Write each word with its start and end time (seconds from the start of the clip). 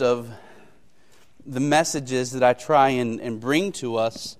of 0.00 0.30
the 1.44 1.60
messages 1.60 2.32
that 2.32 2.42
I 2.42 2.52
try 2.52 2.90
and, 2.90 3.20
and 3.20 3.40
bring 3.40 3.72
to 3.72 3.96
us, 3.96 4.36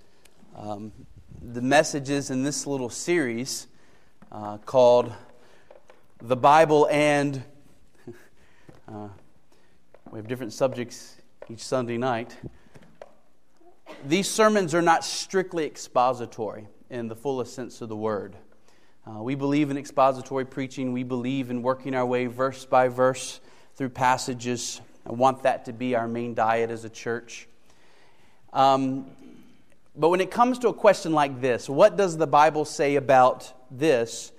um, 0.56 0.92
the 1.40 1.62
messages 1.62 2.30
in 2.30 2.42
this 2.42 2.66
little 2.66 2.90
series 2.90 3.66
uh, 4.32 4.58
called 4.58 5.12
The 6.20 6.36
Bible 6.36 6.88
and. 6.90 7.42
Uh, 8.88 9.08
we 10.12 10.20
have 10.20 10.28
different 10.28 10.52
subjects 10.52 11.16
each 11.50 11.58
Sunday 11.58 11.98
night. 11.98 12.36
These 14.04 14.30
sermons 14.30 14.74
are 14.76 14.82
not 14.82 15.04
strictly 15.04 15.66
expository 15.66 16.68
in 16.88 17.08
the 17.08 17.16
fullest 17.16 17.54
sense 17.54 17.80
of 17.80 17.88
the 17.88 17.96
word. 17.96 18.36
Uh, 19.04 19.22
we 19.22 19.34
believe 19.34 19.70
in 19.70 19.76
expository 19.76 20.44
preaching, 20.44 20.92
we 20.92 21.02
believe 21.02 21.50
in 21.50 21.62
working 21.62 21.94
our 21.94 22.06
way 22.06 22.26
verse 22.26 22.64
by 22.64 22.86
verse 22.86 23.40
through 23.74 23.88
passages. 23.88 24.80
I 25.06 25.12
want 25.12 25.44
that 25.44 25.66
to 25.66 25.72
be 25.72 25.94
our 25.94 26.08
main 26.08 26.34
diet 26.34 26.70
as 26.70 26.84
a 26.84 26.88
church. 26.88 27.48
Um, 28.52 29.06
but 29.94 30.08
when 30.08 30.20
it 30.20 30.30
comes 30.30 30.58
to 30.60 30.68
a 30.68 30.74
question 30.74 31.12
like 31.12 31.40
this, 31.40 31.68
what 31.68 31.96
does 31.96 32.16
the 32.16 32.26
Bible 32.26 32.64
say 32.64 32.96
about 32.96 33.52
this? 33.70 34.32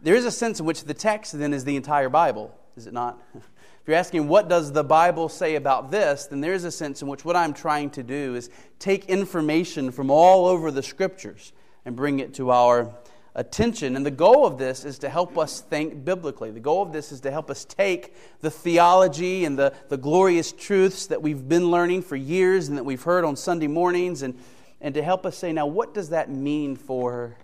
There 0.00 0.14
is 0.14 0.24
a 0.24 0.30
sense 0.30 0.60
in 0.60 0.66
which 0.66 0.84
the 0.84 0.94
text 0.94 1.38
then 1.38 1.52
is 1.54 1.64
the 1.64 1.76
entire 1.76 2.08
Bible, 2.08 2.54
is 2.76 2.86
it 2.86 2.92
not? 2.92 3.18
If 3.80 3.92
you're 3.92 4.00
asking, 4.00 4.28
what 4.28 4.50
does 4.50 4.70
the 4.72 4.84
Bible 4.84 5.30
say 5.30 5.54
about 5.54 5.90
this, 5.90 6.26
then 6.26 6.42
there 6.42 6.52
is 6.52 6.64
a 6.64 6.70
sense 6.70 7.00
in 7.00 7.08
which 7.08 7.24
what 7.24 7.36
I'm 7.36 7.54
trying 7.54 7.88
to 7.92 8.02
do 8.02 8.34
is 8.34 8.50
take 8.78 9.06
information 9.06 9.92
from 9.92 10.10
all 10.10 10.46
over 10.46 10.70
the 10.70 10.82
scriptures 10.82 11.54
and 11.86 11.96
bring 11.96 12.18
it 12.18 12.34
to 12.34 12.50
our 12.50 12.92
attention. 13.38 13.94
And 13.94 14.04
the 14.04 14.10
goal 14.10 14.44
of 14.44 14.58
this 14.58 14.84
is 14.84 14.98
to 14.98 15.08
help 15.08 15.38
us 15.38 15.60
think 15.60 16.04
biblically. 16.04 16.50
The 16.50 16.60
goal 16.60 16.82
of 16.82 16.92
this 16.92 17.12
is 17.12 17.20
to 17.20 17.30
help 17.30 17.50
us 17.50 17.64
take 17.64 18.14
the 18.40 18.50
theology 18.50 19.44
and 19.44 19.56
the, 19.56 19.72
the 19.88 19.96
glorious 19.96 20.50
truths 20.50 21.06
that 21.06 21.22
we've 21.22 21.48
been 21.48 21.70
learning 21.70 22.02
for 22.02 22.16
years 22.16 22.68
and 22.68 22.76
that 22.76 22.84
we've 22.84 23.02
heard 23.02 23.24
on 23.24 23.36
Sunday 23.36 23.68
mornings 23.68 24.22
and, 24.22 24.36
and 24.80 24.92
to 24.94 25.02
help 25.02 25.24
us 25.24 25.38
say, 25.38 25.52
now, 25.52 25.66
what 25.66 25.94
does 25.94 26.10
that 26.10 26.28
mean 26.28 26.74
for 26.74 27.36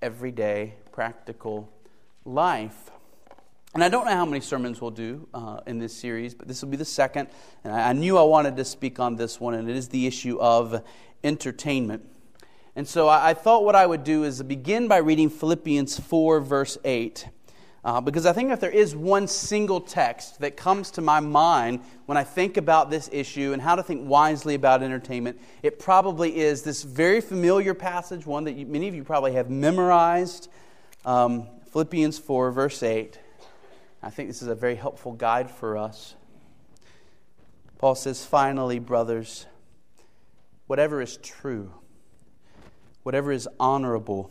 everyday 0.00 0.74
practical 0.92 1.68
life? 2.24 2.92
And 3.74 3.82
I 3.82 3.88
don't 3.88 4.04
know 4.04 4.14
how 4.14 4.24
many 4.24 4.40
sermons 4.40 4.80
we'll 4.80 4.92
do 4.92 5.26
uh, 5.34 5.58
in 5.66 5.80
this 5.80 5.92
series, 5.92 6.32
but 6.32 6.46
this 6.46 6.62
will 6.62 6.68
be 6.68 6.76
the 6.76 6.84
second. 6.84 7.28
And 7.64 7.72
I, 7.72 7.88
I 7.88 7.92
knew 7.92 8.16
I 8.16 8.22
wanted 8.22 8.56
to 8.56 8.64
speak 8.64 9.00
on 9.00 9.16
this 9.16 9.40
one, 9.40 9.54
and 9.54 9.68
it 9.68 9.74
is 9.74 9.88
the 9.88 10.06
issue 10.06 10.38
of 10.38 10.80
entertainment. 11.24 12.08
And 12.76 12.88
so 12.88 13.08
I 13.08 13.34
thought 13.34 13.64
what 13.64 13.76
I 13.76 13.86
would 13.86 14.02
do 14.02 14.24
is 14.24 14.42
begin 14.42 14.88
by 14.88 14.96
reading 14.96 15.30
Philippians 15.30 16.00
4, 16.00 16.40
verse 16.40 16.76
8. 16.84 17.28
Uh, 17.84 18.00
because 18.00 18.26
I 18.26 18.32
think 18.32 18.50
if 18.50 18.58
there 18.58 18.70
is 18.70 18.96
one 18.96 19.28
single 19.28 19.80
text 19.80 20.40
that 20.40 20.56
comes 20.56 20.90
to 20.92 21.00
my 21.00 21.20
mind 21.20 21.82
when 22.06 22.16
I 22.16 22.24
think 22.24 22.56
about 22.56 22.90
this 22.90 23.08
issue 23.12 23.52
and 23.52 23.62
how 23.62 23.76
to 23.76 23.82
think 23.82 24.08
wisely 24.08 24.54
about 24.54 24.82
entertainment, 24.82 25.38
it 25.62 25.78
probably 25.78 26.36
is 26.36 26.62
this 26.62 26.82
very 26.82 27.20
familiar 27.20 27.74
passage, 27.74 28.26
one 28.26 28.44
that 28.44 28.52
you, 28.52 28.66
many 28.66 28.88
of 28.88 28.94
you 28.94 29.04
probably 29.04 29.32
have 29.32 29.50
memorized 29.50 30.48
um, 31.04 31.46
Philippians 31.70 32.18
4, 32.18 32.50
verse 32.50 32.82
8. 32.82 33.20
I 34.02 34.10
think 34.10 34.30
this 34.30 34.42
is 34.42 34.48
a 34.48 34.54
very 34.54 34.74
helpful 34.74 35.12
guide 35.12 35.50
for 35.50 35.76
us. 35.76 36.14
Paul 37.78 37.94
says, 37.94 38.24
Finally, 38.24 38.78
brothers, 38.80 39.46
whatever 40.66 41.00
is 41.02 41.18
true 41.18 41.70
whatever 43.04 43.30
is 43.30 43.48
honorable, 43.60 44.30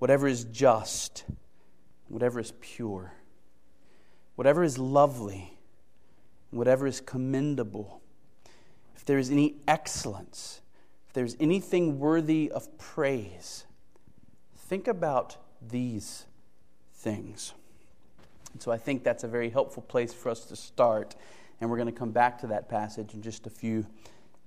whatever 0.00 0.26
is 0.26 0.44
just, 0.44 1.24
whatever 2.08 2.40
is 2.40 2.52
pure, 2.60 3.12
whatever 4.34 4.64
is 4.64 4.78
lovely, 4.78 5.56
whatever 6.50 6.86
is 6.86 7.00
commendable, 7.00 8.00
if 8.96 9.04
there 9.04 9.18
is 9.18 9.30
any 9.30 9.54
excellence, 9.68 10.60
if 11.06 11.12
there 11.12 11.24
is 11.24 11.36
anything 11.38 12.00
worthy 12.00 12.50
of 12.50 12.76
praise, 12.78 13.66
think 14.56 14.88
about 14.88 15.36
these 15.60 16.24
things. 16.94 17.52
And 18.52 18.62
so 18.62 18.72
I 18.72 18.78
think 18.78 19.04
that's 19.04 19.22
a 19.22 19.28
very 19.28 19.50
helpful 19.50 19.82
place 19.82 20.14
for 20.14 20.30
us 20.30 20.46
to 20.46 20.56
start, 20.56 21.14
and 21.60 21.70
we're 21.70 21.76
going 21.76 21.92
to 21.92 21.98
come 21.98 22.10
back 22.10 22.38
to 22.40 22.46
that 22.48 22.68
passage 22.68 23.12
in 23.12 23.20
just 23.20 23.46
a 23.46 23.50
few 23.50 23.86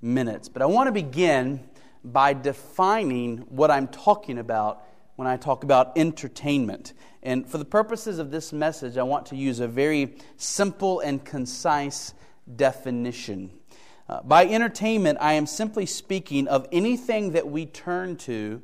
minutes. 0.01 0.49
But 0.49 0.61
I 0.63 0.65
want 0.65 0.87
to 0.87 0.91
begin 0.91 1.59
by 2.03 2.33
defining 2.33 3.39
what 3.49 3.71
I'm 3.71 3.87
talking 3.87 4.37
about 4.37 4.83
when 5.15 5.27
I 5.27 5.37
talk 5.37 5.63
about 5.63 5.97
entertainment. 5.97 6.93
And 7.21 7.45
for 7.45 7.57
the 7.57 7.65
purposes 7.65 8.19
of 8.19 8.31
this 8.31 8.53
message, 8.53 8.97
I 8.97 9.03
want 9.03 9.25
to 9.27 9.35
use 9.35 9.59
a 9.59 9.67
very 9.67 10.15
simple 10.37 11.01
and 11.01 11.23
concise 11.23 12.13
definition. 12.55 13.51
Uh, 14.07 14.21
by 14.23 14.47
entertainment, 14.47 15.17
I 15.21 15.33
am 15.33 15.45
simply 15.45 15.85
speaking 15.85 16.47
of 16.47 16.67
anything 16.71 17.33
that 17.33 17.47
we 17.47 17.65
turn 17.65 18.15
to 18.17 18.61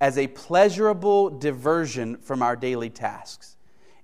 as 0.00 0.16
a 0.16 0.28
pleasurable 0.28 1.30
diversion 1.30 2.16
from 2.18 2.42
our 2.42 2.56
daily 2.56 2.88
tasks. 2.88 3.56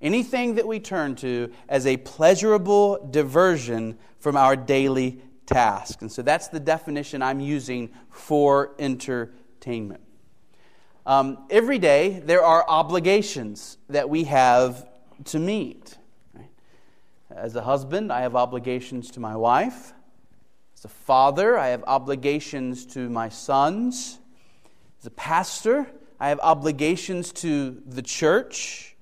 Anything 0.02 0.56
that 0.56 0.66
we 0.66 0.80
turn 0.80 1.14
to 1.16 1.52
as 1.68 1.86
a 1.86 1.96
pleasurable 1.98 3.08
diversion 3.10 3.96
from 4.18 4.36
our 4.36 4.56
daily 4.56 5.22
task. 5.46 6.02
And 6.02 6.10
so 6.10 6.22
that's 6.22 6.48
the 6.48 6.60
definition 6.60 7.22
I'm 7.22 7.40
using 7.40 7.90
for 8.10 8.74
entertainment. 8.78 10.00
Um, 11.06 11.46
every 11.50 11.78
day, 11.78 12.22
there 12.24 12.42
are 12.42 12.64
obligations 12.66 13.76
that 13.90 14.08
we 14.08 14.24
have 14.24 14.88
to 15.26 15.38
meet. 15.38 15.98
As 17.30 17.56
a 17.56 17.62
husband, 17.62 18.12
I 18.12 18.22
have 18.22 18.36
obligations 18.36 19.10
to 19.12 19.20
my 19.20 19.36
wife. 19.36 19.92
As 20.76 20.84
a 20.84 20.88
father, 20.88 21.58
I 21.58 21.68
have 21.68 21.84
obligations 21.86 22.86
to 22.86 23.08
my 23.10 23.28
sons. 23.28 24.18
As 25.00 25.06
a 25.06 25.10
pastor, 25.10 25.90
I 26.20 26.28
have 26.28 26.40
obligations 26.40 27.32
to 27.32 27.82
the 27.86 28.02
church. 28.02 28.96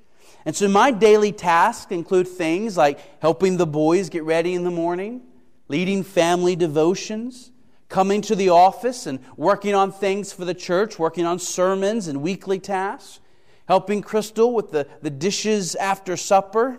And 0.44 0.56
so 0.56 0.66
my 0.66 0.90
daily 0.90 1.30
tasks 1.30 1.92
include 1.92 2.26
things 2.26 2.76
like 2.76 2.98
helping 3.20 3.58
the 3.58 3.66
boys 3.66 4.08
get 4.08 4.24
ready 4.24 4.54
in 4.54 4.64
the 4.64 4.70
morning, 4.70 5.22
leading 5.72 6.02
family 6.02 6.54
devotions, 6.54 7.50
coming 7.88 8.20
to 8.20 8.36
the 8.36 8.50
office 8.50 9.06
and 9.06 9.18
working 9.38 9.74
on 9.74 9.90
things 9.90 10.30
for 10.30 10.44
the 10.44 10.52
church, 10.52 10.98
working 10.98 11.24
on 11.24 11.38
sermons 11.38 12.08
and 12.08 12.20
weekly 12.20 12.58
tasks, 12.58 13.20
helping 13.66 14.02
Crystal 14.02 14.52
with 14.52 14.70
the, 14.70 14.86
the 15.00 15.08
dishes 15.08 15.74
after 15.76 16.14
supper. 16.14 16.78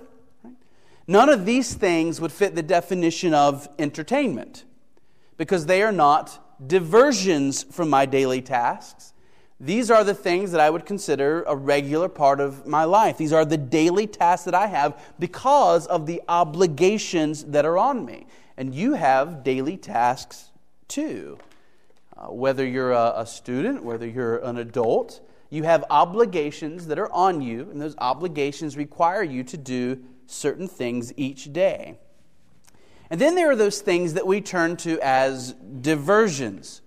None 1.07 1.27
of 1.27 1.43
these 1.43 1.73
things 1.73 2.21
would 2.21 2.31
fit 2.31 2.53
the 2.53 2.61
definition 2.61 3.33
of 3.33 3.67
entertainment 3.79 4.63
because 5.37 5.65
they 5.65 5.81
are 5.81 5.91
not 5.91 6.39
diversions 6.67 7.63
from 7.63 7.89
my 7.89 8.05
daily 8.05 8.43
tasks. 8.43 9.13
These 9.59 9.89
are 9.89 10.03
the 10.03 10.13
things 10.13 10.51
that 10.51 10.61
I 10.61 10.69
would 10.69 10.85
consider 10.85 11.41
a 11.47 11.55
regular 11.55 12.09
part 12.09 12.39
of 12.39 12.67
my 12.67 12.83
life. 12.83 13.17
These 13.17 13.33
are 13.33 13.43
the 13.43 13.57
daily 13.57 14.05
tasks 14.05 14.45
that 14.45 14.53
I 14.53 14.67
have 14.67 15.03
because 15.17 15.87
of 15.87 16.05
the 16.05 16.21
obligations 16.27 17.45
that 17.45 17.65
are 17.65 17.79
on 17.79 18.05
me. 18.05 18.27
And 18.57 18.73
you 18.73 18.93
have 18.93 19.43
daily 19.43 19.77
tasks 19.77 20.51
too. 20.87 21.37
Uh, 22.15 22.27
whether 22.27 22.65
you're 22.65 22.91
a, 22.91 23.13
a 23.17 23.25
student, 23.25 23.83
whether 23.83 24.07
you're 24.07 24.37
an 24.37 24.57
adult, 24.57 25.21
you 25.49 25.63
have 25.63 25.83
obligations 25.89 26.87
that 26.87 26.99
are 26.99 27.11
on 27.11 27.41
you, 27.41 27.69
and 27.71 27.81
those 27.81 27.95
obligations 27.97 28.77
require 28.77 29.23
you 29.23 29.43
to 29.43 29.57
do 29.57 30.03
certain 30.25 30.67
things 30.67 31.13
each 31.17 31.51
day. 31.51 31.97
And 33.09 33.19
then 33.21 33.35
there 33.35 33.51
are 33.51 33.55
those 33.55 33.81
things 33.81 34.13
that 34.13 34.25
we 34.25 34.41
turn 34.41 34.77
to 34.77 34.99
as 35.01 35.53
diversions. 35.53 36.81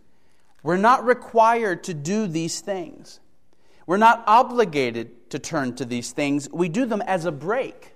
We're 0.63 0.77
not 0.77 1.05
required 1.05 1.85
to 1.85 1.95
do 1.95 2.27
these 2.27 2.61
things. 2.61 3.21
We're 3.87 3.99
not 3.99 4.25
obligated 4.27 5.31
to 5.31 5.39
turn 5.39 5.77
to 5.77 5.85
these 5.85 6.11
things. 6.11 6.49
We 6.51 6.69
do 6.69 6.87
them 6.87 7.03
as 7.03 7.25
a 7.25 7.33
break 7.33 7.95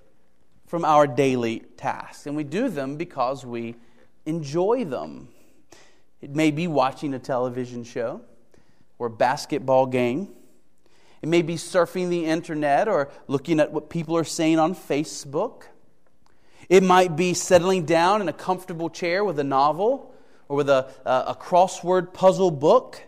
from 0.67 0.85
our 0.85 1.05
daily 1.05 1.63
tasks. 1.81 2.27
And 2.27 2.35
we 2.35 2.43
do 2.43 2.69
them 2.69 2.95
because 2.95 3.45
we 3.45 3.75
enjoy 4.25 4.85
them. 4.85 5.29
It 6.21 6.35
may 6.35 6.51
be 6.51 6.67
watching 6.67 7.13
a 7.13 7.19
television 7.19 7.83
show 7.83 8.21
or 8.99 9.07
a 9.07 9.09
basketball 9.09 9.87
game. 9.87 10.29
It 11.21 11.29
may 11.29 11.41
be 11.41 11.55
surfing 11.55 12.09
the 12.09 12.25
internet 12.25 12.87
or 12.87 13.09
looking 13.27 13.59
at 13.59 13.71
what 13.71 13.89
people 13.89 14.15
are 14.15 14.23
saying 14.23 14.59
on 14.59 14.75
Facebook. 14.75 15.63
It 16.69 16.83
might 16.83 17.15
be 17.15 17.33
settling 17.33 17.85
down 17.85 18.21
in 18.21 18.29
a 18.29 18.33
comfortable 18.33 18.89
chair 18.89 19.23
with 19.23 19.39
a 19.39 19.43
novel 19.43 20.13
or 20.47 20.57
with 20.57 20.69
a, 20.69 20.87
a, 21.05 21.35
crossword 21.35 22.13
puzzle 22.13 22.51
book. 22.51 23.01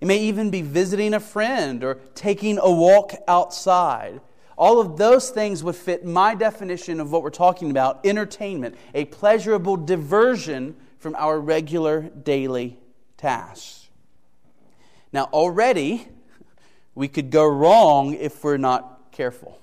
It 0.00 0.06
may 0.06 0.18
even 0.18 0.50
be 0.50 0.62
visiting 0.62 1.14
a 1.14 1.20
friend 1.20 1.82
or 1.82 1.94
taking 2.14 2.58
a 2.58 2.70
walk 2.70 3.12
outside. 3.26 4.20
All 4.56 4.80
of 4.80 4.96
those 4.96 5.30
things 5.30 5.64
would 5.64 5.76
fit 5.76 6.04
my 6.04 6.34
definition 6.34 7.00
of 7.00 7.10
what 7.10 7.22
we're 7.22 7.30
talking 7.30 7.70
about 7.70 8.04
entertainment, 8.06 8.76
a 8.94 9.04
pleasurable 9.06 9.76
diversion 9.76 10.76
from 10.98 11.14
our 11.16 11.40
regular 11.40 12.02
daily 12.02 12.78
tasks. 13.16 13.88
Now, 15.12 15.24
already, 15.32 16.08
we 16.94 17.08
could 17.08 17.30
go 17.30 17.46
wrong 17.46 18.14
if 18.14 18.42
we're 18.42 18.56
not 18.56 19.12
careful. 19.12 19.60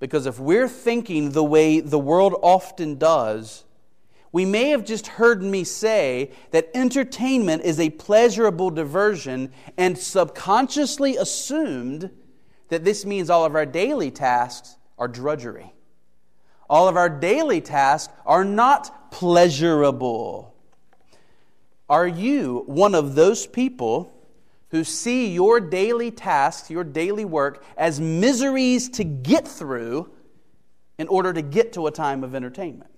Because 0.00 0.26
if 0.26 0.38
we're 0.38 0.68
thinking 0.68 1.32
the 1.32 1.44
way 1.44 1.80
the 1.80 1.98
world 1.98 2.34
often 2.42 2.98
does, 2.98 3.64
we 4.30 4.44
may 4.44 4.68
have 4.68 4.84
just 4.84 5.06
heard 5.06 5.42
me 5.42 5.64
say 5.64 6.30
that 6.50 6.70
entertainment 6.74 7.62
is 7.62 7.80
a 7.80 7.90
pleasurable 7.90 8.70
diversion 8.70 9.50
and 9.76 9.98
subconsciously 9.98 11.16
assumed 11.16 12.10
that 12.68 12.84
this 12.84 13.04
means 13.04 13.30
all 13.30 13.44
of 13.44 13.54
our 13.54 13.66
daily 13.66 14.10
tasks 14.10 14.76
are 14.98 15.08
drudgery. 15.08 15.72
All 16.68 16.88
of 16.88 16.96
our 16.96 17.08
daily 17.08 17.60
tasks 17.60 18.12
are 18.26 18.44
not 18.44 19.10
pleasurable. 19.10 20.54
Are 21.88 22.06
you 22.06 22.64
one 22.66 22.94
of 22.94 23.14
those 23.14 23.46
people 23.46 24.12
who 24.70 24.84
see 24.84 25.32
your 25.32 25.60
daily 25.60 26.10
tasks, 26.10 26.70
your 26.70 26.84
daily 26.84 27.24
work, 27.24 27.64
as 27.76 28.00
miseries 28.00 28.90
to 28.90 29.04
get 29.04 29.48
through 29.48 30.10
in 30.98 31.08
order 31.08 31.32
to 31.32 31.40
get 31.40 31.72
to 31.72 31.86
a 31.86 31.90
time 31.90 32.22
of 32.22 32.34
entertainment? 32.34 32.90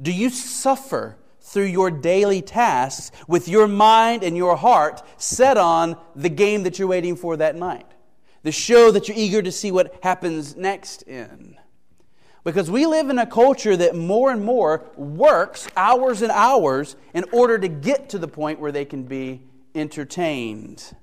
Do 0.00 0.12
you 0.12 0.28
suffer 0.28 1.16
through 1.40 1.64
your 1.64 1.90
daily 1.90 2.42
tasks 2.42 3.10
with 3.26 3.48
your 3.48 3.66
mind 3.66 4.22
and 4.22 4.36
your 4.36 4.56
heart 4.56 5.02
set 5.16 5.56
on 5.56 5.96
the 6.14 6.28
game 6.28 6.64
that 6.64 6.78
you're 6.78 6.88
waiting 6.88 7.16
for 7.16 7.36
that 7.38 7.56
night? 7.56 7.86
The 8.42 8.52
show 8.52 8.90
that 8.90 9.08
you're 9.08 9.16
eager 9.16 9.40
to 9.40 9.52
see 9.52 9.70
what 9.70 9.94
happens 10.02 10.56
next 10.56 11.02
in? 11.02 11.56
Because 12.44 12.68
we 12.70 12.86
live 12.86 13.08
in 13.08 13.18
a 13.18 13.26
culture 13.26 13.76
that 13.76 13.94
more 13.94 14.32
and 14.32 14.44
more 14.44 14.84
works 14.96 15.68
hours 15.76 16.22
and 16.22 16.32
hours 16.32 16.96
in 17.14 17.24
order 17.32 17.56
to 17.56 17.68
get 17.68 18.08
to 18.10 18.18
the 18.18 18.26
point 18.26 18.58
where 18.58 18.72
they 18.72 18.84
can 18.84 19.04
be 19.04 19.42
entertained. 19.76 20.96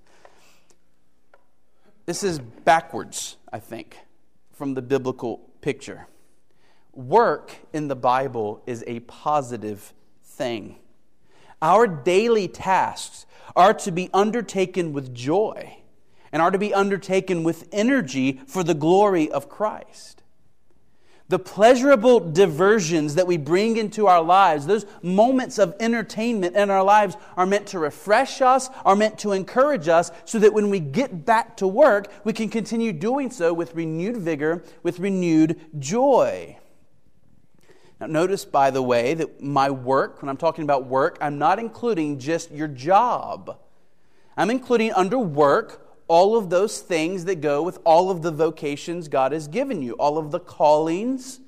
This 2.05 2.23
is 2.23 2.39
backwards, 2.39 3.37
I 3.53 3.59
think, 3.59 3.97
from 4.51 4.73
the 4.73 4.81
biblical 4.81 5.37
picture. 5.61 6.07
Work 6.91 7.55
in 7.71 7.87
the 7.87 7.95
Bible 7.95 8.61
is 8.65 8.83
a 8.85 8.99
positive 9.01 9.93
thing. 10.23 10.77
Our 11.61 11.87
daily 11.87 12.49
tasks 12.49 13.25
are 13.55 13.73
to 13.75 13.91
be 13.91 14.09
undertaken 14.13 14.91
with 14.91 15.13
joy 15.13 15.78
and 16.31 16.41
are 16.41 16.51
to 16.51 16.57
be 16.57 16.73
undertaken 16.73 17.43
with 17.43 17.67
energy 17.71 18.41
for 18.47 18.63
the 18.63 18.73
glory 18.73 19.31
of 19.31 19.49
Christ. 19.49 20.23
The 21.29 21.37
pleasurable 21.37 22.19
diversions 22.19 23.13
that 23.13 23.27
we 23.27 23.37
bring 23.37 23.77
into 23.77 24.07
our 24.07 24.23
lives, 24.23 24.65
those 24.65 24.87
moments 25.03 25.59
of 25.59 25.75
entertainment 25.79 26.55
in 26.55 26.71
our 26.71 26.83
lives, 26.83 27.15
are 27.37 27.45
meant 27.45 27.67
to 27.67 27.77
refresh 27.77 28.41
us, 28.41 28.67
are 28.83 28.95
meant 28.95 29.19
to 29.19 29.33
encourage 29.33 29.87
us, 29.87 30.09
so 30.25 30.39
that 30.39 30.53
when 30.53 30.71
we 30.71 30.79
get 30.79 31.25
back 31.25 31.55
to 31.57 31.67
work, 31.67 32.11
we 32.23 32.33
can 32.33 32.49
continue 32.49 32.91
doing 32.91 33.29
so 33.29 33.53
with 33.53 33.75
renewed 33.75 34.17
vigor, 34.17 34.63
with 34.81 34.99
renewed 34.99 35.59
joy. 35.77 36.57
Now, 37.99 38.07
notice, 38.07 38.43
by 38.43 38.71
the 38.71 38.81
way, 38.81 39.13
that 39.13 39.39
my 39.39 39.69
work, 39.69 40.23
when 40.23 40.29
I'm 40.29 40.37
talking 40.37 40.63
about 40.63 40.87
work, 40.87 41.19
I'm 41.21 41.37
not 41.37 41.59
including 41.59 42.17
just 42.17 42.49
your 42.49 42.67
job. 42.67 43.59
I'm 44.35 44.49
including 44.49 44.93
under 44.93 45.19
work 45.19 45.85
all 46.09 46.35
of 46.35 46.49
those 46.49 46.79
things 46.79 47.25
that 47.25 47.39
go 47.39 47.61
with 47.61 47.79
all 47.85 48.09
of 48.09 48.23
the 48.23 48.31
vocations 48.31 49.07
God 49.07 49.31
has 49.31 49.47
given 49.47 49.81
you, 49.81 49.93
all 49.93 50.17
of 50.17 50.31
the 50.31 50.39
callings 50.39 51.39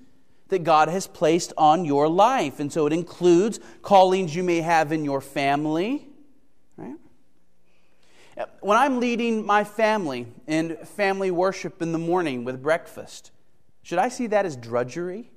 that 0.50 0.64
God 0.64 0.88
has 0.88 1.08
placed 1.08 1.52
on 1.58 1.84
your 1.84 2.08
life. 2.08 2.60
And 2.60 2.72
so 2.72 2.86
it 2.86 2.94
includes 2.94 3.60
callings 3.82 4.36
you 4.36 4.44
may 4.44 4.62
have 4.62 4.92
in 4.92 5.04
your 5.04 5.20
family, 5.20 6.08
right? 6.78 6.96
When 8.60 8.78
I'm 8.78 9.00
leading 9.00 9.46
my 9.46 9.64
family 9.64 10.28
in 10.46 10.78
family 10.78 11.32
worship 11.32 11.82
in 11.82 11.92
the 11.92 12.00
morning 12.00 12.44
with 12.44 12.62
breakfast, 12.62 13.32
should 13.82 13.98
I 13.98 14.10
see 14.10 14.28
that 14.28 14.46
as 14.46 14.56
drudgery? 14.56 15.32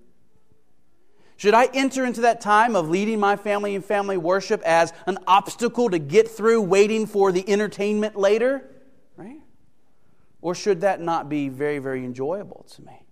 Should 1.37 1.55
I 1.55 1.69
enter 1.73 2.05
into 2.05 2.23
that 2.23 2.41
time 2.41 2.77
of 2.77 2.91
leading 2.91 3.19
my 3.19 3.37
family 3.37 3.75
in 3.75 3.82
family 3.82 4.17
worship 4.17 4.61
as 4.62 4.93
an 5.06 5.19
obstacle 5.27 5.88
to 5.91 5.99
get 5.99 6.29
through 6.29 6.61
waiting 6.61 7.06
for 7.06 7.32
the 7.32 7.49
entertainment 7.49 8.17
later? 8.17 8.70
Or 10.44 10.55
should 10.55 10.82
that 10.82 11.00
not 11.00 11.31
be 11.31 11.49
very, 11.49 11.79
very 11.79 12.05
enjoyable 12.05 12.67
to 12.75 12.82
me? 12.82 13.06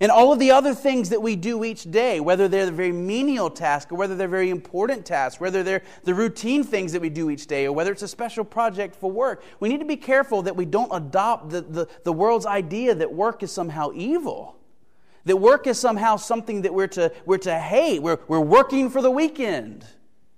And 0.00 0.10
all 0.10 0.32
of 0.32 0.40
the 0.40 0.50
other 0.50 0.74
things 0.74 1.10
that 1.10 1.22
we 1.22 1.36
do 1.36 1.62
each 1.62 1.88
day, 1.88 2.18
whether 2.18 2.48
they're 2.48 2.66
the 2.66 2.72
very 2.72 2.90
menial 2.90 3.48
task 3.48 3.92
or 3.92 3.94
whether 3.94 4.16
they're 4.16 4.26
very 4.26 4.50
important 4.50 5.06
tasks, 5.06 5.40
whether 5.40 5.62
they're 5.62 5.82
the 6.02 6.12
routine 6.12 6.64
things 6.64 6.90
that 6.90 7.00
we 7.00 7.08
do 7.08 7.30
each 7.30 7.46
day 7.46 7.66
or 7.66 7.72
whether 7.72 7.92
it's 7.92 8.02
a 8.02 8.08
special 8.08 8.44
project 8.44 8.96
for 8.96 9.12
work, 9.12 9.44
we 9.60 9.68
need 9.68 9.78
to 9.78 9.86
be 9.86 9.96
careful 9.96 10.42
that 10.42 10.56
we 10.56 10.64
don't 10.64 10.90
adopt 10.90 11.50
the, 11.50 11.60
the, 11.60 11.88
the 12.02 12.12
world's 12.12 12.46
idea 12.46 12.92
that 12.92 13.12
work 13.12 13.44
is 13.44 13.52
somehow 13.52 13.92
evil. 13.94 14.58
That 15.24 15.36
work 15.36 15.68
is 15.68 15.78
somehow 15.78 16.16
something 16.16 16.62
that 16.62 16.74
we're 16.74 16.88
to, 16.88 17.12
we're 17.26 17.38
to 17.38 17.56
hate. 17.56 18.02
We're, 18.02 18.18
we're 18.26 18.40
working 18.40 18.90
for 18.90 19.00
the 19.00 19.10
weekend, 19.12 19.86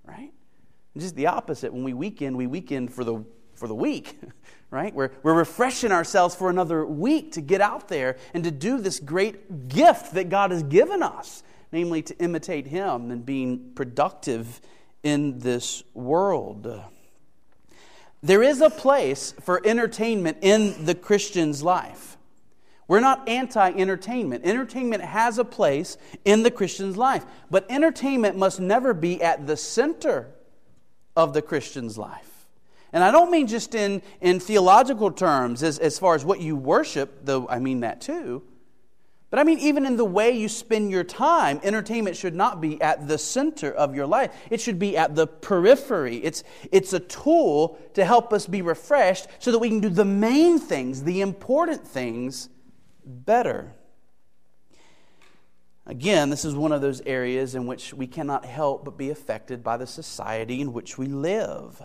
right? 0.05 0.31
just 0.95 1.15
the 1.15 1.25
opposite. 1.25 1.73
When 1.73 1.83
we 1.83 1.95
weekend, 1.95 2.37
we 2.37 2.45
weekend 2.45 2.93
for 2.93 3.03
the 3.03 3.25
for 3.59 3.67
the 3.67 3.75
week, 3.75 4.17
right? 4.71 4.93
We're, 4.93 5.11
we're 5.23 5.33
refreshing 5.33 5.91
ourselves 5.91 6.35
for 6.35 6.49
another 6.49 6.85
week 6.85 7.33
to 7.33 7.41
get 7.41 7.61
out 7.61 7.87
there 7.87 8.17
and 8.33 8.43
to 8.43 8.51
do 8.51 8.79
this 8.79 8.99
great 8.99 9.67
gift 9.67 10.13
that 10.13 10.29
God 10.29 10.51
has 10.51 10.63
given 10.63 11.01
us, 11.01 11.43
namely 11.71 12.01
to 12.03 12.17
imitate 12.19 12.67
Him 12.67 13.11
and 13.11 13.25
being 13.25 13.71
productive 13.73 14.61
in 15.03 15.39
this 15.39 15.83
world. 15.93 16.81
There 18.21 18.43
is 18.43 18.61
a 18.61 18.69
place 18.69 19.33
for 19.41 19.61
entertainment 19.65 20.39
in 20.41 20.85
the 20.85 20.95
Christian's 20.95 21.63
life. 21.63 22.17
We're 22.87 22.99
not 22.99 23.29
anti 23.29 23.71
entertainment. 23.71 24.45
Entertainment 24.45 25.03
has 25.03 25.37
a 25.37 25.45
place 25.45 25.97
in 26.25 26.43
the 26.43 26.51
Christian's 26.51 26.97
life, 26.97 27.23
but 27.49 27.65
entertainment 27.69 28.35
must 28.35 28.59
never 28.59 28.93
be 28.93 29.21
at 29.21 29.47
the 29.47 29.55
center 29.55 30.31
of 31.15 31.33
the 31.33 31.41
Christian's 31.41 31.97
life. 31.97 32.28
And 32.91 33.03
I 33.03 33.11
don't 33.11 33.31
mean 33.31 33.47
just 33.47 33.75
in, 33.75 34.01
in 34.19 34.39
theological 34.39 35.11
terms, 35.11 35.61
as, 35.63 35.77
as 35.79 35.99
far 35.99 36.15
as 36.15 36.25
what 36.25 36.41
you 36.41 36.55
worship, 36.55 37.25
though 37.25 37.47
I 37.47 37.59
mean 37.59 37.81
that 37.81 38.01
too. 38.01 38.43
But 39.29 39.37
I 39.37 39.43
mean, 39.43 39.59
even 39.59 39.85
in 39.85 39.95
the 39.95 40.05
way 40.05 40.31
you 40.31 40.49
spend 40.49 40.89
your 40.89 41.03
time, 41.03 41.59
entertainment 41.61 42.17
should 42.17 42.33
not 42.33 42.59
be 42.61 42.81
at 42.81 43.07
the 43.07 43.19
center 43.19 43.71
of 43.71 43.95
your 43.95 44.07
life. 44.07 44.35
It 44.49 44.59
should 44.59 44.79
be 44.79 44.97
at 44.97 45.13
the 45.13 45.27
periphery. 45.27 46.17
It's, 46.17 46.43
it's 46.71 46.93
a 46.93 46.99
tool 46.99 47.77
to 47.93 48.03
help 48.03 48.33
us 48.33 48.47
be 48.47 48.63
refreshed 48.63 49.27
so 49.37 49.51
that 49.51 49.59
we 49.59 49.69
can 49.69 49.81
do 49.81 49.89
the 49.89 50.05
main 50.05 50.57
things, 50.57 51.03
the 51.03 51.21
important 51.21 51.87
things, 51.87 52.49
better. 53.05 53.75
Again, 55.85 56.31
this 56.31 56.43
is 56.43 56.55
one 56.55 56.71
of 56.71 56.81
those 56.81 57.01
areas 57.01 57.53
in 57.53 57.67
which 57.67 57.93
we 57.93 58.07
cannot 58.07 58.45
help 58.45 58.85
but 58.85 58.97
be 58.97 59.11
affected 59.11 59.63
by 59.63 59.77
the 59.77 59.87
society 59.87 60.59
in 60.59 60.73
which 60.73 60.97
we 60.97 61.05
live. 61.05 61.83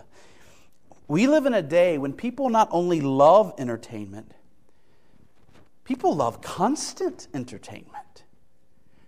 We 1.07 1.27
live 1.27 1.45
in 1.45 1.53
a 1.53 1.61
day 1.61 1.97
when 1.97 2.13
people 2.13 2.49
not 2.49 2.67
only 2.71 3.01
love 3.01 3.53
entertainment, 3.57 4.33
people 5.83 6.15
love 6.15 6.41
constant 6.41 7.27
entertainment. 7.33 8.23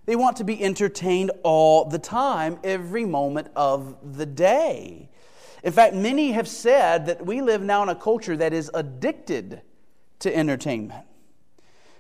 They 0.06 0.16
want 0.16 0.38
to 0.38 0.44
be 0.44 0.64
entertained 0.64 1.32
all 1.44 1.86
the 1.86 2.00
time, 2.00 2.60
every 2.64 3.04
moment 3.04 3.50
of 3.56 4.16
the 4.18 4.26
day. 4.26 5.10
In 5.64 5.74
fact, 5.74 5.96
many 5.96 6.32
have 6.32 6.48
said 6.48 7.08
that 7.08 7.26
we 7.26 7.42
live 7.42 7.62
now 7.62 7.84
in 7.84 7.90
a 7.90 7.96
culture 7.96 8.38
that 8.38 8.54
is 8.54 8.70
addicted 8.74 9.62
to 10.20 10.36
entertainment. 10.36 11.04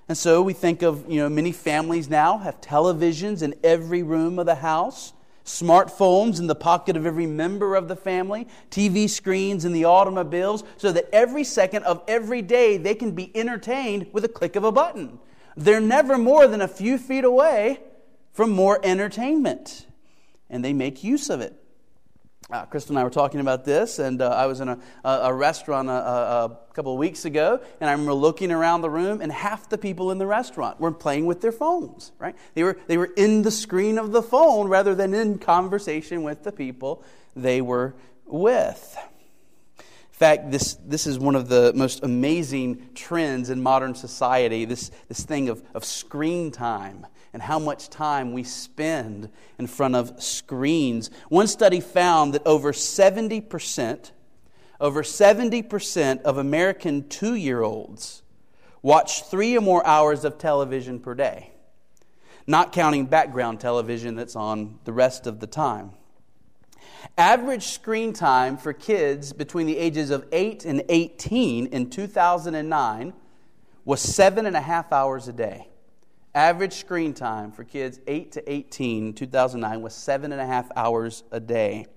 And 0.08 0.18
so 0.18 0.42
we 0.42 0.54
think 0.54 0.84
of, 0.84 1.10
you 1.10 1.20
know, 1.20 1.28
many 1.28 1.52
families 1.52 2.08
now 2.10 2.38
have 2.38 2.62
televisions 2.62 3.42
in 3.42 3.56
every 3.64 4.04
room 4.04 4.40
of 4.40 4.46
the 4.46 4.56
house 4.56 5.12
smartphones 5.48 6.40
in 6.40 6.48
the 6.48 6.56
pocket 6.56 6.98
of 6.98 7.06
every 7.06 7.26
member 7.26 7.76
of 7.76 7.88
the 7.88 7.96
family, 7.96 8.48
TV 8.70 9.10
screens 9.10 9.66
in 9.66 9.72
the 9.72 9.86
automobiles, 9.86 10.64
so 10.76 10.92
that 10.92 11.10
every 11.14 11.44
second 11.44 11.84
of 11.84 12.04
every 12.08 12.42
day 12.42 12.78
they 12.78 12.94
can 12.94 13.12
be 13.12 13.36
entertained 13.36 14.08
with 14.12 14.26
a 14.26 14.28
click 14.28 14.56
of 14.56 14.64
a 14.64 14.72
button. 14.72 15.18
They're 15.56 15.80
never 15.80 16.18
more 16.18 16.48
than 16.48 16.62
a 16.62 16.68
few 16.68 16.98
feet 16.98 17.24
away 17.24 17.80
from 18.34 18.52
more 18.52 18.80
entertainment, 18.84 19.88
and 20.50 20.64
they 20.64 20.74
make 20.74 21.04
use 21.04 21.30
of 21.30 21.42
it. 21.42 21.56
Uh, 22.50 22.66
Crystal 22.66 22.94
and 22.94 23.00
I 23.00 23.04
were 23.04 23.10
talking 23.10 23.42
about 23.42 23.66
this, 23.66 24.00
and 24.00 24.22
uh, 24.22 24.30
I 24.30 24.46
was 24.46 24.62
in 24.62 24.70
a, 24.70 24.80
a, 25.04 25.10
a 25.10 25.34
restaurant 25.34 25.90
a, 25.90 25.92
a, 25.92 26.58
couple 26.74 26.94
of 26.94 26.98
weeks 26.98 27.26
ago, 27.26 27.60
and 27.82 27.90
I 27.90 27.92
remember 27.92 28.14
looking 28.14 28.52
around 28.52 28.82
the 28.82 28.90
room, 28.90 29.20
and 29.20 29.32
half 29.34 29.68
the 29.68 29.78
people 29.78 30.12
in 30.12 30.18
the 30.18 30.28
restaurant 30.28 30.80
were 30.80 30.94
playing 30.94 31.26
with 31.26 31.42
their 31.42 31.52
phones. 31.52 32.14
Right? 32.20 32.38
They 32.54 32.64
were 32.64 32.78
they 32.88 32.98
were 32.98 33.12
in 33.18 33.42
the 33.42 33.52
screen 33.52 33.98
of 33.98 34.14
the 34.14 34.22
phone 34.22 34.70
rather 34.70 34.96
than 34.96 35.14
in 35.14 35.40
conversation 35.40 36.24
with 36.24 36.44
the 36.44 36.54
people 36.54 37.04
they 37.36 37.60
were 37.60 37.96
with. 38.26 38.98
In 39.78 40.20
fact, 40.20 40.50
this, 40.50 40.74
this 40.84 41.06
is 41.06 41.20
one 41.20 41.36
of 41.36 41.48
the 41.48 41.74
most 41.76 42.04
amazing 42.04 42.90
trends 42.96 43.52
in 43.52 43.62
modern 43.62 43.94
society 43.94 44.66
this, 44.66 44.90
this 45.08 45.24
thing 45.24 45.48
of, 45.48 45.62
of 45.76 45.86
screen 45.86 46.50
time 46.50 47.06
and 47.38 47.44
how 47.44 47.60
much 47.60 47.88
time 47.92 48.34
we 48.34 48.44
spend 48.44 49.30
in 49.60 49.68
front 49.68 49.96
of 49.96 50.24
screens. 50.24 51.12
One 51.30 51.46
study 51.46 51.80
found 51.80 52.34
that 52.34 52.42
over 52.48 52.72
70%, 52.72 54.10
over 54.82 55.04
70% 55.04 56.22
of 56.24 56.40
American 56.40 57.08
two 57.08 57.36
year 57.36 57.62
olds 57.62 58.24
watch 58.82 59.26
three 59.26 59.56
or 59.56 59.62
more 59.62 59.86
hours 59.86 60.26
of 60.26 60.40
television 60.40 61.00
per 61.00 61.14
day. 61.14 61.52
not 62.48 62.72
counting 62.72 63.06
background 63.06 63.60
television 63.60 64.16
that's 64.16 64.36
on 64.36 64.80
the 64.86 64.92
rest 64.92 65.28
of 65.28 65.40
the 65.40 65.46
time. 65.46 65.92
Average 67.20 67.68
screen 67.68 68.14
time 68.14 68.58
for 68.58 68.74
kids 68.74 69.32
between 69.32 69.68
the 69.68 69.78
ages 69.78 70.10
of 70.10 70.26
8 70.32 70.66
and 70.66 70.82
18 70.90 71.68
in 71.68 71.92
2009 71.92 73.14
was 73.86 74.02
seven 74.02 74.48
and 74.48 74.58
a 74.58 74.62
half 74.62 74.92
hours 74.92 75.28
a 75.28 75.34
day. 75.34 75.67
Average 76.38 76.74
screen 76.74 77.16
time 77.16 77.52
for 77.52 77.64
kids 77.64 78.00
8 78.06 78.34
to 78.34 78.54
18 78.54 79.08
in 79.08 79.14
2009 79.14 79.82
was 79.82 79.96
seven 79.96 80.32
and 80.32 80.40
a 80.40 80.46
half 80.46 80.70
hours 80.76 81.24
a 81.32 81.40
day. 81.40 81.88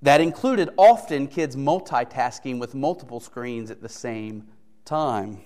That 0.00 0.20
included 0.20 0.70
often 0.76 1.26
kids 1.26 1.56
multitasking 1.56 2.60
with 2.60 2.76
multiple 2.76 3.18
screens 3.18 3.72
at 3.72 3.82
the 3.82 3.88
same 3.88 4.46
time. 4.84 5.40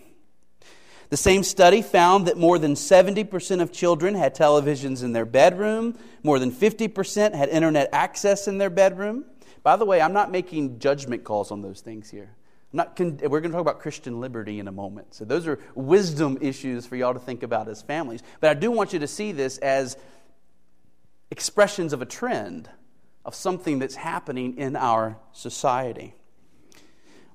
The 1.09 1.17
same 1.17 1.43
study 1.43 1.81
found 1.81 2.27
that 2.27 2.37
more 2.37 2.59
than 2.59 2.75
70% 2.75 3.63
of 3.63 3.73
children 3.73 4.15
had 4.15 4.37
televisions 4.37 5.03
in 5.03 5.15
their 5.15 5.25
bedroom, 5.25 5.99
more 6.23 6.39
than 6.39 6.53
50% 6.53 7.35
had 7.35 7.49
internet 7.49 7.89
access 7.95 8.47
in 8.47 8.59
their 8.59 8.69
bedroom. 8.69 9.25
By 9.63 9.77
the 9.77 9.87
way, 9.87 10.03
I'm 10.03 10.13
not 10.13 10.31
making 10.31 10.81
judgment 10.81 11.25
calls 11.25 11.51
on 11.51 11.63
those 11.63 11.81
things 11.81 12.11
here. 12.11 12.37
Not 12.77 12.95
con- 12.95 13.19
we're 13.23 13.41
going 13.41 13.51
to 13.51 13.57
talk 13.57 13.63
about 13.63 13.81
Christian 13.81 14.21
liberty 14.21 14.61
in 14.61 14.69
a 14.69 14.73
moment. 14.73 15.15
So, 15.15 15.25
those 15.25 15.47
are 15.47 15.59
wisdom 15.75 16.37
issues 16.43 16.85
for 16.87 16.95
y'all 16.95 17.15
to 17.15 17.19
think 17.19 17.43
about 17.43 17.69
as 17.69 17.81
families. 17.81 18.23
But 18.39 18.51
I 18.51 18.55
do 18.55 18.71
want 18.71 18.93
you 18.93 18.99
to 18.99 19.07
see 19.09 19.33
this 19.33 19.57
as 19.59 19.97
expressions 21.31 21.95
of 21.95 22.03
a 22.03 22.05
trend, 22.05 22.69
of 23.25 23.35
something 23.35 23.79
that's 23.79 23.95
happening 23.95 24.59
in 24.59 24.77
our 24.77 25.17
society. 25.33 26.15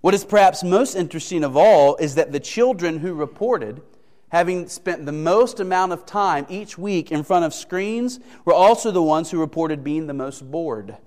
What 0.01 0.13
is 0.13 0.24
perhaps 0.24 0.63
most 0.63 0.95
interesting 0.95 1.43
of 1.43 1.57
all 1.57 1.95
is 1.95 2.15
that 2.15 2.31
the 2.31 2.39
children 2.39 3.00
who 3.00 3.15
reported 3.15 3.81
having 4.29 4.67
spent 4.67 5.07
the 5.07 5.12
most 5.12 5.60
amount 5.60 5.91
of 5.91 6.05
time 6.05 6.45
each 6.50 6.77
week 6.77 7.12
in 7.12 7.24
front 7.24 7.45
of 7.45 7.53
screens 7.53 8.19
were 8.45 8.53
also 8.53 8.91
the 8.91 9.01
ones 9.01 9.31
who 9.31 9.39
reported 9.39 9.83
being 9.83 10.05
the 10.05 10.13
most 10.13 10.50
bored, 10.51 10.98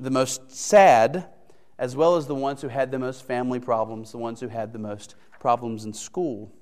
the 0.00 0.10
most 0.10 0.50
sad, 0.50 1.26
as 1.80 1.96
well 1.96 2.14
as 2.14 2.28
the 2.28 2.34
ones 2.34 2.60
who 2.60 2.68
had 2.68 2.92
the 2.92 2.98
most 2.98 3.26
family 3.26 3.58
problems, 3.58 4.12
the 4.12 4.18
ones 4.18 4.38
who 4.38 4.48
had 4.48 4.72
the 4.72 4.78
most 4.78 5.16
problems 5.40 5.84
in 5.84 5.92
school. 5.92 6.52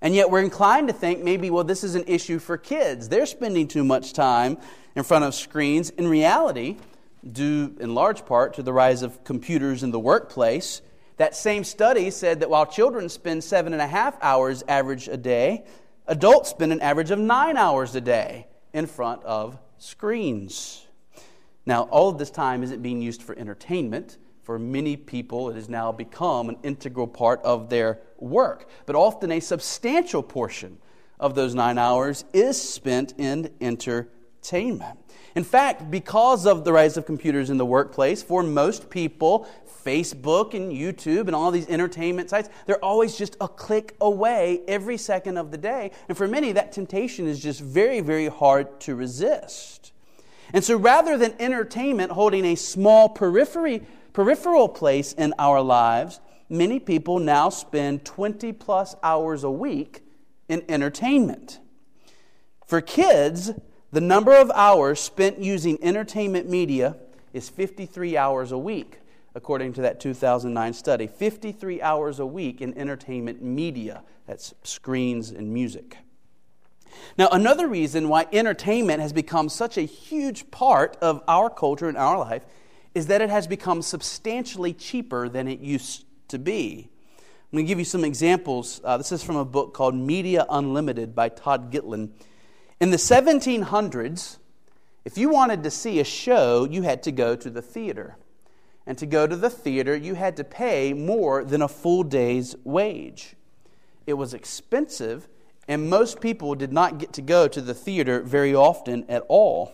And 0.00 0.14
yet 0.14 0.30
we're 0.30 0.40
inclined 0.40 0.88
to 0.88 0.94
think 0.94 1.22
maybe, 1.22 1.50
well, 1.50 1.64
this 1.64 1.84
is 1.84 1.96
an 1.96 2.04
issue 2.06 2.38
for 2.38 2.56
kids. 2.56 3.08
They're 3.08 3.26
spending 3.26 3.68
too 3.68 3.84
much 3.84 4.12
time 4.12 4.56
in 4.94 5.02
front 5.02 5.24
of 5.24 5.34
screens. 5.34 5.90
In 5.90 6.06
reality, 6.06 6.76
due 7.32 7.76
in 7.80 7.94
large 7.94 8.24
part 8.24 8.54
to 8.54 8.62
the 8.62 8.72
rise 8.72 9.02
of 9.02 9.24
computers 9.24 9.82
in 9.82 9.90
the 9.90 9.98
workplace. 9.98 10.80
That 11.16 11.34
same 11.34 11.64
study 11.64 12.10
said 12.10 12.40
that 12.40 12.50
while 12.50 12.66
children 12.66 13.08
spend 13.08 13.42
seven 13.42 13.72
and 13.72 13.82
a 13.82 13.86
half 13.86 14.16
hours 14.22 14.62
average 14.68 15.08
a 15.08 15.16
day, 15.16 15.64
adults 16.06 16.50
spend 16.50 16.72
an 16.72 16.80
average 16.80 17.10
of 17.10 17.18
nine 17.18 17.56
hours 17.56 17.94
a 17.96 18.00
day 18.00 18.46
in 18.72 18.86
front 18.86 19.24
of 19.24 19.58
screens. 19.78 20.87
Now, 21.68 21.82
all 21.90 22.08
of 22.08 22.16
this 22.16 22.30
time 22.30 22.62
isn't 22.62 22.80
being 22.82 23.02
used 23.02 23.22
for 23.22 23.38
entertainment. 23.38 24.16
For 24.42 24.58
many 24.58 24.96
people, 24.96 25.50
it 25.50 25.56
has 25.56 25.68
now 25.68 25.92
become 25.92 26.48
an 26.48 26.56
integral 26.62 27.06
part 27.06 27.42
of 27.42 27.68
their 27.68 27.98
work. 28.16 28.70
But 28.86 28.96
often 28.96 29.30
a 29.30 29.38
substantial 29.38 30.22
portion 30.22 30.78
of 31.20 31.34
those 31.34 31.54
nine 31.54 31.76
hours 31.76 32.24
is 32.32 32.58
spent 32.58 33.12
in 33.18 33.50
entertainment. 33.60 34.98
In 35.34 35.44
fact, 35.44 35.90
because 35.90 36.46
of 36.46 36.64
the 36.64 36.72
rise 36.72 36.96
of 36.96 37.04
computers 37.04 37.50
in 37.50 37.58
the 37.58 37.66
workplace, 37.66 38.22
for 38.22 38.42
most 38.42 38.88
people, 38.88 39.46
Facebook 39.84 40.54
and 40.54 40.72
YouTube 40.72 41.26
and 41.26 41.34
all 41.34 41.50
these 41.50 41.68
entertainment 41.68 42.30
sites, 42.30 42.48
they're 42.64 42.82
always 42.82 43.14
just 43.14 43.36
a 43.42 43.46
click 43.46 43.94
away 44.00 44.62
every 44.66 44.96
second 44.96 45.36
of 45.36 45.50
the 45.50 45.58
day. 45.58 45.90
And 46.08 46.16
for 46.16 46.26
many, 46.26 46.52
that 46.52 46.72
temptation 46.72 47.26
is 47.26 47.38
just 47.38 47.60
very, 47.60 48.00
very 48.00 48.28
hard 48.28 48.80
to 48.80 48.94
resist. 48.94 49.92
And 50.52 50.64
so 50.64 50.76
rather 50.76 51.16
than 51.18 51.34
entertainment 51.38 52.12
holding 52.12 52.44
a 52.44 52.54
small 52.54 53.08
periphery, 53.08 53.82
peripheral 54.12 54.68
place 54.68 55.12
in 55.12 55.34
our 55.38 55.60
lives, 55.60 56.20
many 56.48 56.78
people 56.78 57.18
now 57.18 57.50
spend 57.50 58.04
20 58.04 58.52
plus 58.54 58.94
hours 59.02 59.44
a 59.44 59.50
week 59.50 60.02
in 60.48 60.64
entertainment. 60.68 61.60
For 62.66 62.80
kids, 62.80 63.52
the 63.92 64.00
number 64.00 64.34
of 64.34 64.50
hours 64.50 65.00
spent 65.00 65.38
using 65.38 65.78
entertainment 65.82 66.48
media 66.48 66.96
is 67.32 67.48
53 67.48 68.16
hours 68.16 68.52
a 68.52 68.58
week, 68.58 69.00
according 69.34 69.74
to 69.74 69.82
that 69.82 70.00
2009 70.00 70.72
study. 70.72 71.06
53 71.06 71.82
hours 71.82 72.18
a 72.18 72.26
week 72.26 72.60
in 72.60 72.76
entertainment 72.76 73.42
media. 73.42 74.02
That's 74.26 74.54
screens 74.62 75.30
and 75.30 75.52
music. 75.52 75.98
Now, 77.16 77.28
another 77.30 77.66
reason 77.68 78.08
why 78.08 78.26
entertainment 78.32 79.00
has 79.00 79.12
become 79.12 79.48
such 79.48 79.76
a 79.76 79.82
huge 79.82 80.50
part 80.50 80.96
of 81.00 81.22
our 81.28 81.50
culture 81.50 81.88
and 81.88 81.96
our 81.96 82.18
life 82.18 82.44
is 82.94 83.06
that 83.08 83.20
it 83.20 83.30
has 83.30 83.46
become 83.46 83.82
substantially 83.82 84.72
cheaper 84.72 85.28
than 85.28 85.48
it 85.48 85.60
used 85.60 86.04
to 86.28 86.38
be. 86.38 86.88
I'm 87.50 87.56
going 87.56 87.64
to 87.64 87.68
give 87.68 87.78
you 87.78 87.84
some 87.84 88.04
examples. 88.04 88.80
Uh, 88.84 88.98
this 88.98 89.10
is 89.12 89.22
from 89.22 89.36
a 89.36 89.44
book 89.44 89.72
called 89.72 89.94
Media 89.94 90.44
Unlimited 90.50 91.14
by 91.14 91.30
Todd 91.30 91.72
Gitlin. 91.72 92.10
In 92.80 92.90
the 92.90 92.96
1700s, 92.96 94.36
if 95.04 95.16
you 95.16 95.30
wanted 95.30 95.62
to 95.62 95.70
see 95.70 96.00
a 96.00 96.04
show, 96.04 96.64
you 96.64 96.82
had 96.82 97.02
to 97.04 97.12
go 97.12 97.34
to 97.34 97.48
the 97.48 97.62
theater. 97.62 98.16
And 98.86 98.98
to 98.98 99.06
go 99.06 99.26
to 99.26 99.36
the 99.36 99.50
theater, 99.50 99.96
you 99.96 100.14
had 100.14 100.36
to 100.36 100.44
pay 100.44 100.92
more 100.92 101.44
than 101.44 101.62
a 101.62 101.68
full 101.68 102.02
day's 102.02 102.54
wage. 102.64 103.34
It 104.06 104.14
was 104.14 104.34
expensive, 104.34 105.28
and 105.68 105.90
most 105.90 106.20
people 106.20 106.54
did 106.54 106.72
not 106.72 106.98
get 106.98 107.12
to 107.12 107.22
go 107.22 107.46
to 107.46 107.60
the 107.60 107.74
theater 107.74 108.22
very 108.22 108.54
often 108.54 109.04
at 109.08 109.22
all. 109.28 109.72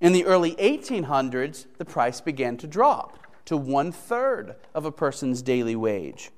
In 0.00 0.12
the 0.12 0.24
early 0.24 0.54
1800s, 0.56 1.66
the 1.76 1.84
price 1.84 2.20
began 2.20 2.56
to 2.58 2.66
drop 2.66 3.18
to 3.44 3.56
one 3.56 3.90
third 3.90 4.54
of 4.74 4.84
a 4.84 4.92
person's 4.92 5.42
daily 5.42 5.76
wage. 5.76 6.30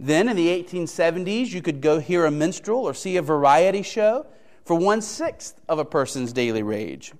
Then 0.00 0.28
in 0.28 0.36
the 0.36 0.46
1870s, 0.62 1.48
you 1.48 1.60
could 1.60 1.80
go 1.80 1.98
hear 1.98 2.24
a 2.24 2.30
minstrel 2.30 2.84
or 2.84 2.94
see 2.94 3.16
a 3.16 3.22
variety 3.22 3.82
show 3.82 4.26
for 4.64 4.76
one 4.76 5.02
sixth 5.02 5.60
of 5.68 5.80
a 5.80 5.84
person's 5.84 6.32
daily 6.32 6.62
wage. 6.62 7.12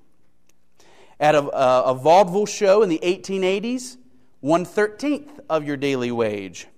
At 1.18 1.34
a, 1.34 1.42
a, 1.42 1.82
a 1.86 1.94
vaudeville 1.94 2.46
show 2.46 2.82
in 2.82 2.88
the 2.88 3.00
1880s, 3.02 3.96
one 4.40 4.64
thirteenth 4.64 5.40
of 5.50 5.64
your 5.64 5.76
daily 5.76 6.12
wage. 6.12 6.68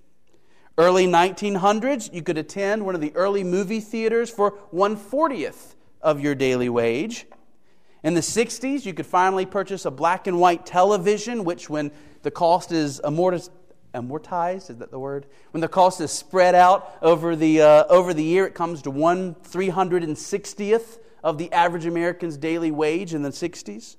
Early 0.77 1.05
1900s, 1.05 2.13
you 2.13 2.21
could 2.21 2.37
attend 2.37 2.85
one 2.85 2.95
of 2.95 3.01
the 3.01 3.13
early 3.15 3.43
movie 3.43 3.81
theaters 3.81 4.29
for 4.29 4.51
one 4.71 4.95
fortieth 4.95 5.75
of 6.01 6.21
your 6.21 6.33
daily 6.33 6.69
wage. 6.69 7.25
In 8.03 8.13
the 8.13 8.21
60s, 8.21 8.85
you 8.85 8.93
could 8.93 9.05
finally 9.05 9.45
purchase 9.45 9.85
a 9.85 9.91
black 9.91 10.27
and 10.27 10.39
white 10.39 10.65
television, 10.65 11.43
which, 11.43 11.69
when 11.69 11.91
the 12.23 12.31
cost 12.31 12.71
is 12.71 12.99
amortized, 13.03 13.49
amortized 13.93 14.69
is 14.69 14.77
that 14.77 14.89
the 14.89 14.99
word 14.99 15.25
when 15.51 15.59
the 15.59 15.67
cost 15.67 15.99
is 15.99 16.11
spread 16.11 16.55
out 16.55 16.97
over 17.01 17.35
the 17.35 17.61
uh, 17.61 17.83
over 17.89 18.13
the 18.13 18.23
year 18.23 18.45
it 18.45 18.55
comes 18.55 18.81
to 18.81 18.89
one 18.89 19.35
360th 19.35 20.99
of 21.23 21.37
the 21.37 21.51
average 21.51 21.85
american's 21.85 22.37
daily 22.37 22.71
wage 22.71 23.13
in 23.13 23.21
the 23.21 23.31
60s 23.31 23.97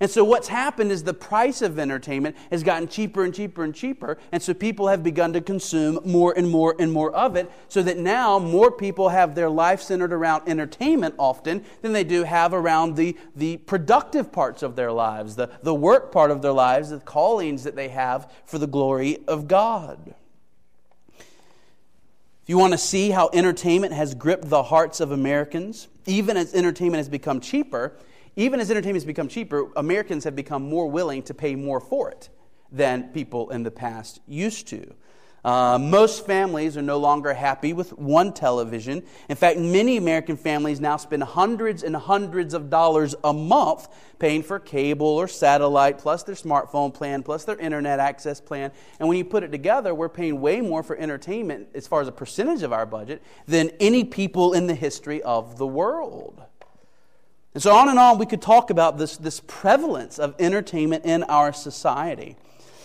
and 0.00 0.10
so 0.10 0.24
what's 0.24 0.48
happened 0.48 0.92
is 0.92 1.04
the 1.04 1.14
price 1.14 1.62
of 1.62 1.78
entertainment 1.78 2.36
has 2.50 2.62
gotten 2.62 2.88
cheaper 2.88 3.24
and 3.24 3.34
cheaper 3.34 3.64
and 3.64 3.74
cheaper. 3.74 4.18
And 4.30 4.42
so 4.42 4.52
people 4.52 4.88
have 4.88 5.02
begun 5.02 5.32
to 5.32 5.40
consume 5.40 5.98
more 6.04 6.34
and 6.36 6.50
more 6.50 6.74
and 6.78 6.92
more 6.92 7.14
of 7.14 7.36
it, 7.36 7.50
so 7.68 7.82
that 7.82 7.96
now 7.96 8.38
more 8.38 8.70
people 8.70 9.08
have 9.08 9.34
their 9.34 9.48
life 9.48 9.80
centered 9.80 10.12
around 10.12 10.48
entertainment 10.48 11.14
often 11.18 11.64
than 11.82 11.92
they 11.92 12.04
do 12.04 12.24
have 12.24 12.52
around 12.52 12.96
the, 12.96 13.16
the 13.34 13.56
productive 13.58 14.32
parts 14.32 14.62
of 14.62 14.76
their 14.76 14.92
lives, 14.92 15.36
the, 15.36 15.50
the 15.62 15.74
work 15.74 16.12
part 16.12 16.30
of 16.30 16.42
their 16.42 16.52
lives, 16.52 16.90
the 16.90 17.00
callings 17.00 17.64
that 17.64 17.76
they 17.76 17.88
have 17.88 18.30
for 18.44 18.58
the 18.58 18.66
glory 18.66 19.18
of 19.26 19.48
God. 19.48 20.14
If 21.18 22.50
you 22.50 22.58
want 22.58 22.74
to 22.74 22.78
see 22.78 23.10
how 23.10 23.28
entertainment 23.32 23.92
has 23.92 24.14
gripped 24.14 24.48
the 24.48 24.62
hearts 24.62 25.00
of 25.00 25.10
Americans, 25.10 25.88
even 26.06 26.36
as 26.36 26.54
entertainment 26.54 26.98
has 26.98 27.08
become 27.08 27.40
cheaper, 27.40 27.96
even 28.36 28.60
as 28.60 28.70
entertainment 28.70 28.96
has 28.96 29.04
become 29.06 29.28
cheaper, 29.28 29.70
Americans 29.76 30.24
have 30.24 30.36
become 30.36 30.62
more 30.62 30.88
willing 30.88 31.22
to 31.24 31.34
pay 31.34 31.56
more 31.56 31.80
for 31.80 32.10
it 32.10 32.28
than 32.70 33.04
people 33.14 33.50
in 33.50 33.62
the 33.62 33.70
past 33.70 34.20
used 34.26 34.68
to. 34.68 34.94
Uh, 35.46 35.78
most 35.78 36.26
families 36.26 36.76
are 36.76 36.82
no 36.82 36.98
longer 36.98 37.32
happy 37.32 37.72
with 37.72 37.96
one 37.96 38.32
television. 38.32 39.00
In 39.28 39.36
fact, 39.36 39.60
many 39.60 39.96
American 39.96 40.36
families 40.36 40.80
now 40.80 40.96
spend 40.96 41.22
hundreds 41.22 41.84
and 41.84 41.94
hundreds 41.94 42.52
of 42.52 42.68
dollars 42.68 43.14
a 43.22 43.32
month 43.32 43.86
paying 44.18 44.42
for 44.42 44.58
cable 44.58 45.06
or 45.06 45.28
satellite, 45.28 45.98
plus 45.98 46.24
their 46.24 46.34
smartphone 46.34 46.92
plan, 46.92 47.22
plus 47.22 47.44
their 47.44 47.56
internet 47.58 48.00
access 48.00 48.40
plan. 48.40 48.72
And 48.98 49.08
when 49.08 49.18
you 49.18 49.24
put 49.24 49.44
it 49.44 49.52
together, 49.52 49.94
we're 49.94 50.08
paying 50.08 50.40
way 50.40 50.60
more 50.60 50.82
for 50.82 50.96
entertainment 50.96 51.68
as 51.74 51.86
far 51.86 52.00
as 52.00 52.08
a 52.08 52.12
percentage 52.12 52.64
of 52.64 52.72
our 52.72 52.84
budget 52.84 53.22
than 53.46 53.70
any 53.78 54.02
people 54.02 54.52
in 54.52 54.66
the 54.66 54.74
history 54.74 55.22
of 55.22 55.58
the 55.58 55.66
world. 55.66 56.42
And 57.56 57.62
so, 57.62 57.74
on 57.74 57.88
and 57.88 57.98
on, 57.98 58.18
we 58.18 58.26
could 58.26 58.42
talk 58.42 58.68
about 58.68 58.98
this, 58.98 59.16
this 59.16 59.40
prevalence 59.46 60.18
of 60.18 60.34
entertainment 60.38 61.06
in 61.06 61.22
our 61.22 61.54
society. 61.54 62.36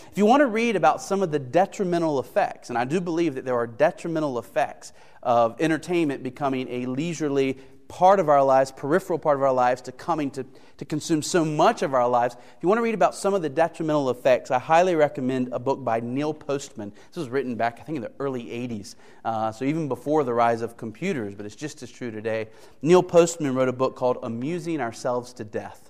If 0.09 0.17
you 0.17 0.25
want 0.25 0.39
to 0.39 0.47
read 0.47 0.77
about 0.77 1.01
some 1.01 1.21
of 1.21 1.29
the 1.29 1.39
detrimental 1.39 2.21
effects, 2.21 2.69
and 2.69 2.77
I 2.77 2.85
do 2.85 3.01
believe 3.01 3.35
that 3.35 3.43
there 3.43 3.57
are 3.57 3.67
detrimental 3.67 4.39
effects 4.39 4.93
of 5.23 5.59
entertainment 5.59 6.23
becoming 6.23 6.69
a 6.69 6.85
leisurely 6.85 7.57
part 7.91 8.21
of 8.21 8.29
our 8.29 8.41
lives, 8.41 8.71
peripheral 8.71 9.19
part 9.19 9.35
of 9.35 9.43
our 9.43 9.51
lives, 9.51 9.81
to 9.81 9.91
coming 9.91 10.31
to, 10.31 10.45
to 10.77 10.85
consume 10.85 11.21
so 11.21 11.43
much 11.43 11.81
of 11.81 11.93
our 11.93 12.07
lives. 12.07 12.35
If 12.35 12.63
you 12.63 12.69
want 12.69 12.79
to 12.79 12.83
read 12.83 12.93
about 12.93 13.15
some 13.15 13.33
of 13.33 13.41
the 13.41 13.49
detrimental 13.49 14.09
effects, 14.09 14.49
I 14.49 14.59
highly 14.59 14.95
recommend 14.95 15.49
a 15.51 15.59
book 15.59 15.83
by 15.83 15.99
Neil 15.99 16.33
Postman. 16.33 16.93
This 17.09 17.17
was 17.17 17.27
written 17.27 17.55
back, 17.55 17.79
I 17.81 17.83
think, 17.83 17.97
in 17.97 18.01
the 18.01 18.13
early 18.17 18.45
80s, 18.45 18.95
uh, 19.25 19.51
so 19.51 19.65
even 19.65 19.89
before 19.89 20.23
the 20.23 20.33
rise 20.33 20.61
of 20.61 20.77
computers, 20.77 21.35
but 21.35 21.45
it's 21.45 21.55
just 21.55 21.83
as 21.83 21.91
true 21.91 22.11
today. 22.11 22.47
Neil 22.81 23.03
Postman 23.03 23.53
wrote 23.53 23.67
a 23.67 23.73
book 23.73 23.97
called 23.97 24.19
Amusing 24.23 24.79
Ourselves 24.79 25.33
to 25.33 25.43
Death 25.43 25.89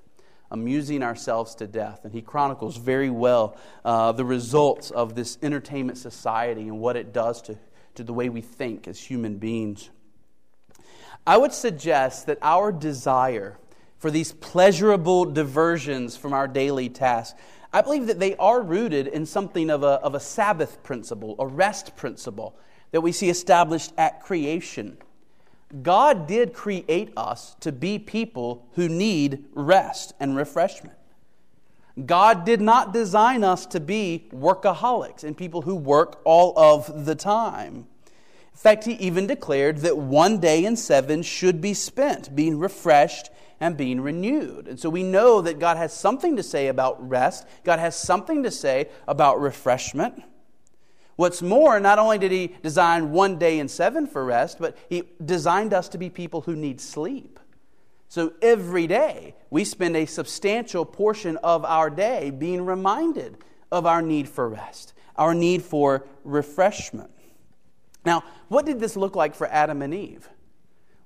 amusing 0.54 1.02
ourselves 1.02 1.56
to 1.56 1.66
death. 1.66 2.04
And 2.04 2.14
he 2.14 2.22
chronicles 2.22 2.76
very 2.76 3.10
well 3.10 3.56
uh, 3.86 4.12
the 4.12 4.26
results 4.26 4.92
of 4.92 5.16
this 5.16 5.38
entertainment 5.42 5.98
society 5.98 6.64
and 6.64 6.78
what 6.82 6.98
it 6.98 7.14
does 7.14 7.42
to, 7.44 7.58
to 7.96 8.04
the 8.04 8.12
way 8.12 8.28
we 8.28 8.42
think 8.42 8.86
as 8.86 9.00
human 9.00 9.38
beings. 9.38 9.90
I 11.26 11.38
would 11.38 11.54
suggest 11.54 12.26
that 12.26 12.40
our 12.42 12.72
desire 12.72 13.58
for 14.00 14.10
these 14.10 14.32
pleasurable 14.32 15.26
diversions 15.26 16.18
from 16.18 16.34
our 16.34 16.48
daily 16.48 16.90
tasks, 16.90 17.40
I 17.72 17.82
believe 17.82 18.08
that 18.08 18.20
they 18.20 18.36
are 18.38 18.62
rooted 18.62 19.08
in 19.08 19.26
something 19.26 19.70
of 19.70 19.84
a, 19.84 20.00
of 20.02 20.16
a 20.16 20.20
Sabbath 20.20 20.82
principle, 20.84 21.36
a 21.40 21.46
rest 21.46 21.96
principle 21.96 22.56
that 22.92 23.02
we 23.02 23.12
see 23.12 23.30
established 23.30 23.94
at 23.98 24.22
creation. 24.22 24.98
God 25.84 26.28
did 26.28 26.54
create 26.54 27.14
us 27.16 27.56
to 27.62 27.72
be 27.72 27.98
people 28.00 28.68
who 28.74 28.90
need 28.90 29.46
rest 29.54 30.14
and 30.20 30.36
refreshment. 30.36 30.98
God 32.06 32.46
did 32.46 32.62
not 32.62 32.94
design 32.94 33.44
us 33.44 33.66
to 33.68 33.80
be 33.80 34.28
workaholics 34.34 35.24
and 35.24 35.38
people 35.38 35.62
who 35.62 35.76
work 35.76 36.22
all 36.26 36.58
of 36.58 37.06
the 37.06 37.16
time. 37.16 37.88
Fact, 38.62 38.84
he 38.84 38.94
even 38.94 39.26
declared 39.26 39.80
that 39.80 39.98
one 39.98 40.38
day 40.38 40.66
in 40.66 40.76
seven 40.76 41.24
should 41.24 41.62
be 41.62 41.74
spent 41.74 42.36
being 42.36 42.60
refreshed 42.60 43.32
and 43.60 43.76
being 43.76 44.00
renewed. 44.00 44.68
And 44.68 44.80
so 44.80 44.88
we 44.88 45.02
know 45.02 45.42
that 45.42 45.58
God 45.58 45.78
has 45.78 45.92
something 45.92 46.36
to 46.36 46.44
say 46.44 46.68
about 46.68 47.10
rest, 47.10 47.48
God 47.64 47.80
has 47.80 47.96
something 47.96 48.44
to 48.44 48.52
say 48.52 48.90
about 49.08 49.42
refreshment. 49.42 50.22
What's 51.16 51.42
more, 51.42 51.80
not 51.80 51.98
only 51.98 52.20
did 52.20 52.32
He 52.32 52.56
design 52.62 53.12
one 53.12 53.40
day 53.40 53.58
in 53.58 53.68
seven 53.68 54.06
for 54.06 54.24
rest, 54.24 54.60
but 54.60 54.78
He 54.90 55.06
designed 55.26 55.74
us 55.74 55.90
to 55.90 55.98
be 55.98 56.12
people 56.12 56.42
who 56.42 56.56
need 56.56 56.80
sleep. 56.80 57.40
So 58.10 58.34
every 58.44 58.86
day, 58.86 59.34
we 59.50 59.64
spend 59.64 59.98
a 59.98 60.06
substantial 60.06 60.86
portion 60.86 61.38
of 61.38 61.66
our 61.66 61.90
day 61.90 62.30
being 62.30 62.64
reminded 62.64 63.40
of 63.72 63.88
our 63.88 64.04
need 64.04 64.30
for 64.30 64.48
rest, 64.48 64.94
our 65.16 65.34
need 65.34 65.64
for 65.64 66.06
refreshment. 66.24 67.10
Now, 68.06 68.24
what 68.48 68.66
did 68.66 68.80
this 68.80 68.96
look 68.96 69.16
like 69.16 69.36
for 69.36 69.48
Adam 69.48 69.82
and 69.82 69.94
Eve? 69.94 70.30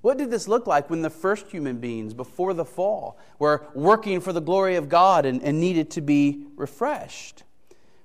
What 0.02 0.18
did 0.18 0.30
this 0.30 0.46
look 0.46 0.66
like 0.66 0.88
when 0.88 1.02
the 1.02 1.10
first 1.10 1.48
human 1.48 1.78
beings, 1.78 2.14
before 2.14 2.54
the 2.54 2.64
fall, 2.64 3.18
were 3.38 3.66
working 3.74 4.20
for 4.20 4.32
the 4.32 4.40
glory 4.40 4.76
of 4.76 4.88
God 4.88 5.26
and, 5.26 5.42
and 5.42 5.58
needed 5.58 5.90
to 5.92 6.00
be 6.00 6.46
refreshed? 6.56 7.42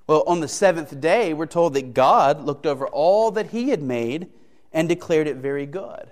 Well, 0.08 0.24
on 0.26 0.40
the 0.40 0.48
seventh 0.48 1.00
day, 1.00 1.34
we're 1.34 1.46
told 1.46 1.74
that 1.76 1.94
God 1.94 2.44
looked 2.44 2.66
over 2.66 2.88
all 2.88 3.32
that 3.32 3.48
He 3.48 3.70
had 3.70 3.82
made 3.82 4.30
and 4.74 4.90
declared 4.90 5.28
it 5.28 5.38
very 5.38 5.66
good, 5.66 6.10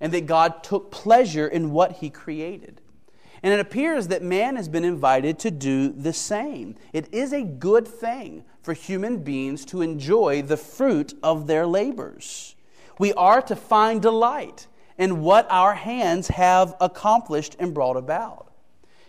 and 0.00 0.12
that 0.12 0.26
God 0.26 0.62
took 0.62 0.90
pleasure 0.90 1.48
in 1.48 1.72
what 1.72 1.92
He 1.92 2.08
created. 2.08 2.81
And 3.42 3.52
it 3.52 3.60
appears 3.60 4.08
that 4.08 4.22
man 4.22 4.56
has 4.56 4.68
been 4.68 4.84
invited 4.84 5.38
to 5.40 5.50
do 5.50 5.88
the 5.88 6.12
same. 6.12 6.76
It 6.92 7.12
is 7.12 7.32
a 7.32 7.42
good 7.42 7.88
thing 7.88 8.44
for 8.62 8.72
human 8.72 9.18
beings 9.18 9.64
to 9.66 9.82
enjoy 9.82 10.42
the 10.42 10.56
fruit 10.56 11.14
of 11.22 11.46
their 11.46 11.66
labors. 11.66 12.54
We 12.98 13.12
are 13.14 13.42
to 13.42 13.56
find 13.56 14.00
delight 14.00 14.68
in 14.96 15.22
what 15.22 15.46
our 15.50 15.74
hands 15.74 16.28
have 16.28 16.76
accomplished 16.80 17.56
and 17.58 17.74
brought 17.74 17.96
about. 17.96 18.52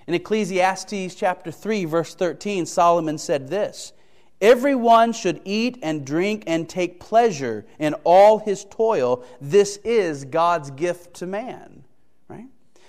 In 0.08 0.16
Ecclesiastes 0.16 1.16
chapter 1.16 1.52
3 1.52 1.86
verse 1.86 2.16
13 2.16 2.66
Solomon 2.66 3.18
said 3.18 3.50
this, 3.50 3.94
Everyone 4.42 5.14
should 5.14 5.42
eat 5.46 5.78
and 5.82 6.06
drink 6.06 6.44
and 6.48 6.68
take 6.68 7.00
pleasure 7.00 7.66
in 7.80 7.94
all 8.04 8.40
his 8.40 8.66
toil. 8.66 9.24
This 9.40 9.78
is 9.86 10.26
God's 10.26 10.72
gift 10.72 11.14
to 11.16 11.28
man. 11.28 11.83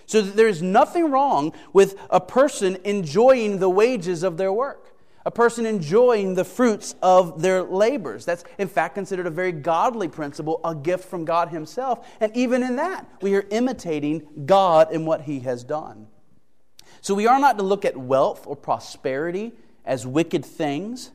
So 0.06 0.20
there's 0.22 0.62
nothing 0.62 1.10
wrong 1.10 1.52
with 1.72 1.98
a 2.10 2.20
person 2.20 2.78
enjoying 2.84 3.58
the 3.58 3.70
wages 3.70 4.22
of 4.22 4.36
their 4.36 4.52
work 4.52 4.94
a 5.26 5.30
person 5.30 5.64
enjoying 5.64 6.34
the 6.34 6.44
fruits 6.44 6.94
of 7.02 7.40
their 7.40 7.62
labors. 7.62 8.24
That's, 8.24 8.44
in 8.58 8.68
fact, 8.68 8.94
considered 8.94 9.26
a 9.26 9.30
very 9.30 9.52
godly 9.52 10.08
principle, 10.08 10.60
a 10.64 10.74
gift 10.74 11.08
from 11.08 11.24
God 11.24 11.48
Himself. 11.48 12.06
And 12.20 12.34
even 12.36 12.62
in 12.62 12.76
that, 12.76 13.08
we 13.22 13.34
are 13.34 13.46
imitating 13.50 14.26
God 14.44 14.92
in 14.92 15.06
what 15.06 15.22
He 15.22 15.40
has 15.40 15.64
done. 15.64 16.08
So 17.00 17.14
we 17.14 17.26
are 17.26 17.38
not 17.38 17.58
to 17.58 17.64
look 17.64 17.84
at 17.84 17.96
wealth 17.96 18.46
or 18.46 18.56
prosperity 18.56 19.52
as 19.84 20.06
wicked 20.06 20.44
things. 20.44 21.10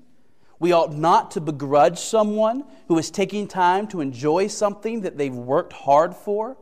We 0.60 0.72
ought 0.72 0.94
not 0.94 1.32
to 1.32 1.42
begrudge 1.42 2.00
someone 2.00 2.64
who 2.88 2.98
is 2.98 3.12
taking 3.12 3.48
time 3.48 3.88
to 3.88 4.02
enjoy 4.02 4.48
something 4.48 5.02
that 5.02 5.18
they've 5.18 5.34
worked 5.34 5.74
hard 5.74 6.16
for. 6.16 6.58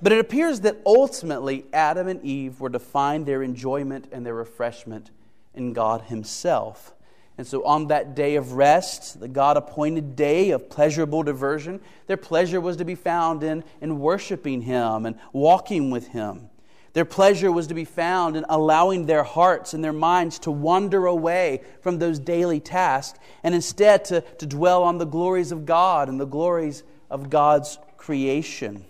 But 0.00 0.12
it 0.12 0.20
appears 0.20 0.60
that 0.60 0.78
ultimately 0.86 1.64
Adam 1.72 2.08
and 2.08 2.24
Eve 2.24 2.60
were 2.60 2.70
to 2.70 2.78
find 2.78 3.26
their 3.26 3.42
enjoyment 3.42 4.08
and 4.12 4.24
their 4.24 4.34
refreshment 4.34 5.10
in 5.54 5.72
God 5.72 6.02
Himself. 6.02 6.94
And 7.36 7.46
so, 7.46 7.64
on 7.64 7.86
that 7.88 8.16
day 8.16 8.34
of 8.34 8.52
rest, 8.52 9.20
the 9.20 9.28
God 9.28 9.56
appointed 9.56 10.16
day 10.16 10.50
of 10.50 10.68
pleasurable 10.68 11.22
diversion, 11.22 11.80
their 12.08 12.16
pleasure 12.16 12.60
was 12.60 12.76
to 12.78 12.84
be 12.84 12.96
found 12.96 13.44
in, 13.44 13.62
in 13.80 14.00
worshiping 14.00 14.62
Him 14.62 15.06
and 15.06 15.16
walking 15.32 15.90
with 15.90 16.08
Him. 16.08 16.50
Their 16.94 17.04
pleasure 17.04 17.52
was 17.52 17.68
to 17.68 17.74
be 17.74 17.84
found 17.84 18.36
in 18.36 18.44
allowing 18.48 19.06
their 19.06 19.22
hearts 19.22 19.72
and 19.72 19.84
their 19.84 19.92
minds 19.92 20.40
to 20.40 20.50
wander 20.50 21.06
away 21.06 21.62
from 21.80 21.98
those 21.98 22.18
daily 22.18 22.58
tasks 22.58 23.20
and 23.44 23.54
instead 23.54 24.06
to, 24.06 24.22
to 24.22 24.46
dwell 24.46 24.82
on 24.82 24.98
the 24.98 25.06
glories 25.06 25.52
of 25.52 25.64
God 25.64 26.08
and 26.08 26.18
the 26.18 26.26
glories 26.26 26.82
of 27.08 27.30
God's 27.30 27.78
creation. 27.96 28.84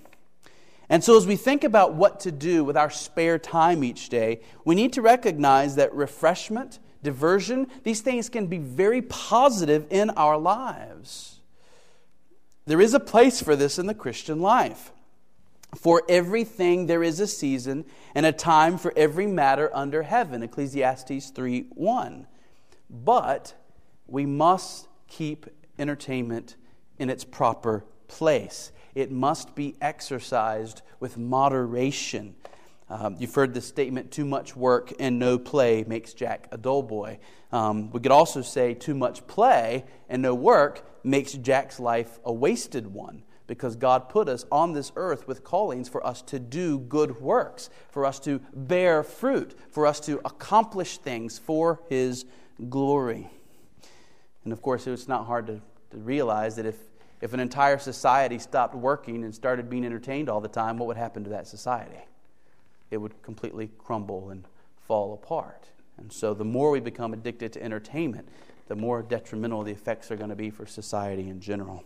And 0.91 1.05
so, 1.05 1.17
as 1.17 1.27
we 1.27 1.37
think 1.37 1.65
about 1.65 1.95
what 1.95 2.21
to 2.21 2.33
do 2.33 2.65
with 2.65 2.77
our 2.77 2.91
spare 2.91 3.39
time 3.39 3.85
each 3.85 4.09
day, 4.09 4.41
we 4.65 4.75
need 4.75 4.93
to 4.95 5.03
recognize 5.03 5.77
that 5.77 5.95
refreshment, 5.95 6.79
diversion, 7.03 7.67
these 7.83 8.01
things 8.01 8.29
can 8.29 8.47
be 8.47 8.59
very 8.59 9.03
positive 9.03 9.87
in 9.91 10.11
our 10.11 10.39
lives. 10.39 11.41
There 12.65 12.81
is 12.81 12.95
a 12.95 13.01
place 13.01 13.43
for 13.43 13.55
this 13.55 13.79
in 13.79 13.87
the 13.87 13.95
Christian 13.95 14.41
life. 14.41 14.93
For 15.77 16.03
everything 16.09 16.87
there 16.87 17.03
is 17.03 17.21
a 17.21 17.27
season 17.27 17.85
and 18.15 18.25
a 18.25 18.33
time 18.33 18.79
for 18.79 18.93
every 18.97 19.27
matter 19.27 19.71
under 19.75 20.03
heaven. 20.03 20.43
Ecclesiastes 20.43 21.29
3 21.29 21.67
1. 21.75 22.27
But 22.89 23.55
we 24.07 24.25
must 24.25 24.89
keep 25.07 25.47
entertainment 25.79 26.57
in 26.99 27.11
its 27.11 27.25
proper 27.25 27.85
place 28.07 28.73
it 28.95 29.11
must 29.11 29.55
be 29.55 29.77
exercised 29.81 30.83
with 31.01 31.17
moderation. 31.17 32.35
Um, 32.91 33.17
you've 33.19 33.35
heard 33.35 33.53
the 33.53 33.61
statement, 33.61 34.11
too 34.11 34.25
much 34.25 34.57
work 34.57 34.93
and 34.99 35.19
no 35.19 35.39
play 35.39 35.85
makes 35.87 36.15
Jack 36.15 36.49
a 36.51 36.57
dull 36.57 36.83
boy. 36.83 37.19
Um, 37.53 37.91
we 37.91 38.01
could 38.01 38.13
also 38.13 38.43
say, 38.43 38.75
too 38.75 38.95
much 38.95 39.27
play 39.27 39.85
and 40.09 40.23
no 40.23 40.35
work 40.35 40.87
makes 41.05 41.33
Jack's 41.33 41.79
life 41.79 42.19
a 42.25 42.33
wasted 42.33 42.87
one 42.87 43.25
because 43.47 43.77
God 43.77 44.09
put 44.09 44.29
us 44.29 44.45
on 44.53 44.75
this 44.75 44.93
earth 44.95 45.27
with 45.27 45.43
callings 45.43 45.89
for 45.89 46.07
us 46.07 46.23
to 46.23 46.39
do 46.39 46.79
good 46.79 47.21
works, 47.21 47.71
for 47.91 48.05
us 48.05 48.21
to 48.21 48.41
bear 48.55 49.03
fruit, 49.03 49.59
for 49.71 49.87
us 49.87 50.01
to 50.01 50.21
accomplish 50.25 50.99
things 50.99 51.39
for 51.39 51.81
His 51.89 52.27
glory. 52.69 53.31
And 54.45 54.53
of 54.53 54.63
course, 54.63 54.87
it's 54.87 55.09
not 55.09 55.27
hard 55.27 55.47
to, 55.49 55.61
to 55.91 55.99
realize 55.99 56.57
that 56.57 56.67
if 56.67 56.77
if 57.21 57.33
an 57.33 57.41
entire 57.41 57.79
society 57.79 58.39
stopped 58.39 58.75
working 58.75 59.25
and 59.25 59.35
started 59.35 59.69
being 59.69 59.85
entertained 59.85 60.29
all 60.29 60.41
the 60.41 60.49
time, 60.49 60.79
what 60.79 60.87
would 60.87 60.97
happen 60.97 61.25
to 61.25 61.31
that 61.31 61.47
society? 61.47 61.99
It 62.91 62.99
would 62.99 63.21
completely 63.23 63.71
crumble 63.79 64.31
and 64.31 64.45
fall 64.87 65.15
apart. 65.15 65.69
And 65.99 66.13
so, 66.13 66.33
the 66.33 66.45
more 66.45 66.71
we 66.71 66.81
become 66.81 67.13
addicted 67.13 67.53
to 67.55 67.63
entertainment, 67.63 68.29
the 68.69 68.77
more 68.77 69.03
detrimental 69.03 69.65
the 69.65 69.73
effects 69.73 70.11
are 70.11 70.17
going 70.17 70.31
to 70.31 70.37
be 70.37 70.51
for 70.51 70.65
society 70.65 71.29
in 71.29 71.41
general. 71.41 71.85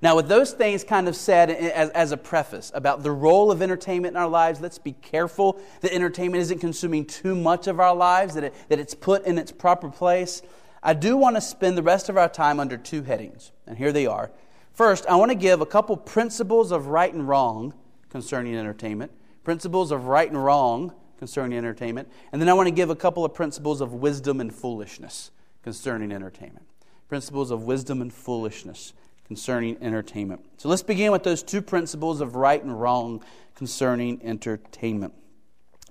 Now, 0.00 0.16
with 0.16 0.28
those 0.28 0.52
things 0.52 0.84
kind 0.84 1.08
of 1.08 1.16
said 1.16 1.50
as, 1.50 1.90
as, 1.90 2.12
a 2.12 2.16
preface 2.16 2.70
about 2.74 3.02
the 3.02 3.10
role 3.10 3.50
of 3.50 3.60
entertainment 3.60 4.14
in 4.14 4.16
our 4.16 4.28
lives, 4.28 4.60
let's 4.60 4.78
be 4.78 4.92
careful 4.92 5.60
that 5.80 5.92
entertainment 5.92 6.40
isn't 6.42 6.60
consuming 6.60 7.04
too 7.04 7.34
much 7.34 7.66
of 7.66 7.80
our 7.80 7.94
lives, 7.94 8.34
that, 8.34 8.44
it, 8.44 8.54
that 8.68 8.78
it's 8.78 8.94
put 8.94 9.26
in 9.26 9.36
its 9.36 9.50
proper 9.50 9.88
place. 9.88 10.42
I 10.86 10.92
do 10.92 11.16
want 11.16 11.36
to 11.36 11.40
spend 11.40 11.78
the 11.78 11.82
rest 11.82 12.10
of 12.10 12.18
our 12.18 12.28
time 12.28 12.60
under 12.60 12.76
two 12.76 13.02
headings, 13.02 13.52
and 13.66 13.78
here 13.78 13.90
they 13.90 14.06
are. 14.06 14.30
First, 14.74 15.06
I 15.06 15.16
want 15.16 15.30
to 15.30 15.34
give 15.34 15.62
a 15.62 15.66
couple 15.66 15.96
principles 15.96 16.70
of 16.70 16.88
right 16.88 17.12
and 17.12 17.26
wrong 17.26 17.72
concerning 18.10 18.54
entertainment, 18.54 19.10
principles 19.44 19.90
of 19.90 20.06
right 20.06 20.28
and 20.28 20.44
wrong 20.44 20.92
concerning 21.18 21.56
entertainment, 21.56 22.08
and 22.32 22.42
then 22.42 22.50
I 22.50 22.52
want 22.52 22.66
to 22.66 22.74
give 22.74 22.90
a 22.90 22.96
couple 22.96 23.24
of 23.24 23.32
principles 23.32 23.80
of 23.80 23.94
wisdom 23.94 24.42
and 24.42 24.54
foolishness 24.54 25.30
concerning 25.62 26.12
entertainment. 26.12 26.66
Principles 27.08 27.50
of 27.50 27.62
wisdom 27.62 28.02
and 28.02 28.12
foolishness 28.12 28.92
concerning 29.26 29.78
entertainment. 29.80 30.44
So 30.58 30.68
let's 30.68 30.82
begin 30.82 31.12
with 31.12 31.22
those 31.22 31.42
two 31.42 31.62
principles 31.62 32.20
of 32.20 32.36
right 32.36 32.62
and 32.62 32.78
wrong 32.78 33.24
concerning 33.54 34.20
entertainment. 34.22 35.14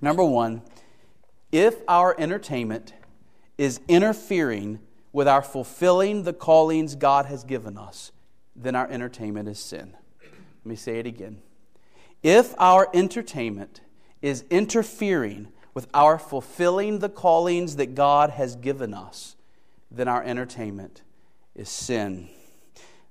Number 0.00 0.22
one, 0.22 0.62
if 1.50 1.76
our 1.88 2.14
entertainment 2.18 2.92
is 3.58 3.80
interfering 3.88 4.80
with 5.12 5.28
our 5.28 5.42
fulfilling 5.42 6.24
the 6.24 6.32
callings 6.32 6.96
God 6.96 7.26
has 7.26 7.44
given 7.44 7.78
us, 7.78 8.10
then 8.56 8.74
our 8.74 8.88
entertainment 8.88 9.48
is 9.48 9.58
sin. 9.58 9.94
Let 10.22 10.66
me 10.70 10.76
say 10.76 10.98
it 10.98 11.06
again. 11.06 11.40
If 12.22 12.54
our 12.58 12.88
entertainment 12.94 13.80
is 14.22 14.44
interfering 14.50 15.48
with 15.74 15.88
our 15.92 16.18
fulfilling 16.18 17.00
the 17.00 17.08
callings 17.08 17.76
that 17.76 17.94
God 17.94 18.30
has 18.30 18.56
given 18.56 18.94
us, 18.94 19.36
then 19.90 20.08
our 20.08 20.22
entertainment 20.22 21.02
is 21.54 21.68
sin. 21.68 22.28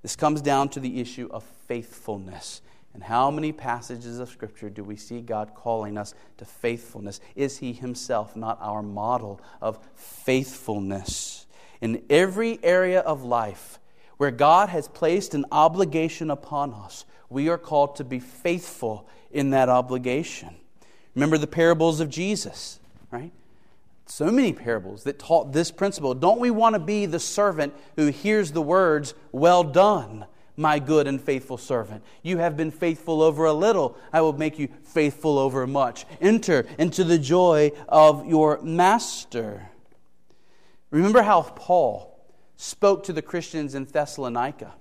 This 0.01 0.15
comes 0.15 0.41
down 0.41 0.69
to 0.69 0.79
the 0.79 0.99
issue 0.99 1.29
of 1.31 1.43
faithfulness. 1.43 2.61
And 2.93 3.03
how 3.03 3.31
many 3.31 3.51
passages 3.51 4.19
of 4.19 4.29
Scripture 4.29 4.69
do 4.69 4.83
we 4.83 4.95
see 4.95 5.21
God 5.21 5.55
calling 5.55 5.97
us 5.97 6.13
to 6.37 6.45
faithfulness? 6.45 7.19
Is 7.35 7.57
He 7.57 7.73
Himself 7.73 8.35
not 8.35 8.59
our 8.61 8.83
model 8.83 9.41
of 9.61 9.79
faithfulness? 9.95 11.47
In 11.81 12.03
every 12.09 12.59
area 12.63 13.01
of 13.01 13.23
life 13.23 13.79
where 14.17 14.31
God 14.31 14.69
has 14.69 14.87
placed 14.87 15.33
an 15.33 15.45
obligation 15.51 16.29
upon 16.29 16.73
us, 16.73 17.05
we 17.29 17.49
are 17.49 17.57
called 17.57 17.95
to 17.95 18.03
be 18.03 18.19
faithful 18.19 19.07
in 19.31 19.49
that 19.49 19.69
obligation. 19.69 20.55
Remember 21.15 21.37
the 21.37 21.47
parables 21.47 21.99
of 21.99 22.09
Jesus, 22.09 22.79
right? 23.11 23.31
So 24.05 24.27
many 24.31 24.53
parables 24.53 25.03
that 25.05 25.17
taught 25.17 25.51
this 25.51 25.71
principle. 25.71 26.13
Don't 26.13 26.39
we 26.39 26.51
want 26.51 26.75
to 26.75 26.79
be 26.79 27.05
the 27.05 27.19
servant 27.19 27.73
who 27.95 28.07
hears 28.07 28.51
the 28.51 28.61
words, 28.61 29.15
Well 29.31 29.63
done, 29.63 30.25
my 30.55 30.79
good 30.79 31.07
and 31.07 31.21
faithful 31.21 31.57
servant? 31.57 32.03
You 32.21 32.37
have 32.37 32.55
been 32.55 32.71
faithful 32.71 33.21
over 33.21 33.45
a 33.45 33.53
little, 33.53 33.97
I 34.11 34.21
will 34.21 34.33
make 34.33 34.59
you 34.59 34.69
faithful 34.83 35.37
over 35.37 35.65
much. 35.67 36.05
Enter 36.21 36.65
into 36.77 37.03
the 37.03 37.19
joy 37.19 37.71
of 37.87 38.25
your 38.25 38.61
master. 38.61 39.69
Remember 40.91 41.23
how 41.23 41.41
Paul 41.41 42.13
spoke 42.55 43.03
to 43.05 43.13
the 43.13 43.21
Christians 43.21 43.75
in 43.75 43.85
Thessalonica, 43.85 44.73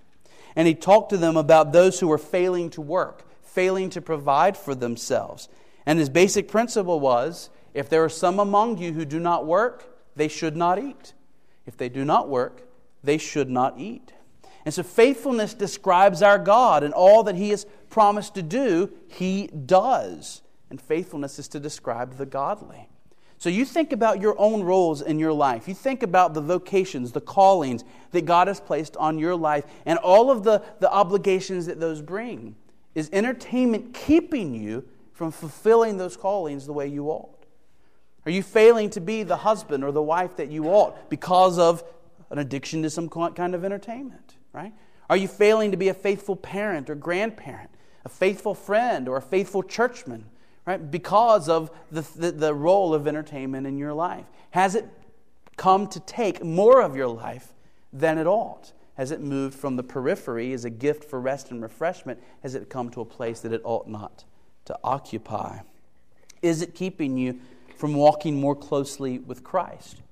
and 0.54 0.68
he 0.68 0.74
talked 0.74 1.10
to 1.10 1.16
them 1.16 1.36
about 1.36 1.72
those 1.72 1.98
who 2.00 2.08
were 2.08 2.18
failing 2.18 2.70
to 2.70 2.80
work, 2.80 3.24
failing 3.42 3.90
to 3.90 4.00
provide 4.00 4.56
for 4.56 4.74
themselves. 4.74 5.48
And 5.86 5.98
his 5.98 6.10
basic 6.10 6.48
principle 6.48 7.00
was 7.00 7.50
if 7.74 7.88
there 7.88 8.04
are 8.04 8.08
some 8.08 8.38
among 8.38 8.78
you 8.78 8.92
who 8.92 9.04
do 9.04 9.18
not 9.18 9.46
work, 9.46 9.88
they 10.14 10.28
should 10.28 10.56
not 10.56 10.78
eat. 10.78 11.14
If 11.66 11.76
they 11.76 11.88
do 11.88 12.04
not 12.04 12.28
work, 12.28 12.68
they 13.02 13.18
should 13.18 13.48
not 13.48 13.78
eat. 13.78 14.12
And 14.64 14.72
so 14.72 14.82
faithfulness 14.82 15.54
describes 15.54 16.22
our 16.22 16.38
God, 16.38 16.82
and 16.82 16.94
all 16.94 17.24
that 17.24 17.34
He 17.34 17.50
has 17.50 17.66
promised 17.90 18.34
to 18.34 18.42
do, 18.42 18.90
He 19.08 19.48
does. 19.48 20.42
And 20.70 20.80
faithfulness 20.80 21.38
is 21.38 21.48
to 21.48 21.60
describe 21.60 22.16
the 22.16 22.26
godly. 22.26 22.88
So 23.38 23.48
you 23.48 23.64
think 23.64 23.92
about 23.92 24.20
your 24.20 24.36
own 24.38 24.62
roles 24.62 25.02
in 25.02 25.18
your 25.18 25.32
life. 25.32 25.66
You 25.66 25.74
think 25.74 26.04
about 26.04 26.32
the 26.32 26.40
vocations, 26.40 27.10
the 27.10 27.20
callings 27.20 27.82
that 28.12 28.24
God 28.24 28.46
has 28.46 28.60
placed 28.60 28.96
on 28.96 29.18
your 29.18 29.34
life, 29.34 29.64
and 29.84 29.98
all 29.98 30.30
of 30.30 30.44
the, 30.44 30.62
the 30.78 30.90
obligations 30.90 31.66
that 31.66 31.80
those 31.80 32.00
bring. 32.00 32.54
Is 32.94 33.10
entertainment 33.12 33.94
keeping 33.94 34.54
you 34.54 34.84
from 35.12 35.32
fulfilling 35.32 35.96
those 35.96 36.16
callings 36.16 36.66
the 36.66 36.72
way 36.72 36.86
you 36.86 37.08
ought? 37.08 37.46
Are 38.24 38.30
you 38.30 38.44
failing 38.44 38.90
to 38.90 39.00
be 39.00 39.24
the 39.24 39.38
husband 39.38 39.82
or 39.82 39.90
the 39.90 40.02
wife 40.02 40.36
that 40.36 40.50
you 40.50 40.66
ought 40.66 41.10
because 41.10 41.58
of 41.58 41.82
an 42.30 42.38
addiction 42.38 42.82
to 42.82 42.90
some 42.90 43.08
kind 43.08 43.54
of 43.54 43.64
entertainment, 43.64 44.36
right? 44.52 44.72
Are 45.10 45.16
you 45.16 45.28
failing 45.28 45.70
to 45.70 45.76
be 45.76 45.88
a 45.88 45.94
faithful 45.94 46.36
parent 46.36 46.88
or 46.88 46.94
grandparent, 46.94 47.70
a 48.04 48.08
faithful 48.08 48.54
friend 48.54 49.08
or 49.08 49.16
a 49.16 49.22
faithful 49.22 49.62
churchman, 49.62 50.26
right? 50.66 50.90
Because 50.90 51.48
of 51.48 51.70
the, 51.90 52.06
the, 52.16 52.32
the 52.32 52.54
role 52.54 52.94
of 52.94 53.06
entertainment 53.06 53.66
in 53.66 53.78
your 53.78 53.92
life. 53.92 54.26
Has 54.50 54.74
it 54.74 54.86
come 55.56 55.86
to 55.88 56.00
take 56.00 56.44
more 56.44 56.82
of 56.82 56.96
your 56.96 57.08
life 57.08 57.52
than 57.92 58.18
it 58.18 58.26
ought? 58.26 58.72
Has 58.96 59.10
it 59.10 59.20
moved 59.20 59.54
from 59.54 59.76
the 59.76 59.82
periphery 59.82 60.52
as 60.52 60.64
a 60.64 60.70
gift 60.70 61.04
for 61.04 61.20
rest 61.20 61.50
and 61.50 61.62
refreshment? 61.62 62.20
Has 62.42 62.54
it 62.54 62.68
come 62.68 62.90
to 62.90 63.00
a 63.00 63.04
place 63.04 63.40
that 63.40 63.52
it 63.52 63.62
ought 63.64 63.88
not 63.88 64.24
to 64.66 64.78
occupy? 64.84 65.60
Is 66.42 66.62
it 66.62 66.74
keeping 66.74 67.16
you 67.16 67.40
from 67.76 67.94
walking 67.94 68.40
more 68.40 68.54
closely 68.54 69.18
with 69.18 69.42
Christ? 69.42 70.02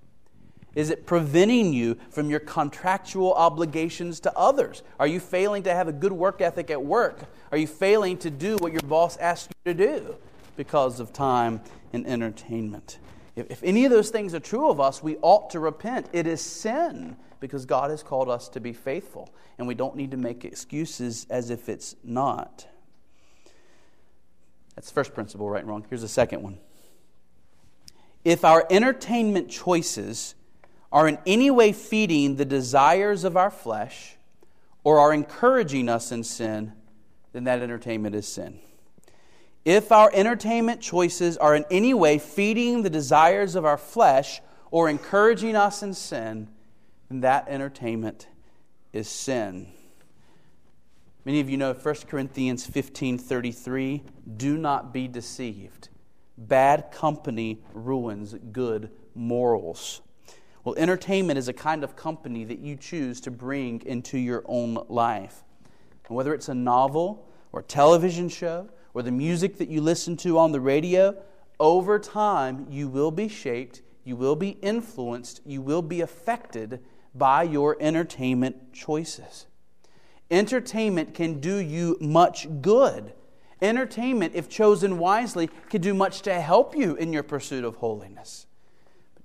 Is 0.74 0.90
it 0.90 1.06
preventing 1.06 1.72
you 1.72 1.96
from 2.11 2.30
your 2.30 2.40
contractual 2.40 3.35
obligations 3.35 4.20
to 4.20 4.37
others? 4.37 4.83
Are 4.98 5.06
you 5.06 5.18
failing 5.18 5.64
to 5.64 5.74
have 5.74 5.88
a 5.88 5.92
good 5.92 6.12
work 6.12 6.40
ethic 6.40 6.70
at 6.70 6.83
work? 6.83 7.18
Are 7.50 7.59
you 7.59 7.66
failing 7.66 8.18
to 8.18 8.30
do 8.30 8.56
what 8.59 8.72
your 8.72 8.83
boss 8.83 9.16
asks 9.16 9.52
you 9.64 9.74
to 9.74 9.87
do 9.87 10.16
because 10.56 11.00
of 11.00 11.12
time 11.12 11.61
and 11.92 12.06
entertainment? 12.06 12.98
If, 13.35 13.50
if 13.50 13.62
any 13.64 13.85
of 13.85 13.90
those 13.90 14.11
things 14.11 14.33
are 14.35 14.40
true 14.40 14.70
of 14.70 14.80
us, 14.80 15.02
we 15.02 15.16
ought 15.22 15.50
to 15.50 15.61
repent. 15.61 16.06
It 16.12 16.26
is 16.26 16.40
sin 16.40 17.16
because 17.40 17.66
God 17.66 17.90
has 17.90 18.02
called 18.02 18.28
us 18.28 18.48
to 18.50 18.61
be 18.61 18.72
faithful, 18.72 19.30
and 19.59 19.66
we 19.66 19.74
don't 19.74 19.96
need 19.96 20.12
to 20.12 20.16
make 20.16 20.44
excuses 20.44 21.26
as 21.30 21.50
if 21.50 21.68
it's 21.68 21.96
not. 22.04 22.66
That's 24.76 24.88
the 24.88 24.94
first 24.94 25.14
principle, 25.14 25.50
right 25.50 25.61
and 25.61 25.68
wrong. 25.68 25.85
Here's 25.88 26.02
the 26.02 26.09
second 26.09 26.42
one 26.42 26.59
if 28.22 28.44
our 28.44 28.66
entertainment 28.70 29.50
choices 29.50 30.35
are 30.92 31.07
in 31.07 31.18
any 31.26 31.50
way 31.50 31.72
feeding 31.72 32.37
the 32.37 32.44
desires 32.44 33.24
of 33.24 33.37
our 33.37 33.50
flesh 33.50 34.16
or 34.83 34.98
are 34.98 35.12
encouraging 35.12 35.88
us 35.88 36.11
in 36.11 36.24
sin, 36.24 36.72
then 37.33 37.44
that 37.44 37.62
entertainment 37.62 38.14
is 38.14 38.26
sin. 38.26 38.59
If 39.64 39.92
our 39.92 40.11
entertainment 40.12 40.81
choices 40.81 41.37
are 41.37 41.55
in 41.55 41.64
any 41.70 41.92
way 41.92 42.18
feeding 42.18 42.83
the 42.83 42.90
desires 42.90 43.55
of 43.55 43.64
our 43.64 43.76
flesh 43.76 44.40
or 44.70 44.88
encouraging 44.88 45.55
us 45.55 45.83
in 45.83 45.94
sin, 45.94 46.48
then 47.09 47.20
that 47.20 47.46
entertainment 47.48 48.26
is 48.92 49.09
sin. 49.09 49.68
Many 51.24 51.40
of 51.40 51.50
you 51.50 51.59
know 51.59 51.74
1 51.74 51.94
Corinthians 52.09 52.66
15:33, 52.66 54.03
do 54.37 54.57
not 54.57 54.92
be 54.92 55.07
deceived. 55.07 55.88
Bad 56.38 56.90
company 56.90 57.62
ruins 57.74 58.35
good 58.53 58.90
morals. 59.14 60.00
Well, 60.64 60.75
entertainment 60.77 61.38
is 61.38 61.49
a 61.49 61.53
kind 61.53 61.83
of 61.83 61.96
company 61.96 62.44
that 62.44 62.59
you 62.59 62.77
choose 62.77 63.20
to 63.23 63.31
bring 63.31 63.83
into 63.87 64.18
your 64.18 64.42
own 64.46 64.85
life. 64.88 65.42
And 66.07 66.16
whether 66.16 66.35
it's 66.35 66.49
a 66.49 66.55
novel 66.55 67.29
or 67.53 67.61
a 67.61 67.64
television 67.64 68.29
show 68.29 68.68
or 68.92 69.03
the 69.03 69.11
music 69.11 69.59
that 69.59 69.68
you 69.68 69.81
listen 69.81 70.16
to 70.18 70.38
on 70.38 70.53
the 70.53 70.61
radio, 70.61 71.16
over 71.59 71.99
time 71.99 72.66
you 72.68 72.88
will 72.88 73.11
be 73.11 73.29
shaped, 73.29 73.83
you 74.05 74.16
will 74.16 74.37
be 74.37 74.51
influenced, 74.62 75.40
you 75.44 75.62
will 75.62 75.83
be 75.83 76.01
affected 76.01 76.81
by 77.14 77.42
your 77.42 77.77
entertainment 77.81 78.73
choices. 78.73 79.46
Entertainment 80.31 81.14
can 81.14 81.40
do 81.40 81.57
you 81.57 81.96
much 82.01 82.46
good 82.61 83.12
Entertainment, 83.62 84.35
if 84.35 84.49
chosen 84.49 84.99
wisely, 84.99 85.51
can 85.68 85.83
do 85.83 85.92
much 85.92 86.23
to 86.23 86.40
help 86.40 86.75
you 86.75 86.94
in 86.96 87.12
your 87.12 87.23
pursuit 87.23 87.64
of 87.64 87.77
holiness. 87.77 88.46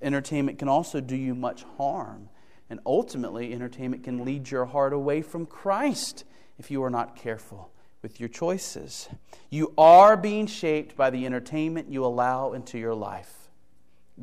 Entertainment 0.01 0.59
can 0.59 0.67
also 0.67 1.01
do 1.01 1.15
you 1.15 1.35
much 1.35 1.63
harm. 1.77 2.29
And 2.69 2.79
ultimately, 2.85 3.53
entertainment 3.53 4.03
can 4.03 4.25
lead 4.25 4.49
your 4.49 4.65
heart 4.65 4.93
away 4.93 5.21
from 5.21 5.45
Christ 5.45 6.23
if 6.57 6.71
you 6.71 6.83
are 6.83 6.89
not 6.89 7.15
careful 7.15 7.71
with 8.01 8.19
your 8.19 8.29
choices. 8.29 9.09
You 9.49 9.73
are 9.77 10.17
being 10.17 10.47
shaped 10.47 10.95
by 10.95 11.09
the 11.09 11.25
entertainment 11.25 11.91
you 11.91 12.05
allow 12.05 12.53
into 12.53 12.77
your 12.77 12.95
life. 12.95 13.49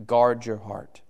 Guard 0.06 0.46
your 0.46 0.58
heart. 0.58 1.02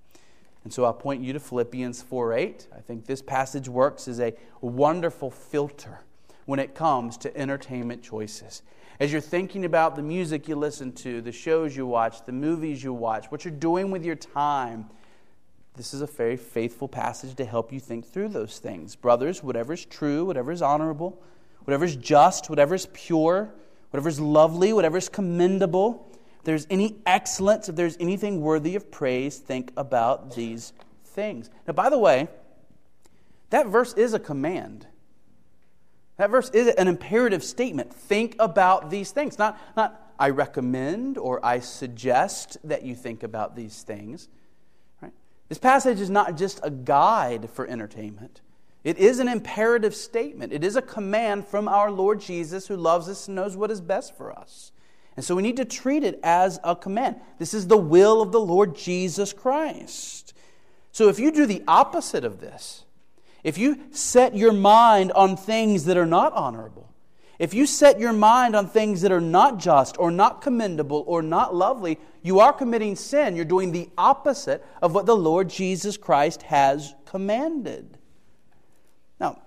And 0.64 0.72
so 0.72 0.87
I 0.87 0.92
point 0.92 1.22
you 1.22 1.33
to 1.33 1.40
Philippians 1.40 2.03
4 2.03 2.33
8. 2.33 2.68
I 2.77 2.81
think 2.81 3.07
this 3.07 3.22
passage 3.22 3.68
works 3.68 4.09
as 4.09 4.20
a 4.20 4.35
wonderful 4.61 5.31
filter 5.31 6.01
when 6.44 6.59
it 6.59 6.75
comes 6.75 7.16
to 7.18 7.37
entertainment 7.37 8.03
choices. 8.03 8.62
As 9.03 9.11
you're 9.11 9.21
thinking 9.21 9.65
about 9.65 9.97
the 9.97 10.03
music 10.03 10.47
you 10.47 10.55
listen 10.55 10.93
to, 10.93 11.21
the 11.21 11.33
shows 11.33 11.77
you 11.77 11.87
watch, 11.87 12.25
the 12.25 12.31
movies 12.31 12.85
you 12.85 12.93
watch, 12.93 13.33
what 13.33 13.45
you're 13.45 13.51
doing 13.51 13.91
with 13.91 14.05
your 14.05 14.15
time, 14.15 14.88
this 15.75 15.93
is 15.93 16.03
a 16.03 16.07
very 16.07 16.37
faithful 16.37 16.87
passage 16.87 17.35
to 17.35 17.45
help 17.45 17.73
you 17.73 17.81
think 17.81 18.07
through 18.07 18.29
those 18.29 18.61
things. 18.61 18.95
Brothers, 18.95 19.43
whatever 19.43 19.73
is 19.73 19.85
true, 19.85 20.25
whatever 20.25 20.53
is 20.53 20.62
honorable, 20.62 21.21
whatever 21.65 21.85
is 21.85 21.97
just, 21.97 22.49
whatever 22.49 22.77
is 22.77 22.87
pure, 22.93 23.53
whatever 23.91 24.09
is 24.09 24.21
lovely, 24.21 24.73
whatever 24.73 24.99
is 24.99 25.09
commendable, 25.09 26.09
if 26.38 26.45
there's 26.45 26.69
any 26.71 26.95
excellence, 27.05 27.69
if 27.69 27.75
there's 27.75 27.97
anything 27.99 28.41
worthy 28.41 28.77
of 28.77 28.88
praise, 28.93 29.37
think 29.38 29.73
about 29.77 30.37
these 30.37 30.73
things. 31.07 31.51
Now, 31.67 31.73
by 31.73 31.91
the 31.91 31.99
way, 31.99 32.29
that 33.51 33.67
verse 33.67 33.95
is 33.95 34.15
a 34.15 34.21
command. 34.21 34.87
That 36.23 36.31
verse 36.31 36.51
is 36.51 36.69
an 36.69 36.87
imperative 36.87 37.43
statement. 37.43 37.93
Think 37.93 38.37
about 38.39 38.91
these 38.91 39.11
things. 39.11 39.41
Not, 39.41 39.59
not 39.77 40.15
I 40.21 40.29
recommend 40.29 41.19
or 41.19 41.45
I 41.45 41.59
suggest 41.59 42.59
that 42.63 42.85
you 42.85 42.95
think 42.95 43.25
about 43.25 43.57
these 43.57 43.83
things. 43.83 44.29
Right? 45.01 45.11
This 45.49 45.59
passage 45.59 45.99
is 45.99 46.11
not 46.11 46.37
just 46.37 46.61
a 46.63 46.71
guide 46.71 47.51
for 47.51 47.67
entertainment, 47.67 48.41
It 48.85 48.99
is 48.99 49.19
an 49.19 49.27
imperative 49.27 49.97
statement. 49.97 50.53
It 50.53 50.63
is 50.63 50.77
a 50.77 50.83
command 50.83 51.45
from 51.49 51.67
our 51.67 51.91
Lord 51.91 52.21
Jesus 52.21 52.69
who 52.69 52.77
loves 52.77 53.09
us 53.09 53.27
and 53.27 53.35
knows 53.35 53.57
what 53.57 53.73
is 53.73 53.81
best 53.81 54.17
for 54.17 54.31
us. 54.31 54.71
And 55.17 55.25
so 55.25 55.35
we 55.35 55.43
need 55.43 55.57
to 55.57 55.65
treat 55.65 56.05
it 56.05 56.21
as 56.23 56.61
a 56.63 56.77
command. 56.77 57.17
This 57.41 57.53
is 57.53 57.67
the 57.67 57.77
will 57.77 58.23
of 58.23 58.31
the 58.31 58.41
Lord 58.41 58.77
Jesus 58.77 59.33
Christ. 59.33 60.35
So 60.93 61.09
if 61.09 61.19
you 61.19 61.33
do 61.33 61.47
the 61.47 61.65
opposite 61.67 62.25
of 62.25 62.39
this, 62.39 62.85
if 63.42 63.59
you 63.59 63.81
set 63.90 64.37
your 64.37 64.52
mind 64.52 65.12
on 65.12 65.37
things 65.37 65.85
that 65.85 65.96
are 65.96 66.07
not 66.07 66.33
honorable, 66.33 66.92
if 67.38 67.55
you 67.55 67.66
set 67.66 67.98
your 67.98 68.12
mind 68.12 68.55
on 68.55 68.68
things 68.68 69.00
that 69.00 69.11
are 69.11 69.20
not 69.20 69.59
just 69.59 69.98
or 69.98 70.12
not 70.12 70.42
commendable 70.42 71.02
or 71.09 71.22
not 71.22 71.52
lovely, 71.52 71.98
you 72.22 72.38
are 72.38 72.52
committing 72.52 72.94
sin. 72.94 73.35
You're 73.35 73.44
doing 73.44 73.72
the 73.72 73.88
opposite 73.98 74.64
of 74.81 74.94
what 74.94 75.07
the 75.07 75.16
Lord 75.16 75.50
Jesus 75.50 75.96
Christ 75.96 76.42
has 76.42 76.94
commanded. 77.05 77.98
Now, 79.18 79.42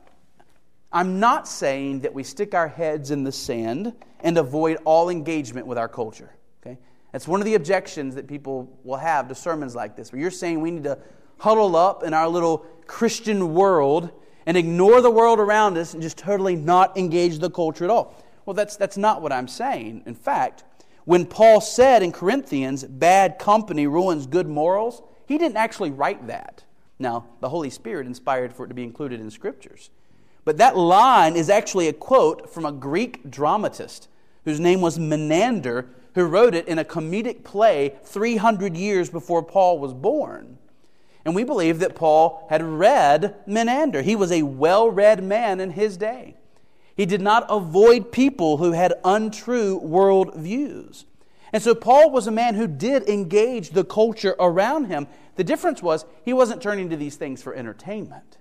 I'm 0.92 1.22
not 1.22 1.48
saying 1.48 2.02
that 2.02 2.14
we 2.14 2.24
stick 2.24 2.54
our 2.54 2.68
heads 2.68 3.12
in 3.12 3.24
the 3.24 3.32
sand 3.32 3.94
and 4.20 4.38
avoid 4.38 4.78
all 4.84 5.10
engagement 5.10 5.66
with 5.66 5.78
our 5.78 5.88
culture. 5.88 6.36
Okay? 6.62 6.78
That's 7.14 7.30
one 7.30 7.40
of 7.40 7.46
the 7.46 7.56
objections 7.56 8.16
that 8.16 8.28
people 8.28 8.78
will 8.84 8.98
have 8.98 9.30
to 9.30 9.36
sermons 9.36 9.74
like 9.74 9.96
this, 9.96 10.12
where 10.12 10.22
you're 10.22 10.32
saying 10.32 10.60
we 10.60 10.72
need 10.72 10.84
to 10.84 10.98
huddle 11.38 11.78
up 11.78 12.04
in 12.04 12.14
our 12.14 12.28
little 12.28 12.66
Christian 12.88 13.54
world 13.54 14.12
and 14.46 14.56
ignore 14.58 15.02
the 15.02 15.12
world 15.12 15.40
around 15.40 15.78
us 15.78 15.94
and 15.94 16.02
just 16.02 16.18
totally 16.18 16.56
not 16.56 16.98
engage 16.98 17.40
the 17.40 17.50
culture 17.50 17.84
at 17.84 17.90
all. 17.90 18.24
Well, 18.46 18.54
that's, 18.54 18.76
that's 18.76 18.98
not 18.98 19.22
what 19.22 19.32
I'm 19.32 19.48
saying. 19.48 20.04
In 20.06 20.16
fact, 20.16 20.64
when 21.06 21.26
Paul 21.26 21.62
said 21.62 22.04
in 22.04 22.12
Corinthians, 22.12 22.84
bad 22.84 23.40
company 23.40 23.88
ruins 23.88 24.28
good 24.28 24.48
morals, 24.48 25.02
he 25.28 25.38
didn't 25.38 25.58
actually 25.58 25.92
write 25.92 26.28
that. 26.28 26.64
Now, 27.00 27.26
the 27.42 27.50
Holy 27.50 27.70
Spirit 27.70 28.08
inspired 28.08 28.54
for 28.54 28.66
it 28.66 28.70
to 28.70 28.76
be 28.76 28.84
included 28.84 29.20
in 29.20 29.30
scriptures. 29.30 29.90
But 30.46 30.58
that 30.58 30.78
line 30.78 31.36
is 31.36 31.50
actually 31.50 31.88
a 31.88 31.94
quote 31.94 32.50
from 32.54 32.66
a 32.66 32.72
Greek 32.72 33.30
dramatist 33.30 34.08
whose 34.46 34.60
name 34.60 34.80
was 34.80 35.00
Menander, 35.00 35.88
who 36.14 36.26
wrote 36.26 36.54
it 36.54 36.68
in 36.68 36.80
a 36.80 36.86
comedic 36.86 37.44
play 37.44 37.96
300 38.04 38.78
years 38.78 39.10
before 39.10 39.44
Paul 39.44 39.80
was 39.80 39.94
born. 39.94 40.55
And 41.26 41.34
we 41.34 41.44
believe 41.44 41.80
that 41.80 41.96
Paul 41.96 42.46
had 42.50 42.64
read 42.64 43.36
Menander. 43.48 44.04
He 44.04 44.16
was 44.16 44.32
a 44.32 44.44
well 44.44 44.90
read 44.90 45.24
man 45.24 45.60
in 45.60 45.72
his 45.72 45.98
day. 45.98 46.36
He 46.96 47.06
did 47.06 47.20
not 47.20 47.46
avoid 47.50 48.12
people 48.12 48.58
who 48.58 48.72
had 48.72 48.94
untrue 49.04 49.78
world 49.80 50.36
views. 50.36 51.06
And 51.52 51.62
so 51.62 51.74
Paul 51.76 52.12
was 52.12 52.28
a 52.28 52.32
man 52.32 52.56
who 52.56 52.68
did 52.68 53.10
engage 53.10 53.72
the 53.72 53.84
culture 53.84 54.36
around 54.40 54.86
him. 54.86 55.08
The 55.36 55.44
difference 55.44 55.82
was 55.82 56.06
he 56.24 56.32
wasn't 56.32 56.62
turning 56.62 56.90
to 56.92 56.98
these 56.98 57.16
things 57.16 57.42
for 57.42 57.56
entertainment. 57.56 58.38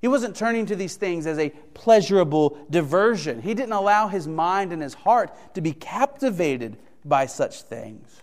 He 0.00 0.08
wasn't 0.08 0.36
turning 0.36 0.66
to 0.66 0.76
these 0.76 0.96
things 0.96 1.26
as 1.26 1.38
a 1.38 1.50
pleasurable 1.72 2.58
diversion. 2.70 3.40
He 3.42 3.54
didn't 3.54 3.72
allow 3.72 4.08
his 4.08 4.28
mind 4.28 4.72
and 4.72 4.82
his 4.82 4.94
heart 4.94 5.34
to 5.54 5.60
be 5.60 5.72
captivated 5.72 6.76
by 7.04 7.26
such 7.26 7.62
things. 7.62 8.22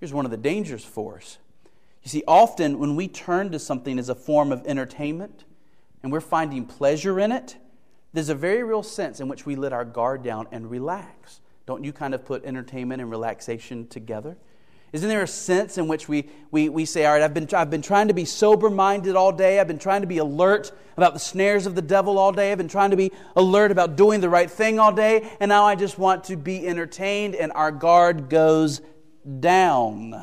Here's 0.00 0.12
one 0.12 0.24
of 0.24 0.30
the 0.30 0.36
dangers 0.36 0.84
for 0.84 1.16
us. 1.16 1.38
You 2.02 2.08
see, 2.08 2.24
often 2.26 2.78
when 2.78 2.96
we 2.96 3.08
turn 3.08 3.52
to 3.52 3.58
something 3.58 3.98
as 3.98 4.08
a 4.08 4.14
form 4.14 4.50
of 4.50 4.66
entertainment 4.66 5.44
and 6.02 6.10
we're 6.10 6.20
finding 6.20 6.66
pleasure 6.66 7.20
in 7.20 7.30
it, 7.30 7.56
there's 8.12 8.28
a 8.28 8.34
very 8.34 8.62
real 8.62 8.82
sense 8.82 9.20
in 9.20 9.28
which 9.28 9.46
we 9.46 9.56
let 9.56 9.72
our 9.72 9.84
guard 9.84 10.22
down 10.22 10.48
and 10.50 10.70
relax. 10.70 11.40
Don't 11.64 11.84
you 11.84 11.92
kind 11.92 12.14
of 12.14 12.24
put 12.24 12.44
entertainment 12.44 13.00
and 13.00 13.10
relaxation 13.10 13.86
together? 13.86 14.36
Isn't 14.92 15.08
there 15.08 15.22
a 15.22 15.28
sense 15.28 15.78
in 15.78 15.88
which 15.88 16.06
we, 16.06 16.28
we, 16.50 16.68
we 16.68 16.84
say, 16.84 17.06
All 17.06 17.14
right, 17.14 17.22
I've 17.22 17.32
been, 17.32 17.48
I've 17.54 17.70
been 17.70 17.80
trying 17.80 18.08
to 18.08 18.14
be 18.14 18.26
sober 18.26 18.68
minded 18.68 19.16
all 19.16 19.32
day. 19.32 19.58
I've 19.58 19.68
been 19.68 19.78
trying 19.78 20.02
to 20.02 20.06
be 20.06 20.18
alert 20.18 20.70
about 20.98 21.14
the 21.14 21.20
snares 21.20 21.64
of 21.64 21.74
the 21.74 21.80
devil 21.80 22.18
all 22.18 22.32
day. 22.32 22.52
I've 22.52 22.58
been 22.58 22.68
trying 22.68 22.90
to 22.90 22.96
be 22.96 23.10
alert 23.34 23.70
about 23.70 23.96
doing 23.96 24.20
the 24.20 24.28
right 24.28 24.50
thing 24.50 24.78
all 24.78 24.92
day. 24.92 25.30
And 25.40 25.48
now 25.48 25.64
I 25.64 25.76
just 25.76 25.98
want 25.98 26.24
to 26.24 26.36
be 26.36 26.66
entertained, 26.66 27.34
and 27.34 27.52
our 27.52 27.72
guard 27.72 28.28
goes 28.28 28.82
down. 29.40 30.22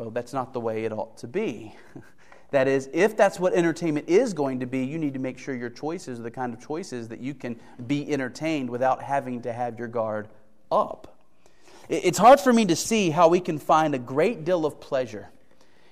Well, 0.00 0.08
that's 0.08 0.32
not 0.32 0.54
the 0.54 0.60
way 0.60 0.86
it 0.86 0.94
ought 0.94 1.18
to 1.18 1.26
be. 1.26 1.74
that 2.52 2.66
is, 2.66 2.88
if 2.94 3.18
that's 3.18 3.38
what 3.38 3.52
entertainment 3.52 4.08
is 4.08 4.32
going 4.32 4.60
to 4.60 4.66
be, 4.66 4.82
you 4.82 4.96
need 4.96 5.12
to 5.12 5.20
make 5.20 5.36
sure 5.36 5.54
your 5.54 5.68
choices 5.68 6.18
are 6.18 6.22
the 6.22 6.30
kind 6.30 6.54
of 6.54 6.66
choices 6.66 7.06
that 7.08 7.20
you 7.20 7.34
can 7.34 7.60
be 7.86 8.10
entertained 8.10 8.70
without 8.70 9.02
having 9.02 9.42
to 9.42 9.52
have 9.52 9.78
your 9.78 9.88
guard 9.88 10.28
up. 10.72 11.18
It's 11.90 12.16
hard 12.16 12.40
for 12.40 12.50
me 12.50 12.64
to 12.64 12.76
see 12.76 13.10
how 13.10 13.28
we 13.28 13.40
can 13.40 13.58
find 13.58 13.94
a 13.94 13.98
great 13.98 14.46
deal 14.46 14.64
of 14.64 14.80
pleasure 14.80 15.28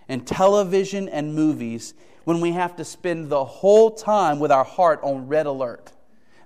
in 0.09 0.23
television 0.25 1.11
and 1.11 1.35
movies 1.35 1.93
when 2.25 2.41
we 2.41 2.53
have 2.53 2.77
to 2.77 2.87
spend 2.87 3.29
the 3.29 3.45
whole 3.45 3.91
time 3.91 4.39
with 4.39 4.51
our 4.51 4.65
heart 4.65 5.01
on 5.03 5.29
red 5.29 5.45
alert, 5.45 5.93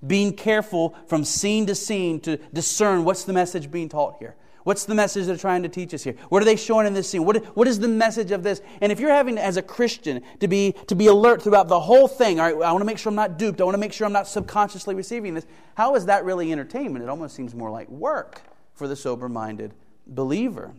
being 0.05 0.35
careful 0.35 0.96
from 1.07 1.22
scene 1.22 1.66
to 1.66 1.77
scene 1.77 2.18
to 2.22 2.38
discern 2.53 3.05
what's 3.05 3.22
the 3.22 3.33
message 3.33 3.70
being 3.70 3.88
taught 3.88 4.16
here. 4.18 4.35
What's 4.64 4.85
the 4.85 4.94
message 4.94 5.27
they're 5.27 5.37
trying 5.37 5.64
to 5.64 5.68
teach 5.68 5.92
us 5.92 6.05
here? 6.05 6.14
What 6.29 6.40
are 6.40 6.44
they 6.44 6.57
showing 6.57 6.87
in 6.87 6.94
this 6.94 7.09
scene? 7.09 7.25
What, 7.25 7.44
what 7.57 7.66
is 7.66 7.81
the 7.81 7.88
message 7.88 8.31
of 8.31 8.42
this? 8.42 8.61
And 8.81 8.92
if 8.92 9.01
you're 9.01 9.11
having, 9.11 9.37
as 9.38 9.57
a 9.57 9.62
Christian, 9.62 10.22
to 10.40 10.46
be, 10.46 10.72
to 10.87 10.94
be 10.94 11.09
alert 11.09 11.42
throughout 11.42 11.68
the 11.68 11.81
whole 11.81 12.07
thing, 12.07 12.38
all 12.38 12.46
right, 12.46 12.55
I 12.55 12.70
want 12.70 12.81
to 12.81 12.87
make 12.87 12.98
sure 12.98 13.11
I'm 13.11 13.16
not 13.16 13.38
duped. 13.38 13.61
I 13.61 13.64
want 13.64 13.75
to 13.75 13.81
make 13.81 13.92
sure 13.92 14.07
I'm 14.07 14.12
not 14.12 14.29
subconsciously 14.29 14.94
receiving 14.94 15.35
this. 15.35 15.46
How 15.75 15.96
is 15.96 16.07
that 16.07 16.25
really 16.25 16.53
entertainment? 16.53 17.03
It 17.03 17.09
almost 17.09 17.35
seems 17.35 17.55
more 17.55 17.70
like 17.70 17.88
work 17.88 18.42
for 18.75 18.87
the 18.87 18.96
sober 18.96 19.29
minded 19.29 19.75
believer. 20.07 20.75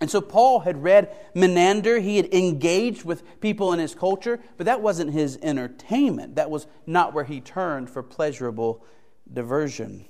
And 0.00 0.10
so 0.10 0.20
Paul 0.20 0.60
had 0.60 0.82
read 0.82 1.16
Menander. 1.34 2.00
He 2.00 2.16
had 2.16 2.26
engaged 2.34 3.04
with 3.04 3.40
people 3.40 3.72
in 3.72 3.78
his 3.78 3.94
culture, 3.94 4.40
but 4.56 4.66
that 4.66 4.82
wasn't 4.82 5.12
his 5.12 5.38
entertainment. 5.42 6.34
That 6.34 6.50
was 6.50 6.66
not 6.86 7.14
where 7.14 7.24
he 7.24 7.40
turned 7.40 7.88
for 7.88 8.02
pleasurable 8.02 8.84
diversion. 9.32 10.04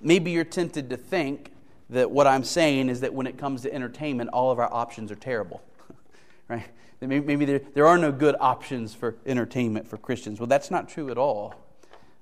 Maybe 0.00 0.30
you're 0.30 0.44
tempted 0.44 0.90
to 0.90 0.96
think 0.96 1.52
that 1.90 2.10
what 2.10 2.26
I'm 2.26 2.44
saying 2.44 2.88
is 2.88 3.00
that 3.00 3.14
when 3.14 3.26
it 3.26 3.38
comes 3.38 3.62
to 3.62 3.72
entertainment, 3.72 4.30
all 4.30 4.50
of 4.50 4.58
our 4.58 4.72
options 4.72 5.10
are 5.10 5.16
terrible. 5.16 5.62
right? 6.48 6.66
Maybe 7.00 7.44
there, 7.44 7.60
there 7.74 7.86
are 7.86 7.96
no 7.96 8.10
good 8.10 8.34
options 8.40 8.94
for 8.94 9.16
entertainment 9.24 9.86
for 9.86 9.96
Christians. 9.96 10.40
Well, 10.40 10.48
that's 10.48 10.70
not 10.70 10.88
true 10.88 11.10
at 11.10 11.18
all. 11.18 11.54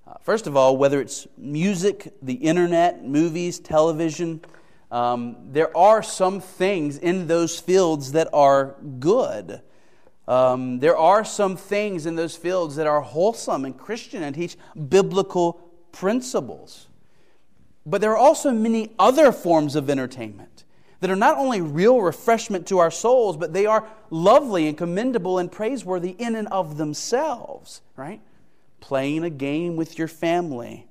Uh, 0.07 0.15
first 0.21 0.47
of 0.47 0.57
all, 0.57 0.77
whether 0.77 1.01
it's 1.01 1.27
music, 1.37 2.13
the 2.23 2.35
internet, 2.35 3.05
movies, 3.05 3.59
television, 3.59 4.41
um, 4.91 5.37
there 5.51 5.77
are 5.77 6.03
some 6.03 6.41
things 6.41 6.99
in 6.99 7.27
those 7.27 7.59
fields 7.59 8.13
that 8.13 8.29
are 8.33 8.77
good. 9.01 9.63
Um, 10.29 10.79
there 10.81 10.97
are 10.97 11.25
some 11.25 11.57
things 11.57 12.07
in 12.07 12.15
those 12.15 12.37
fields 12.37 12.77
that 12.77 12.87
are 12.87 13.01
wholesome 13.01 13.65
and 13.65 13.77
Christian 13.77 14.23
and 14.23 14.35
teach 14.35 14.57
biblical 14.89 15.55
principles. 15.91 16.89
But 17.87 18.01
there 18.01 18.11
are 18.11 18.17
also 18.17 18.51
many 18.51 18.91
other 18.99 19.33
forms 19.33 19.77
of 19.77 19.89
entertainment 19.89 20.65
that 21.01 21.09
are 21.09 21.17
not 21.17 21.39
only 21.39 21.61
real 21.61 22.01
refreshment 22.01 22.67
to 22.67 22.79
our 22.79 22.91
souls, 22.91 23.37
but 23.37 23.53
they 23.53 23.65
are 23.65 23.89
lovely 24.11 24.67
and 24.67 24.77
commendable 24.77 25.39
and 25.39 25.51
praiseworthy 25.53 26.11
in 26.19 26.35
and 26.35 26.49
of 26.49 26.77
themselves, 26.77 27.81
right? 27.97 28.21
playing 28.87 29.25
a 29.25 29.31
game 29.31 29.75
with 29.75 29.99
your 29.99 30.07
family, 30.07 30.87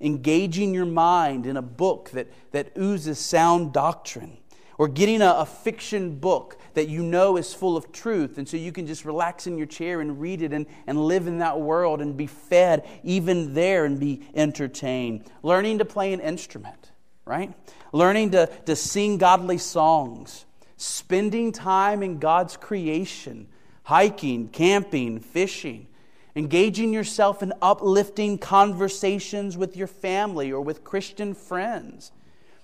engaging 0.00 0.74
your 0.74 0.84
mind 0.84 1.46
in 1.46 1.56
a 1.56 1.62
book 1.62 2.10
that, 2.10 2.26
that 2.50 2.72
oozes 2.76 3.20
sound 3.20 3.72
doctrine, 3.72 4.36
or 4.78 4.88
getting 4.88 5.22
a, 5.22 5.30
a, 5.30 5.46
fiction 5.46 6.18
book 6.18 6.58
that 6.76 6.88
you 6.88 7.02
know 7.02 7.38
is 7.38 7.54
full 7.54 7.76
of 7.76 7.90
truth, 7.90 8.36
and 8.36 8.46
so 8.46 8.56
you 8.56 8.70
can 8.70 8.86
just 8.86 9.04
relax 9.06 9.46
in 9.46 9.56
your 9.56 9.66
chair 9.66 10.00
and 10.02 10.20
read 10.20 10.42
it 10.42 10.52
and, 10.52 10.66
and 10.86 11.02
live 11.06 11.26
in 11.26 11.38
that 11.38 11.58
world 11.58 12.02
and 12.02 12.16
be 12.16 12.26
fed 12.26 12.86
even 13.02 13.54
there 13.54 13.86
and 13.86 13.98
be 13.98 14.22
entertained. 14.34 15.24
Learning 15.42 15.78
to 15.78 15.86
play 15.86 16.12
an 16.12 16.20
instrument, 16.20 16.92
right? 17.24 17.52
Learning 17.92 18.30
to, 18.32 18.46
to 18.66 18.76
sing 18.76 19.16
godly 19.16 19.56
songs, 19.56 20.44
spending 20.76 21.50
time 21.50 22.02
in 22.02 22.18
God's 22.18 22.58
creation, 22.58 23.48
hiking, 23.82 24.48
camping, 24.48 25.18
fishing 25.18 25.88
engaging 26.36 26.92
yourself 26.92 27.42
in 27.42 27.50
uplifting 27.62 28.36
conversations 28.36 29.56
with 29.56 29.74
your 29.74 29.86
family 29.86 30.52
or 30.52 30.60
with 30.60 30.84
Christian 30.84 31.32
friends. 31.32 32.12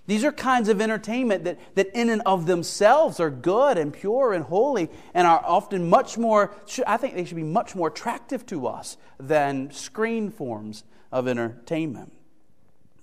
These 0.06 0.24
are 0.24 0.32
kinds 0.32 0.68
of 0.68 0.80
entertainment 0.80 1.44
that, 1.44 1.58
that, 1.76 1.88
in 1.94 2.10
and 2.10 2.22
of 2.26 2.46
themselves, 2.46 3.20
are 3.20 3.30
good 3.30 3.78
and 3.78 3.92
pure 3.92 4.32
and 4.32 4.44
holy 4.44 4.90
and 5.14 5.26
are 5.28 5.42
often 5.44 5.88
much 5.88 6.18
more, 6.18 6.54
I 6.86 6.96
think 6.96 7.14
they 7.14 7.24
should 7.24 7.36
be 7.36 7.44
much 7.44 7.76
more 7.76 7.88
attractive 7.88 8.44
to 8.46 8.66
us 8.66 8.96
than 9.20 9.70
screen 9.70 10.30
forms 10.30 10.82
of 11.12 11.28
entertainment. 11.28 12.12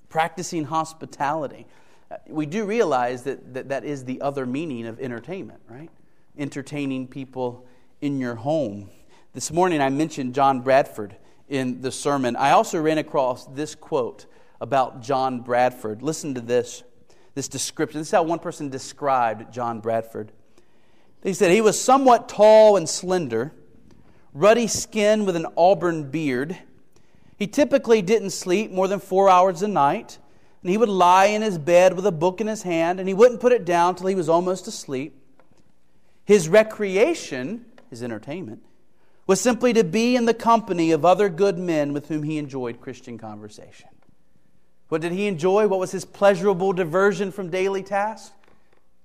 Practicing 0.10 0.66
hospitality. 0.66 1.68
Uh, 2.12 2.18
we 2.28 2.46
do 2.46 2.66
realize 2.66 3.24
that, 3.24 3.54
that 3.54 3.70
that 3.70 3.86
is 3.86 4.04
the 4.04 4.20
other 4.20 4.46
meaning 4.46 4.86
of 4.86 5.00
entertainment, 5.00 5.62
right? 5.70 5.90
Entertaining 6.38 7.08
people 7.08 7.66
in 8.02 8.20
your 8.20 8.36
home. 8.36 8.90
This 9.34 9.52
morning 9.52 9.80
I 9.80 9.90
mentioned 9.90 10.34
John 10.36 10.62
Bradford 10.62 11.16
in 11.48 11.82
the 11.82 11.92
sermon. 11.92 12.36
I 12.36 12.52
also 12.52 12.82
ran 12.82 12.98
across 12.98 13.46
this 13.46 13.74
quote 13.76 14.26
about 14.62 15.02
John 15.02 15.42
Bradford. 15.42 16.02
Listen 16.02 16.34
to 16.36 16.42
this, 16.42 16.84
this 17.36 17.48
description. 17.48 18.00
This 18.00 18.10
is 18.10 18.12
how 18.12 18.24
one 18.24 18.40
person 18.40 18.70
described 18.70 19.54
John 19.54 19.80
Bradford. 19.80 20.32
He 21.24 21.34
said, 21.34 21.52
He 21.52 21.62
was 21.62 21.80
somewhat 21.80 22.30
tall 22.30 22.78
and 22.78 22.88
slender, 22.88 23.54
ruddy 24.34 24.68
skin 24.68 25.26
with 25.26 25.36
an 25.36 25.48
auburn 25.58 26.10
beard. 26.10 26.58
He 27.38 27.48
typically 27.48 28.02
didn't 28.02 28.32
sleep 28.32 28.72
more 28.72 28.88
than 28.88 29.00
four 29.00 29.30
hours 29.30 29.62
a 29.62 29.68
night, 29.68 30.18
and 30.62 30.70
he 30.70 30.78
would 30.78 30.90
lie 30.90 31.28
in 31.28 31.42
his 31.42 31.58
bed 31.58 31.96
with 31.96 32.06
a 32.06 32.12
book 32.12 32.42
in 32.42 32.48
his 32.48 32.64
hand, 32.64 33.00
and 33.00 33.08
he 33.08 33.14
wouldn't 33.14 33.40
put 33.40 33.54
it 33.54 33.66
down 33.66 33.96
till 33.96 34.08
he 34.08 34.16
was 34.16 34.28
almost 34.28 34.68
asleep. 34.68 35.16
His 36.26 36.50
recreation, 36.50 37.66
his 37.90 38.04
entertainment, 38.04 38.62
was 39.26 39.40
simply 39.40 39.74
to 39.74 39.84
be 39.84 40.16
in 40.16 40.26
the 40.26 40.34
company 40.34 40.92
of 40.92 41.06
other 41.06 41.30
good 41.30 41.58
men 41.58 41.94
with 41.94 42.08
whom 42.08 42.24
he 42.24 42.38
enjoyed 42.38 42.82
Christian 42.82 43.18
conversation. 43.18 43.90
What 44.90 45.02
did 45.02 45.12
he 45.12 45.28
enjoy? 45.28 45.68
What 45.68 45.80
was 45.80 45.92
his 45.92 46.04
pleasurable 46.04 46.74
diversion 46.74 47.32
from 47.32 47.50
daily 47.50 47.84
tasks? 47.84 48.32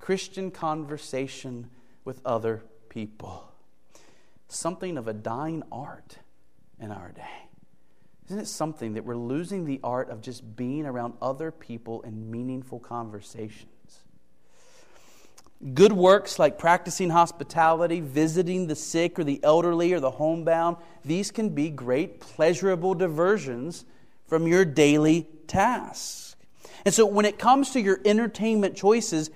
Christian 0.00 0.50
conversation 0.50 1.70
with 2.04 2.20
other 2.26 2.62
people. 2.88 3.50
Something 4.48 4.98
of 4.98 5.08
a 5.08 5.12
dying 5.12 5.62
art 5.70 6.18
in 6.80 6.90
our 6.90 7.12
day. 7.12 7.48
Isn't 8.26 8.38
it 8.38 8.48
something 8.48 8.94
that 8.94 9.04
we're 9.04 9.16
losing 9.16 9.66
the 9.66 9.80
art 9.84 10.08
of 10.08 10.22
just 10.22 10.56
being 10.56 10.86
around 10.86 11.14
other 11.20 11.50
people 11.50 12.00
in 12.02 12.30
meaningful 12.30 12.80
conversations? 12.80 13.68
Good 15.74 15.92
works 15.92 16.38
like 16.38 16.58
practicing 16.58 17.10
hospitality, 17.10 18.00
visiting 18.00 18.66
the 18.66 18.76
sick 18.76 19.18
or 19.18 19.24
the 19.24 19.40
elderly 19.42 19.92
or 19.92 20.00
the 20.00 20.10
homebound, 20.10 20.76
these 21.04 21.30
can 21.30 21.50
be 21.50 21.70
great, 21.70 22.20
pleasurable 22.20 22.94
diversions 22.94 23.84
from 24.26 24.46
your 24.46 24.64
daily 24.64 25.28
task. 25.46 26.37
And 26.84 26.92
so 26.92 27.06
when 27.06 27.24
it 27.24 27.38
comes 27.38 27.70
to 27.70 27.80
your 27.80 28.00
entertainment 28.04 28.76
choices, 28.76 29.30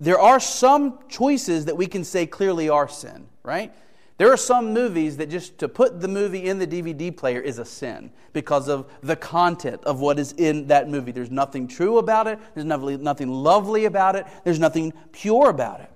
there 0.00 0.18
are 0.18 0.40
some 0.40 0.98
choices 1.08 1.66
that 1.66 1.76
we 1.76 1.86
can 1.86 2.04
say 2.04 2.26
clearly 2.26 2.68
are 2.68 2.88
sin, 2.88 3.28
right? 3.42 3.72
There 4.16 4.32
are 4.32 4.36
some 4.36 4.72
movies 4.72 5.16
that 5.18 5.30
just 5.30 5.58
to 5.58 5.68
put 5.68 6.00
the 6.00 6.08
movie 6.08 6.48
in 6.48 6.58
the 6.58 6.66
DVD 6.66 7.16
player 7.16 7.40
is 7.40 7.58
a 7.58 7.64
sin 7.64 8.10
because 8.32 8.68
of 8.68 8.90
the 9.00 9.14
content 9.14 9.84
of 9.84 10.00
what 10.00 10.18
is 10.18 10.32
in 10.32 10.66
that 10.68 10.88
movie. 10.88 11.12
There's 11.12 11.30
nothing 11.30 11.68
true 11.68 11.98
about 11.98 12.26
it, 12.26 12.40
there's 12.54 12.66
nothing 12.66 13.30
lovely 13.30 13.84
about 13.84 14.16
it, 14.16 14.26
there's 14.42 14.58
nothing 14.58 14.92
pure 15.12 15.50
about 15.50 15.80
it. 15.80 15.90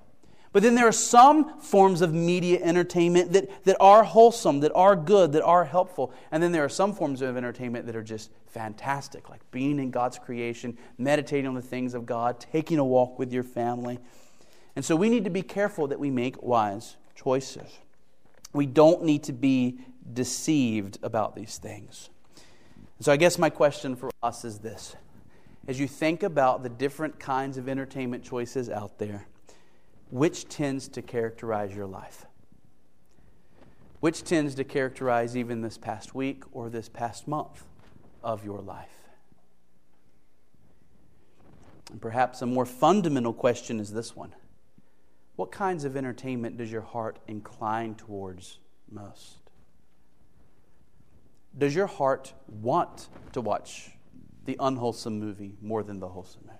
But 0.52 0.62
then 0.62 0.74
there 0.74 0.86
are 0.86 0.92
some 0.92 1.58
forms 1.60 2.02
of 2.02 2.12
media 2.12 2.60
entertainment 2.62 3.32
that, 3.32 3.64
that 3.64 3.76
are 3.80 4.04
wholesome, 4.04 4.60
that 4.60 4.72
are 4.74 4.94
good, 4.94 5.32
that 5.32 5.42
are 5.42 5.64
helpful. 5.64 6.12
And 6.30 6.42
then 6.42 6.52
there 6.52 6.64
are 6.64 6.68
some 6.68 6.92
forms 6.92 7.22
of 7.22 7.36
entertainment 7.36 7.86
that 7.86 7.96
are 7.96 8.02
just 8.02 8.30
fantastic, 8.48 9.30
like 9.30 9.40
being 9.50 9.78
in 9.78 9.90
God's 9.90 10.18
creation, 10.18 10.76
meditating 10.98 11.46
on 11.46 11.54
the 11.54 11.62
things 11.62 11.94
of 11.94 12.04
God, 12.04 12.38
taking 12.38 12.78
a 12.78 12.84
walk 12.84 13.18
with 13.18 13.32
your 13.32 13.42
family. 13.42 13.98
And 14.76 14.84
so 14.84 14.94
we 14.94 15.08
need 15.08 15.24
to 15.24 15.30
be 15.30 15.42
careful 15.42 15.86
that 15.88 15.98
we 15.98 16.10
make 16.10 16.42
wise 16.42 16.96
choices. 17.14 17.78
We 18.52 18.66
don't 18.66 19.04
need 19.04 19.24
to 19.24 19.32
be 19.32 19.78
deceived 20.12 20.98
about 21.02 21.34
these 21.34 21.56
things. 21.56 22.10
So 23.00 23.10
I 23.10 23.16
guess 23.16 23.38
my 23.38 23.50
question 23.50 23.96
for 23.96 24.10
us 24.22 24.44
is 24.44 24.58
this 24.58 24.96
as 25.66 25.78
you 25.78 25.86
think 25.86 26.22
about 26.22 26.62
the 26.62 26.68
different 26.68 27.18
kinds 27.18 27.56
of 27.56 27.68
entertainment 27.68 28.24
choices 28.24 28.68
out 28.68 28.98
there, 28.98 29.26
which 30.12 30.46
tends 30.46 30.88
to 30.88 31.01
characterize 31.01 31.75
your 31.75 31.87
life? 31.87 32.27
Which 34.01 34.22
tends 34.22 34.55
to 34.57 34.64
characterize 34.64 35.35
even 35.35 35.62
this 35.62 35.79
past 35.79 36.14
week 36.14 36.44
or 36.53 36.68
this 36.68 36.90
past 36.90 37.27
month 37.27 37.64
of 38.22 38.44
your 38.44 38.61
life? 38.61 39.09
And 41.90 41.98
perhaps 41.98 42.42
a 42.42 42.46
more 42.46 42.66
fundamental 42.66 43.33
question 43.33 43.81
is 43.81 43.94
this 43.94 44.14
one 44.14 44.35
What 45.37 45.51
kinds 45.51 45.85
of 45.85 45.96
entertainment 45.96 46.59
does 46.59 46.70
your 46.70 46.83
heart 46.83 47.18
incline 47.27 47.94
towards 47.94 48.59
most? 48.90 49.38
Does 51.57 51.75
your 51.75 51.87
heart 51.87 52.35
want 52.48 53.09
to 53.33 53.40
watch 53.40 53.92
the 54.44 54.59
unwholesome 54.61 55.18
movie 55.18 55.57
more 55.62 55.83
than 55.83 56.01
the 56.01 56.09
wholesome? 56.09 56.51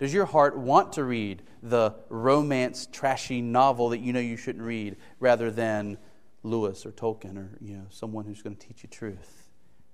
Does 0.00 0.14
your 0.14 0.24
heart 0.24 0.56
want 0.56 0.94
to 0.94 1.04
read 1.04 1.42
the 1.62 1.94
romance, 2.08 2.88
trashy 2.90 3.42
novel 3.42 3.90
that 3.90 3.98
you 3.98 4.14
know 4.14 4.20
you 4.20 4.38
shouldn't 4.38 4.64
read 4.64 4.96
rather 5.20 5.50
than 5.50 5.98
Lewis 6.42 6.86
or 6.86 6.90
Tolkien 6.90 7.36
or 7.36 7.50
you 7.60 7.76
know, 7.76 7.84
someone 7.90 8.24
who's 8.24 8.40
going 8.40 8.56
to 8.56 8.66
teach 8.66 8.82
you 8.82 8.88
truth? 8.88 9.50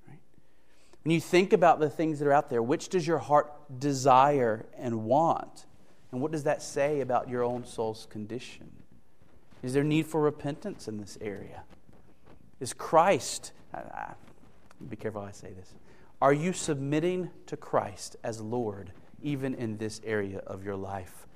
Right? 0.07 0.21
When 1.03 1.11
you 1.11 1.21
think 1.21 1.53
about 1.53 1.81
the 1.81 1.91
things 1.91 2.21
that 2.21 2.29
are 2.29 2.33
out 2.33 2.51
there, 2.51 2.63
which 2.63 2.89
does 2.89 3.05
your 3.05 3.19
heart 3.19 3.53
desire 3.81 4.67
and 4.79 5.03
want? 5.07 5.67
And 6.13 6.21
what 6.21 6.31
does 6.31 6.45
that 6.45 6.63
say 6.63 7.01
about 7.01 7.29
your 7.29 7.43
own 7.43 7.65
soul's 7.65 8.07
condition? 8.09 8.71
Is 9.65 9.73
there 9.73 9.83
need 9.83 10.07
for 10.07 10.21
repentance 10.21 10.87
in 10.87 10.99
this 10.99 11.19
area? 11.21 11.65
Is 12.61 12.73
Christ, 12.73 13.51
be 14.89 14.95
careful 14.95 15.23
I 15.23 15.33
say 15.33 15.53
this, 15.53 15.75
are 16.23 16.33
you 16.33 16.53
submitting 16.53 17.31
to 17.47 17.57
Christ 17.57 18.15
as 18.23 18.41
Lord? 18.41 18.93
Even 19.27 19.55
in 19.55 19.77
this 19.77 20.01
area 20.05 20.39
of 20.47 20.65
your 20.65 20.77
life? 20.77 21.27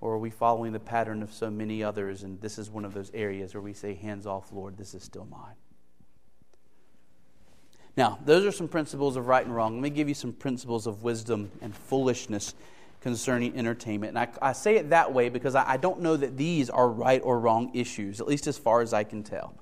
Or 0.00 0.14
are 0.14 0.18
we 0.18 0.30
following 0.30 0.72
the 0.72 0.80
pattern 0.80 1.22
of 1.22 1.32
so 1.32 1.50
many 1.50 1.82
others, 1.82 2.22
and 2.22 2.40
this 2.40 2.58
is 2.58 2.70
one 2.70 2.84
of 2.84 2.94
those 2.94 3.10
areas 3.14 3.54
where 3.54 3.60
we 3.60 3.72
say, 3.72 3.94
Hands 3.94 4.26
off, 4.26 4.52
Lord, 4.52 4.76
this 4.76 4.94
is 4.94 5.02
still 5.02 5.26
mine? 5.26 5.54
Now, 7.96 8.18
those 8.24 8.44
are 8.44 8.52
some 8.52 8.68
principles 8.68 9.16
of 9.16 9.26
right 9.26 9.44
and 9.44 9.54
wrong. 9.54 9.74
Let 9.74 9.82
me 9.82 9.90
give 9.90 10.08
you 10.08 10.14
some 10.14 10.32
principles 10.32 10.86
of 10.86 11.02
wisdom 11.02 11.50
and 11.62 11.74
foolishness 11.74 12.54
concerning 13.00 13.56
entertainment. 13.56 14.16
And 14.16 14.18
I, 14.18 14.50
I 14.50 14.52
say 14.52 14.76
it 14.76 14.90
that 14.90 15.12
way 15.12 15.28
because 15.28 15.54
I, 15.54 15.72
I 15.72 15.76
don't 15.76 16.00
know 16.00 16.16
that 16.16 16.36
these 16.36 16.68
are 16.68 16.88
right 16.88 17.22
or 17.24 17.38
wrong 17.38 17.70
issues, 17.74 18.20
at 18.20 18.28
least 18.28 18.46
as 18.46 18.58
far 18.58 18.80
as 18.80 18.92
I 18.92 19.04
can 19.04 19.22
tell. 19.22 19.54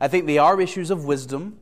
I 0.00 0.08
think 0.08 0.26
they 0.26 0.38
are 0.38 0.60
issues 0.60 0.90
of 0.90 1.04
wisdom 1.04 1.58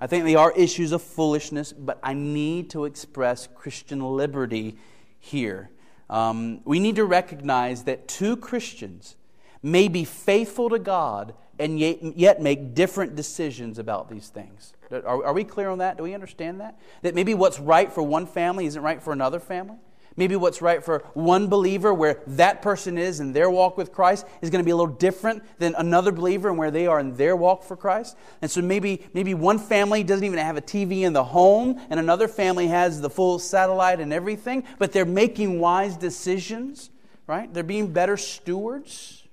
I 0.00 0.06
think 0.06 0.24
they 0.24 0.34
are 0.34 0.52
issues 0.52 0.92
of 0.92 1.02
foolishness, 1.02 1.72
but 1.72 1.98
I 2.02 2.12
need 2.12 2.70
to 2.70 2.84
express 2.84 3.48
Christian 3.54 4.00
liberty 4.00 4.76
here. 5.18 5.70
Um, 6.10 6.60
we 6.64 6.78
need 6.78 6.96
to 6.96 7.04
recognize 7.04 7.84
that 7.84 8.06
two 8.06 8.36
Christians 8.36 9.16
may 9.62 9.88
be 9.88 10.04
faithful 10.04 10.68
to 10.70 10.78
God 10.78 11.34
and 11.58 11.78
yet, 11.78 12.02
yet 12.16 12.42
make 12.42 12.74
different 12.74 13.16
decisions 13.16 13.78
about 13.78 14.10
these 14.10 14.28
things. 14.28 14.74
Are, 14.90 15.24
are 15.24 15.32
we 15.32 15.44
clear 15.44 15.70
on 15.70 15.78
that? 15.78 15.96
Do 15.96 16.02
we 16.02 16.14
understand 16.14 16.60
that? 16.60 16.78
That 17.02 17.14
maybe 17.14 17.34
what's 17.34 17.58
right 17.58 17.90
for 17.90 18.02
one 18.02 18.26
family 18.26 18.66
isn't 18.66 18.82
right 18.82 19.02
for 19.02 19.12
another 19.12 19.40
family? 19.40 19.78
Maybe 20.16 20.34
what's 20.34 20.62
right 20.62 20.82
for 20.82 21.00
one 21.12 21.48
believer, 21.48 21.92
where 21.92 22.22
that 22.26 22.62
person 22.62 22.96
is 22.96 23.20
in 23.20 23.32
their 23.32 23.50
walk 23.50 23.76
with 23.76 23.92
Christ, 23.92 24.26
is 24.40 24.48
going 24.48 24.62
to 24.62 24.64
be 24.64 24.70
a 24.70 24.76
little 24.76 24.94
different 24.94 25.42
than 25.58 25.74
another 25.76 26.10
believer 26.10 26.48
and 26.48 26.56
where 26.56 26.70
they 26.70 26.86
are 26.86 26.98
in 26.98 27.16
their 27.16 27.36
walk 27.36 27.62
for 27.62 27.76
Christ. 27.76 28.16
And 28.40 28.50
so 28.50 28.62
maybe, 28.62 29.06
maybe 29.12 29.34
one 29.34 29.58
family 29.58 30.02
doesn't 30.02 30.24
even 30.24 30.38
have 30.38 30.56
a 30.56 30.62
TV 30.62 31.02
in 31.02 31.12
the 31.12 31.24
home, 31.24 31.78
and 31.90 32.00
another 32.00 32.28
family 32.28 32.68
has 32.68 33.00
the 33.00 33.10
full 33.10 33.38
satellite 33.38 34.00
and 34.00 34.12
everything, 34.12 34.64
but 34.78 34.92
they're 34.92 35.04
making 35.04 35.60
wise 35.60 35.96
decisions, 35.96 36.90
right? 37.26 37.52
They're 37.52 37.62
being 37.62 37.92
better 37.92 38.16
stewards. 38.16 39.25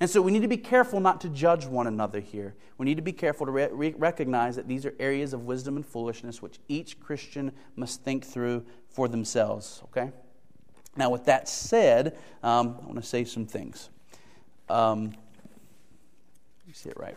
And 0.00 0.08
so 0.08 0.22
we 0.22 0.30
need 0.30 0.42
to 0.42 0.48
be 0.48 0.56
careful 0.56 1.00
not 1.00 1.20
to 1.22 1.28
judge 1.28 1.66
one 1.66 1.88
another 1.88 2.20
here. 2.20 2.54
We 2.76 2.86
need 2.86 2.96
to 2.96 3.02
be 3.02 3.12
careful 3.12 3.46
to 3.46 3.52
re- 3.52 3.94
recognize 3.98 4.54
that 4.56 4.68
these 4.68 4.86
are 4.86 4.94
areas 5.00 5.32
of 5.32 5.44
wisdom 5.44 5.76
and 5.76 5.84
foolishness 5.84 6.40
which 6.40 6.60
each 6.68 7.00
Christian 7.00 7.52
must 7.74 8.02
think 8.04 8.24
through 8.24 8.64
for 8.88 9.08
themselves, 9.08 9.82
okay? 9.84 10.12
Now, 10.96 11.10
with 11.10 11.24
that 11.24 11.48
said, 11.48 12.16
um, 12.42 12.78
I 12.80 12.86
want 12.86 12.96
to 12.96 13.02
say 13.02 13.24
some 13.24 13.46
things. 13.46 13.90
Um, 14.68 15.06
let 15.06 16.68
me 16.68 16.72
see 16.74 16.90
it 16.90 16.96
right. 16.96 17.16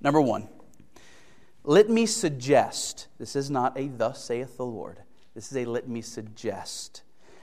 Number 0.00 0.20
one, 0.20 0.48
let 1.62 1.90
me 1.90 2.06
suggest 2.06 3.08
this 3.18 3.36
is 3.36 3.50
not 3.50 3.78
a 3.78 3.88
thus 3.88 4.24
saith 4.24 4.56
the 4.56 4.66
Lord. 4.66 4.98
This 5.34 5.50
is 5.50 5.56
a 5.58 5.64
let 5.64 5.88
me 5.88 6.00
suggest. 6.00 7.02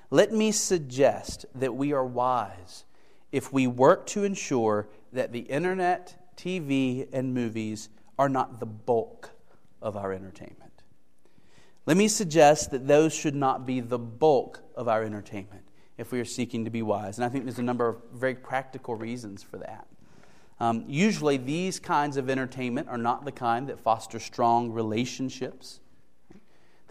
Let 0.09 0.31
me 0.31 0.51
suggest 0.51 1.45
that 1.55 1.75
we 1.75 1.93
are 1.93 2.05
wise 2.05 2.85
if 3.31 3.51
we 3.53 3.67
work 3.67 4.05
to 4.07 4.23
ensure 4.23 4.87
that 5.13 5.31
the 5.31 5.39
internet, 5.39 6.33
TV, 6.35 7.07
and 7.13 7.33
movies 7.33 7.89
are 8.17 8.29
not 8.29 8.59
the 8.59 8.65
bulk 8.65 9.31
of 9.81 9.95
our 9.95 10.13
entertainment. 10.13 10.83
Let 11.85 11.97
me 11.97 12.07
suggest 12.07 12.71
that 12.71 12.87
those 12.87 13.13
should 13.13 13.35
not 13.35 13.65
be 13.65 13.79
the 13.79 13.97
bulk 13.97 14.61
of 14.75 14.87
our 14.87 15.03
entertainment 15.03 15.63
if 15.97 16.11
we 16.11 16.19
are 16.19 16.25
seeking 16.25 16.65
to 16.65 16.71
be 16.71 16.81
wise. 16.81 17.17
And 17.17 17.25
I 17.25 17.29
think 17.29 17.45
there's 17.45 17.59
a 17.59 17.63
number 17.63 17.87
of 17.87 17.97
very 18.13 18.35
practical 18.35 18.95
reasons 18.95 19.41
for 19.43 19.57
that. 19.57 19.87
Um, 20.59 20.85
usually, 20.87 21.37
these 21.37 21.79
kinds 21.79 22.17
of 22.17 22.29
entertainment 22.29 22.87
are 22.87 22.97
not 22.97 23.25
the 23.25 23.31
kind 23.31 23.67
that 23.67 23.79
foster 23.79 24.19
strong 24.19 24.71
relationships. 24.71 25.79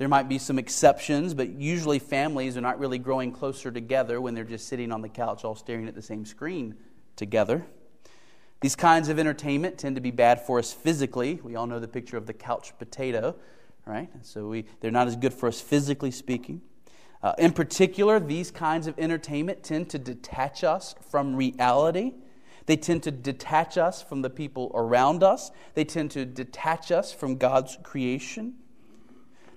There 0.00 0.08
might 0.08 0.28
be 0.28 0.38
some 0.38 0.58
exceptions, 0.58 1.32
but 1.34 1.50
usually 1.50 2.00
families 2.00 2.56
are 2.56 2.60
not 2.60 2.80
really 2.80 2.98
growing 2.98 3.30
closer 3.30 3.70
together 3.70 4.20
when 4.20 4.34
they're 4.34 4.42
just 4.42 4.66
sitting 4.66 4.90
on 4.90 5.02
the 5.02 5.08
couch 5.08 5.44
all 5.44 5.54
staring 5.54 5.86
at 5.86 5.94
the 5.94 6.02
same 6.02 6.24
screen 6.24 6.74
together. 7.14 7.64
These 8.60 8.74
kinds 8.74 9.08
of 9.08 9.18
entertainment 9.18 9.78
tend 9.78 9.94
to 9.94 10.02
be 10.02 10.10
bad 10.10 10.44
for 10.44 10.58
us 10.58 10.72
physically. 10.72 11.38
We 11.44 11.54
all 11.54 11.68
know 11.68 11.78
the 11.78 11.86
picture 11.86 12.16
of 12.16 12.26
the 12.26 12.34
couch 12.34 12.72
potato 12.78 13.36
right? 13.86 14.08
So 14.22 14.48
we, 14.48 14.66
they're 14.80 14.90
not 14.90 15.08
as 15.08 15.16
good 15.16 15.34
for 15.34 15.48
us 15.48 15.60
physically 15.60 16.10
speaking. 16.10 16.62
Uh, 17.22 17.34
in 17.38 17.52
particular, 17.52 18.18
these 18.18 18.50
kinds 18.50 18.86
of 18.86 18.98
entertainment 18.98 19.62
tend 19.62 19.90
to 19.90 19.98
detach 19.98 20.64
us 20.64 20.94
from 21.10 21.36
reality. 21.36 22.14
They 22.66 22.76
tend 22.76 23.02
to 23.02 23.10
detach 23.10 23.76
us 23.76 24.00
from 24.00 24.22
the 24.22 24.30
people 24.30 24.70
around 24.74 25.22
us, 25.22 25.50
they 25.74 25.84
tend 25.84 26.12
to 26.12 26.24
detach 26.24 26.92
us 26.92 27.12
from 27.12 27.36
God's 27.36 27.76
creation. 27.82 28.54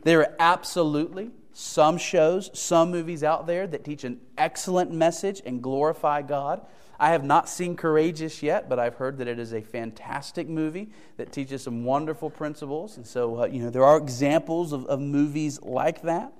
There 0.04 0.20
are 0.22 0.36
absolutely 0.39 1.32
some 1.54 1.97
shows, 1.97 2.49
some 2.54 2.91
movies 2.91 3.24
out 3.24 3.47
there 3.47 3.68
that 3.68 3.84
teach 3.84 4.04
an 4.04 4.20
excellent 4.38 4.91
message 4.91 5.41
and 5.45 5.62
glorify 5.62 6.22
God. 6.22 6.66
I 6.99 7.10
have 7.10 7.24
not 7.24 7.49
seen 7.49 7.76
Courageous 7.76 8.41
yet, 8.41 8.70
but 8.70 8.80
I've 8.80 8.95
heard 8.95 9.18
that 9.18 9.28
it 9.28 9.39
is 9.39 9.54
a 9.54 9.62
fantastic 9.62 10.47
movie 10.47 10.89
that 11.18 11.32
teaches 11.32 11.64
some 11.64 11.84
wonderful 11.84 12.30
principles. 12.30 12.97
And 12.97 13.06
so, 13.06 13.41
uh, 13.41 13.45
you 13.45 13.62
know, 13.62 13.70
there 13.70 13.84
are 13.84 13.97
examples 13.97 14.74
of, 14.74 14.86
of 14.86 14.99
movies 14.99 15.62
like 15.62 16.01
that. 16.04 16.34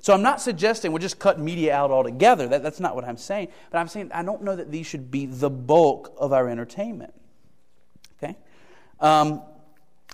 So 0.00 0.12
I'm 0.12 0.22
not 0.22 0.40
suggesting 0.40 0.90
we'll 0.90 0.98
just 0.98 1.20
cut 1.20 1.38
media 1.38 1.74
out 1.74 1.92
altogether. 1.92 2.48
That, 2.48 2.62
that's 2.62 2.80
not 2.80 2.96
what 2.96 3.04
I'm 3.04 3.16
saying. 3.16 3.48
But 3.70 3.78
I'm 3.78 3.88
saying 3.88 4.10
I 4.12 4.22
don't 4.24 4.42
know 4.42 4.56
that 4.56 4.70
these 4.70 4.86
should 4.86 5.10
be 5.10 5.26
the 5.26 5.50
bulk 5.50 6.12
of 6.16 6.32
our 6.32 6.48
entertainment. 6.48 7.14
Okay? 8.16 8.36
Um, 8.98 9.42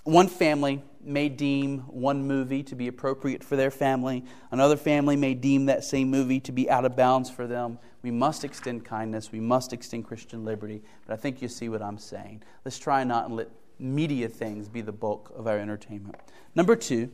one 0.03 0.27
family 0.27 0.83
may 1.01 1.29
deem 1.29 1.79
one 1.87 2.27
movie 2.27 2.63
to 2.63 2.75
be 2.75 2.87
appropriate 2.87 3.43
for 3.43 3.55
their 3.55 3.71
family. 3.71 4.23
Another 4.51 4.77
family 4.77 5.15
may 5.15 5.33
deem 5.33 5.65
that 5.67 5.83
same 5.83 6.09
movie 6.09 6.39
to 6.41 6.51
be 6.51 6.69
out 6.69 6.85
of 6.85 6.95
bounds 6.95 7.29
for 7.29 7.47
them. 7.47 7.79
We 8.01 8.11
must 8.11 8.43
extend 8.43 8.85
kindness. 8.85 9.31
We 9.31 9.39
must 9.39 9.73
extend 9.73 10.05
Christian 10.05 10.45
liberty. 10.45 10.81
But 11.05 11.13
I 11.13 11.17
think 11.17 11.41
you 11.41 11.47
see 11.47 11.69
what 11.69 11.81
I'm 11.81 11.97
saying. 11.97 12.43
Let's 12.65 12.79
try 12.79 13.03
not 13.03 13.25
and 13.25 13.35
let 13.35 13.49
media 13.79 14.27
things 14.27 14.67
be 14.67 14.81
the 14.81 14.91
bulk 14.91 15.31
of 15.35 15.47
our 15.47 15.57
entertainment. 15.57 16.15
Number 16.55 16.75
two, 16.75 17.11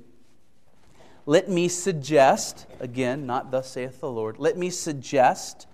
let 1.27 1.49
me 1.49 1.67
suggest, 1.67 2.67
again, 2.79 3.25
not 3.25 3.51
thus 3.51 3.71
saith 3.71 3.99
the 3.99 4.11
Lord, 4.11 4.37
let 4.37 4.57
me 4.57 4.69
suggest 4.69 5.67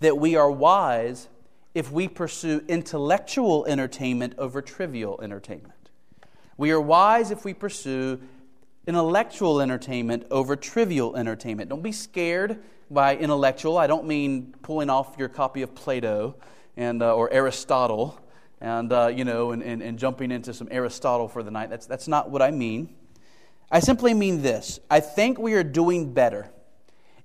that 0.00 0.18
we 0.18 0.36
are 0.36 0.50
wise 0.50 1.28
if 1.74 1.92
we 1.92 2.08
pursue 2.08 2.64
intellectual 2.68 3.64
entertainment 3.66 4.34
over 4.38 4.60
trivial 4.60 5.20
entertainment. 5.22 5.74
We 6.58 6.72
are 6.72 6.80
wise 6.80 7.30
if 7.30 7.44
we 7.44 7.54
pursue 7.54 8.18
intellectual 8.84 9.60
entertainment 9.60 10.26
over 10.32 10.56
trivial 10.56 11.14
entertainment. 11.14 11.70
Don't 11.70 11.84
be 11.84 11.92
scared 11.92 12.58
by 12.90 13.16
intellectual. 13.16 13.78
I 13.78 13.86
don't 13.86 14.06
mean 14.06 14.56
pulling 14.62 14.90
off 14.90 15.14
your 15.16 15.28
copy 15.28 15.62
of 15.62 15.72
Plato 15.76 16.34
and, 16.76 17.00
uh, 17.00 17.14
or 17.14 17.32
Aristotle 17.32 18.20
and, 18.60 18.92
uh, 18.92 19.06
you 19.06 19.24
know, 19.24 19.52
and, 19.52 19.62
and, 19.62 19.80
and 19.80 20.00
jumping 20.00 20.32
into 20.32 20.52
some 20.52 20.66
Aristotle 20.72 21.28
for 21.28 21.44
the 21.44 21.50
night. 21.52 21.70
That's, 21.70 21.86
that's 21.86 22.08
not 22.08 22.28
what 22.28 22.42
I 22.42 22.50
mean. 22.50 22.92
I 23.70 23.78
simply 23.78 24.12
mean 24.12 24.42
this 24.42 24.80
I 24.90 24.98
think 24.98 25.38
we 25.38 25.54
are 25.54 25.62
doing 25.62 26.12
better 26.12 26.50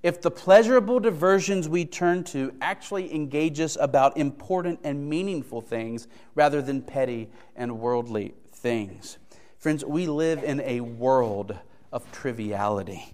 if 0.03 0.21
the 0.21 0.29
pleasurable 0.29 0.99
diversions 0.99 1.67
we 1.67 1.85
turn 1.85 2.23
to 2.25 2.53
actually 2.61 3.15
engage 3.15 3.59
us 3.59 3.77
about 3.81 4.15
important 4.15 4.79
and 4.83 5.09
meaningful 5.09 5.61
things 5.61 6.07
rather 6.35 6.61
than 6.61 6.83
petty 6.83 7.29
and 7.55 7.79
worldly 7.79 8.35
things. 8.63 9.17
Friends, 9.63 9.85
we 9.85 10.07
live 10.07 10.43
in 10.43 10.59
a 10.59 10.81
world 10.81 11.57
of 11.93 12.11
triviality. 12.11 13.05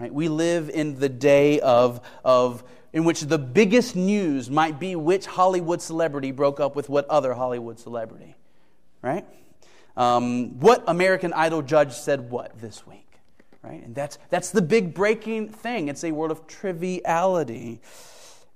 Right? 0.00 0.10
We 0.10 0.28
live 0.30 0.70
in 0.70 0.98
the 0.98 1.10
day 1.10 1.60
of, 1.60 2.00
of 2.24 2.64
in 2.94 3.04
which 3.04 3.20
the 3.20 3.36
biggest 3.36 3.94
news 3.94 4.48
might 4.48 4.80
be 4.80 4.96
which 4.96 5.26
Hollywood 5.26 5.82
celebrity 5.82 6.30
broke 6.30 6.60
up 6.60 6.74
with 6.74 6.88
what 6.88 7.06
other 7.10 7.34
Hollywood 7.34 7.78
celebrity. 7.78 8.36
Right? 9.02 9.26
Um, 9.94 10.58
what 10.60 10.82
American 10.86 11.34
Idol 11.34 11.60
judge 11.60 11.92
said 11.92 12.30
what 12.30 12.58
this 12.58 12.86
week? 12.86 13.18
Right? 13.62 13.84
And 13.84 13.94
that's, 13.94 14.18
that's 14.30 14.48
the 14.48 14.62
big 14.62 14.94
breaking 14.94 15.50
thing. 15.50 15.88
It's 15.88 16.04
a 16.04 16.12
world 16.12 16.30
of 16.30 16.46
triviality. 16.46 17.82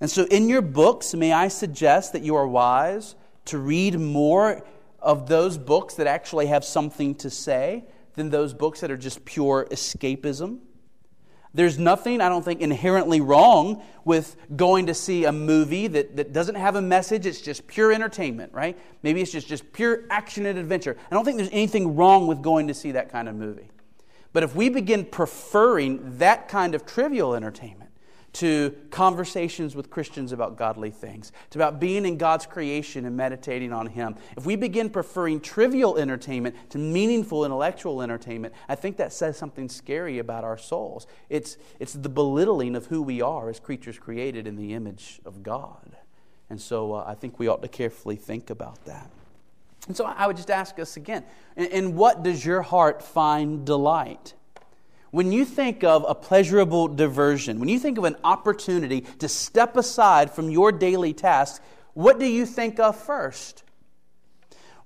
And 0.01 0.11
so, 0.11 0.25
in 0.25 0.49
your 0.49 0.63
books, 0.63 1.13
may 1.13 1.35
I 1.35 1.49
suggest 1.49 2.15
that 2.15 2.23
you 2.23 2.35
are 2.35 2.49
wise 2.49 3.15
to 3.45 3.59
read 3.59 4.01
more 4.01 4.65
of 5.07 5.29
those 5.29 5.57
books 5.57 5.95
that 5.95 6.09
actually 6.09 6.47
have 6.47 6.65
something 6.65 7.15
to 7.15 7.31
say 7.31 7.85
than 8.15 8.29
those 8.29 8.53
books 8.53 8.81
that 8.81 8.91
are 8.91 8.97
just 8.97 9.25
pure 9.25 9.67
escapism? 9.71 10.59
There's 11.55 11.79
nothing, 11.79 12.21
I 12.21 12.29
don't 12.29 12.45
think, 12.45 12.61
inherently 12.61 13.21
wrong 13.21 13.83
with 14.05 14.37
going 14.57 14.87
to 14.87 14.95
see 14.95 15.25
a 15.25 15.33
movie 15.33 15.87
that, 15.87 16.17
that 16.17 16.33
doesn't 16.33 16.57
have 16.57 16.75
a 16.75 16.83
message. 16.83 17.25
It's 17.25 17.41
just 17.41 17.67
pure 17.67 17.93
entertainment, 17.93 18.53
right? 18.53 18.77
Maybe 19.03 19.23
it's 19.23 19.33
just, 19.33 19.47
just 19.47 19.73
pure 19.73 20.03
action 20.11 20.45
and 20.45 20.59
adventure. 20.59 20.99
I 21.11 21.15
don't 21.15 21.25
think 21.25 21.39
there's 21.39 21.49
anything 21.53 21.97
wrong 21.97 22.27
with 22.27 22.43
going 22.43 22.67
to 22.67 22.75
see 22.75 22.93
that 22.93 23.11
kind 23.11 23.29
of 23.29 23.37
movie. 23.37 23.71
But 24.33 24.43
if 24.43 24.55
we 24.55 24.69
begin 24.69 25.05
preferring 25.07 26.19
that 26.19 26.49
kind 26.49 26.75
of 26.75 26.85
trivial 26.85 27.35
entertainment, 27.35 27.86
to 28.37 28.75
conversations 28.91 29.75
with 29.75 29.89
Christians 29.89 30.31
about 30.31 30.59
godly 30.59 30.91
things, 30.91 31.33
to 31.51 31.59
about 31.59 31.81
being 31.81 32.05
in 32.05 32.19
God's 32.19 32.45
creation 32.45 33.07
and 33.07 33.17
meditating 33.17 33.73
on 33.73 33.87
Him. 33.87 34.15
If 34.37 34.45
we 34.45 34.57
begin 34.57 34.91
preferring 34.91 35.41
trivial 35.41 35.97
entertainment 35.97 36.55
to 36.71 36.79
meaningful 36.79 37.47
intellectual 37.47 38.03
entertainment, 38.03 38.53
I 38.69 38.75
think 38.75 38.99
that 38.99 39.15
says 39.15 39.39
something 39.39 39.71
scary 39.71 40.19
about 40.19 40.45
our 40.45 40.59
souls. 40.59 41.07
It's, 41.31 41.57
it's 41.81 41.95
the 41.95 42.11
belittling 42.11 42.77
of 42.77 42.87
who 42.87 43.01
we 43.01 43.23
are 43.23 43.49
as 43.49 43.59
creatures 43.59 43.99
created 43.99 44.47
in 44.47 44.57
the 44.57 44.75
image 44.75 45.19
of 45.25 45.43
God. 45.43 45.97
And 46.51 46.61
so 46.61 46.93
uh, 46.93 47.05
I 47.07 47.15
think 47.15 47.39
we 47.39 47.49
ought 47.49 47.63
to 47.63 47.69
carefully 47.69 48.17
think 48.17 48.51
about 48.51 48.85
that. 48.85 49.11
And 49.89 49.97
so 49.97 50.05
I 50.05 50.27
would 50.27 50.37
just 50.37 50.51
ask 50.51 50.79
us 50.79 50.99
again 50.99 51.25
in, 51.57 51.67
in 51.67 51.97
what 51.97 52.23
does 52.23 52.45
your 52.45 52.61
heart 52.61 53.03
find 53.03 53.65
delight? 53.65 54.35
When 55.17 55.33
you 55.33 55.47
think 55.47 55.83
of 55.83 56.05
a 56.07 56.15
pleasurable 56.15 56.89
diversion, 56.89 57.59
when 57.59 57.71
you 57.71 57.79
think 57.79 57.97
of 57.97 58.05
an 58.05 58.17
opportunity 58.23 59.01
to 59.01 59.31
step 59.31 59.75
aside 59.79 60.31
from 60.31 60.51
your 60.51 60.71
daily 60.73 61.15
tasks, 61.15 61.59
what 61.95 62.19
do 62.19 62.27
you 62.27 62.45
think 62.45 62.79
of 62.79 62.99
first? 62.99 63.63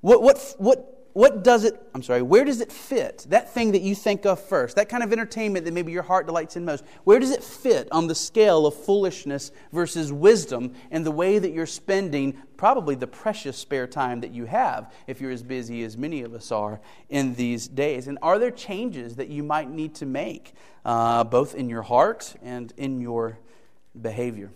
What, 0.03 0.23
what, 0.23 0.55
what, 0.59 0.90
what 1.13 1.43
does 1.43 1.65
it, 1.65 1.81
I'm 1.95 2.03
sorry, 2.03 2.23
where 2.23 2.45
does 2.45 2.61
it 2.61 2.71
fit? 2.71 3.27
That 3.31 3.53
thing 3.53 3.73
that 3.73 3.83
you 3.83 3.95
think 3.95 4.25
of 4.27 4.41
first, 4.41 4.77
that 4.77 4.89
kind 4.89 5.03
of 5.03 5.13
entertainment 5.13 5.65
that 5.65 5.75
maybe 5.75 5.91
your 5.91 6.03
heart 6.03 6.27
delights 6.27 6.57
in 6.57 6.65
most, 6.65 6.85
where 7.05 7.19
does 7.19 7.31
it 7.31 7.43
fit 7.43 7.89
on 7.91 8.07
the 8.07 8.15
scale 8.15 8.67
of 8.67 8.75
foolishness 8.75 9.51
versus 9.73 10.13
wisdom 10.13 10.75
and 10.91 11.05
the 11.05 11.11
way 11.11 11.39
that 11.39 11.53
you're 11.53 11.67
spending 11.67 12.41
probably 12.57 12.95
the 12.95 13.07
precious 13.07 13.57
spare 13.57 13.87
time 13.87 14.21
that 14.21 14.33
you 14.33 14.45
have 14.45 14.93
if 15.07 15.21
you're 15.21 15.33
as 15.33 15.43
busy 15.43 15.83
as 15.83 15.97
many 15.97 16.23
of 16.23 16.33
us 16.35 16.53
are 16.53 16.81
in 17.09 17.35
these 17.35 17.67
days? 17.67 18.07
And 18.07 18.19
are 18.23 18.39
there 18.39 18.51
changes 18.51 19.17
that 19.17 19.29
you 19.29 19.43
might 19.43 19.71
need 19.71 19.95
to 19.97 20.07
make, 20.07 20.53
uh, 20.85 21.25
both 21.25 21.55
in 21.55 21.69
your 21.69 21.83
heart 21.83 22.35
and 22.43 22.73
in 22.77 23.01
your 23.01 23.39
behavior? 24.01 24.53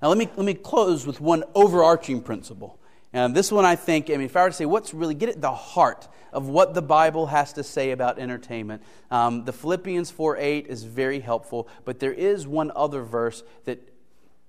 Now, 0.00 0.08
let 0.08 0.18
me, 0.18 0.28
let 0.36 0.44
me 0.44 0.54
close 0.54 1.06
with 1.06 1.20
one 1.20 1.44
overarching 1.54 2.22
principle 2.22 2.78
and 3.14 3.34
this 3.34 3.52
one, 3.52 3.64
I 3.64 3.76
think, 3.76 4.10
I 4.10 4.14
mean, 4.14 4.22
if 4.22 4.36
I 4.36 4.42
were 4.42 4.50
to 4.50 4.54
say 4.54 4.66
what's 4.66 4.92
really, 4.92 5.14
get 5.14 5.28
at 5.28 5.40
the 5.40 5.54
heart 5.54 6.08
of 6.32 6.48
what 6.48 6.74
the 6.74 6.82
Bible 6.82 7.26
has 7.26 7.52
to 7.52 7.62
say 7.62 7.92
about 7.92 8.18
entertainment, 8.18 8.82
um, 9.10 9.44
the 9.44 9.52
Philippians 9.52 10.10
4 10.10 10.36
8 10.36 10.66
is 10.66 10.82
very 10.82 11.20
helpful, 11.20 11.68
but 11.84 12.00
there 12.00 12.12
is 12.12 12.46
one 12.46 12.72
other 12.74 13.02
verse 13.02 13.44
that 13.66 13.78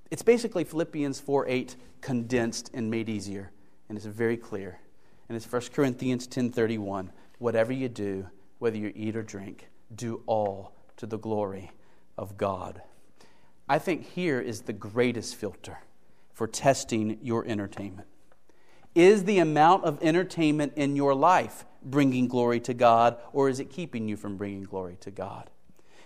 it's 0.10 0.24
basically 0.24 0.64
Philippians 0.64 1.20
4 1.20 1.48
8 1.48 1.76
condensed 2.02 2.72
and 2.74 2.90
made 2.90 3.08
easier. 3.08 3.52
And 3.88 3.98
it's 3.98 4.08
very 4.08 4.36
clear. 4.36 4.80
And 5.30 5.36
it's 5.36 5.52
1 5.52 5.62
Corinthians 5.74 6.26
ten 6.26 6.52
thirty 6.52 6.78
one. 6.78 7.12
Whatever 7.38 7.72
you 7.72 7.90
do, 7.90 8.28
whether 8.58 8.78
you 8.78 8.92
eat 8.96 9.16
or 9.16 9.22
drink, 9.22 9.70
do 9.94 10.24
all 10.26 10.74
to 10.98 11.06
the 11.06 11.18
glory 11.18 11.72
of 12.18 12.38
God. 12.38 12.82
I 13.68 13.78
think 13.78 14.08
here 14.10 14.40
is 14.40 14.62
the 14.62 14.74
greatest 14.74 15.36
filter 15.36 15.80
for 16.34 16.48
testing 16.48 17.20
your 17.22 17.46
entertainment. 17.46 18.08
Is 18.96 19.26
the 19.26 19.40
amount 19.40 19.84
of 19.84 20.02
entertainment 20.02 20.74
in 20.76 20.96
your 20.96 21.14
life 21.14 21.66
bringing 21.84 22.28
glory 22.28 22.60
to 22.62 22.74
God, 22.74 23.18
or 23.34 23.50
is 23.50 23.60
it 23.60 23.70
keeping 23.70 24.08
you 24.08 24.18
from 24.18 24.38
bringing 24.38 24.64
glory 24.64 24.98
to 25.02 25.12
God? 25.12 25.50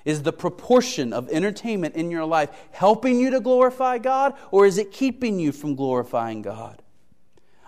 Is 0.06 0.24
the 0.24 0.34
proportion 0.34 1.14
of 1.14 1.30
entertainment 1.30 1.96
in 1.96 2.10
your 2.10 2.26
life 2.26 2.50
helping 2.72 3.20
you 3.20 3.30
to 3.32 3.40
glorify 3.40 4.00
God, 4.00 4.34
or 4.52 4.66
is 4.66 4.78
it 4.78 4.92
keeping 4.92 5.40
you 5.40 5.52
from 5.52 5.76
glorifying 5.76 6.42
God? 6.42 6.82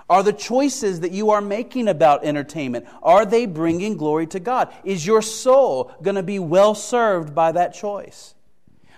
Are 0.09 0.23
the 0.23 0.33
choices 0.33 1.01
that 1.01 1.11
you 1.11 1.29
are 1.29 1.39
making 1.39 1.87
about 1.87 2.25
entertainment, 2.25 2.85
are 3.01 3.25
they 3.25 3.45
bringing 3.45 3.95
glory 3.95 4.27
to 4.27 4.39
God? 4.39 4.73
Is 4.83 5.05
your 5.05 5.21
soul 5.21 5.93
going 6.01 6.15
to 6.15 6.23
be 6.23 6.39
well 6.39 6.75
served 6.75 7.33
by 7.33 7.53
that 7.53 7.73
choice? 7.73 8.33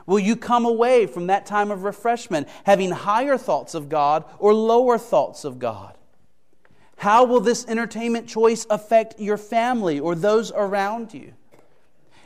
Will 0.06 0.20
you 0.20 0.36
come 0.36 0.66
away 0.66 1.06
from 1.06 1.28
that 1.28 1.46
time 1.46 1.70
of 1.70 1.84
refreshment 1.84 2.48
having 2.66 2.92
higher 2.92 3.38
thoughts 3.38 3.76
of 3.76 3.90
God 3.90 4.26
or 4.40 4.54
lower 4.54 4.98
thoughts 4.98 5.46
of 5.46 5.60
God? 5.60 5.93
How 6.98 7.26
will 7.26 7.40
this 7.40 7.66
entertainment 7.68 8.28
choice 8.28 8.66
affect 8.70 9.20
your 9.20 9.38
family 9.38 10.00
or 10.00 10.16
those 10.16 10.52
around 10.52 11.14
you? 11.14 11.34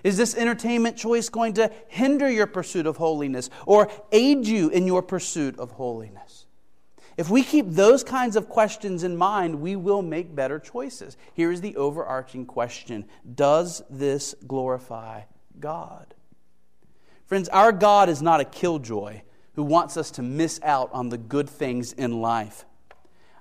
Is 0.03 0.17
this 0.17 0.35
entertainment 0.35 0.97
choice 0.97 1.29
going 1.29 1.53
to 1.53 1.71
hinder 1.87 2.29
your 2.29 2.47
pursuit 2.47 2.85
of 2.85 2.97
holiness 2.97 3.49
or 3.65 3.89
aid 4.11 4.45
you 4.47 4.69
in 4.69 4.85
your 4.85 5.01
pursuit 5.01 5.57
of 5.59 5.71
holiness? 5.71 6.45
If 7.17 7.31
we 7.31 7.41
keep 7.41 7.65
those 7.71 8.03
kinds 8.03 8.35
of 8.35 8.47
questions 8.47 9.03
in 9.03 9.17
mind, 9.17 9.59
we 9.59 9.75
will 9.75 10.03
make 10.03 10.35
better 10.35 10.59
choices. 10.59 11.17
Here 11.33 11.51
is 11.51 11.61
the 11.61 11.75
overarching 11.75 12.45
question 12.45 13.05
Does 13.35 13.81
this 13.89 14.35
glorify 14.45 15.23
God? 15.59 16.13
Friends, 17.25 17.49
our 17.49 17.71
God 17.71 18.07
is 18.07 18.21
not 18.21 18.39
a 18.39 18.45
killjoy 18.45 19.21
who 19.55 19.63
wants 19.63 19.97
us 19.97 20.11
to 20.11 20.21
miss 20.21 20.59
out 20.61 20.91
on 20.93 21.09
the 21.09 21.17
good 21.17 21.49
things 21.49 21.91
in 21.91 22.21
life. 22.21 22.65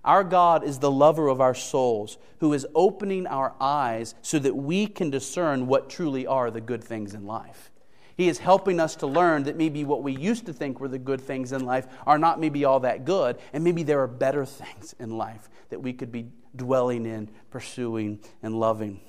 Our 0.07 0.23
God 0.23 0.63
is 0.63 0.79
the 0.79 0.91
lover 0.91 1.27
of 1.27 1.41
our 1.41 1.55
souls, 1.55 2.17
who 2.39 2.53
is 2.53 2.67
opening 2.75 3.27
our 3.27 3.55
eyes 3.61 4.15
so 4.23 4.39
that 4.39 4.55
we 4.55 4.87
can 4.87 5.11
discern 5.11 5.67
what 5.67 5.91
truly 5.91 6.27
are 6.27 6.51
the 6.51 6.61
good 6.61 6.83
things 6.83 7.13
in 7.13 7.27
life. 7.27 7.73
He 8.17 8.29
is 8.29 8.39
helping 8.39 8.81
us 8.81 8.97
to 8.97 9.07
learn 9.07 9.43
that 9.43 9.57
maybe 9.57 9.85
what 9.85 10.03
we 10.03 10.17
used 10.17 10.47
to 10.47 10.53
think 10.53 10.81
were 10.81 10.89
the 10.89 10.99
good 10.99 11.21
things 11.21 11.53
in 11.53 11.67
life 11.67 11.87
are 12.07 12.19
not 12.19 12.41
maybe 12.41 12.65
all 12.65 12.81
that 12.81 13.05
good, 13.05 13.37
and 13.53 13.65
maybe 13.65 13.83
there 13.83 14.01
are 14.01 14.07
better 14.07 14.47
things 14.47 14.95
in 15.01 15.19
life 15.19 15.51
that 15.71 15.83
we 15.83 15.93
could 15.93 16.13
be 16.13 16.29
dwelling 16.55 17.05
in, 17.05 17.29
pursuing, 17.51 18.21
and 18.43 18.59
loving. 18.59 19.01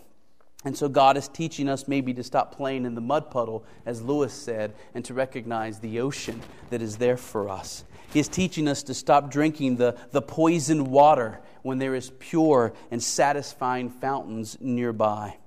And 0.65 0.75
so 0.75 0.89
God 0.89 1.15
is 1.15 1.27
teaching 1.27 1.69
us 1.69 1.87
maybe 1.87 2.13
to 2.15 2.23
stop 2.23 2.55
playing 2.55 2.85
in 2.85 2.95
the 2.95 3.01
mud 3.01 3.29
puddle, 3.29 3.63
as 3.85 4.01
Lewis 4.01 4.33
said, 4.33 4.73
and 4.95 5.05
to 5.05 5.13
recognize 5.13 5.79
the 5.79 5.99
ocean 5.99 6.41
that 6.71 6.81
is 6.81 6.97
there 6.97 7.15
for 7.15 7.47
us. 7.47 7.85
He 8.13 8.19
is 8.19 8.27
teaching 8.27 8.67
us 8.67 8.83
to 8.83 8.93
stop 8.93 9.29
drinking 9.29 9.75
the, 9.75 9.97
the 10.11 10.21
poisoned 10.21 10.87
water 10.87 11.41
when 11.61 11.77
there 11.77 11.95
is 11.95 12.11
pure 12.19 12.73
and 12.89 13.03
satisfying 13.03 13.89
fountains 13.89 14.57
nearby. 14.61 15.37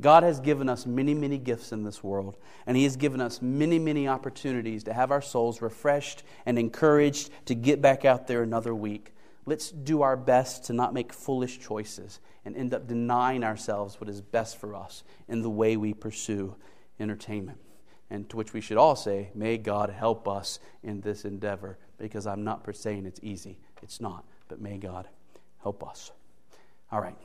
God 0.00 0.22
has 0.22 0.40
given 0.40 0.68
us 0.68 0.86
many, 0.86 1.12
many 1.12 1.36
gifts 1.36 1.72
in 1.72 1.84
this 1.84 2.02
world, 2.02 2.38
and 2.66 2.76
He 2.76 2.84
has 2.84 2.96
given 2.96 3.20
us 3.20 3.42
many, 3.42 3.78
many 3.78 4.08
opportunities 4.08 4.84
to 4.84 4.94
have 4.94 5.10
our 5.10 5.20
souls 5.20 5.60
refreshed 5.60 6.22
and 6.46 6.58
encouraged 6.58 7.30
to 7.46 7.54
get 7.54 7.82
back 7.82 8.04
out 8.04 8.26
there 8.26 8.42
another 8.42 8.74
week. 8.74 9.12
Let's 9.44 9.70
do 9.70 10.02
our 10.02 10.16
best 10.16 10.64
to 10.64 10.72
not 10.72 10.94
make 10.94 11.12
foolish 11.12 11.58
choices 11.60 12.20
and 12.44 12.56
end 12.56 12.72
up 12.72 12.86
denying 12.86 13.44
ourselves 13.44 14.00
what 14.00 14.08
is 14.08 14.22
best 14.22 14.58
for 14.58 14.74
us 14.74 15.04
in 15.28 15.42
the 15.42 15.50
way 15.50 15.76
we 15.76 15.92
pursue 15.92 16.56
entertainment. 16.98 17.58
And 18.10 18.28
to 18.30 18.36
which 18.36 18.52
we 18.52 18.60
should 18.60 18.76
all 18.76 18.96
say, 18.96 19.30
May 19.34 19.56
God 19.56 19.90
help 19.90 20.26
us 20.28 20.58
in 20.82 21.00
this 21.00 21.24
endeavor, 21.24 21.78
because 21.98 22.26
I'm 22.26 22.44
not 22.44 22.64
per 22.64 22.72
saying 22.72 23.06
it's 23.06 23.20
easy. 23.22 23.58
It's 23.82 24.00
not, 24.00 24.24
but 24.48 24.60
may 24.60 24.78
God 24.78 25.06
help 25.62 25.86
us. 25.86 26.10
All 26.90 27.00
right. 27.00 27.16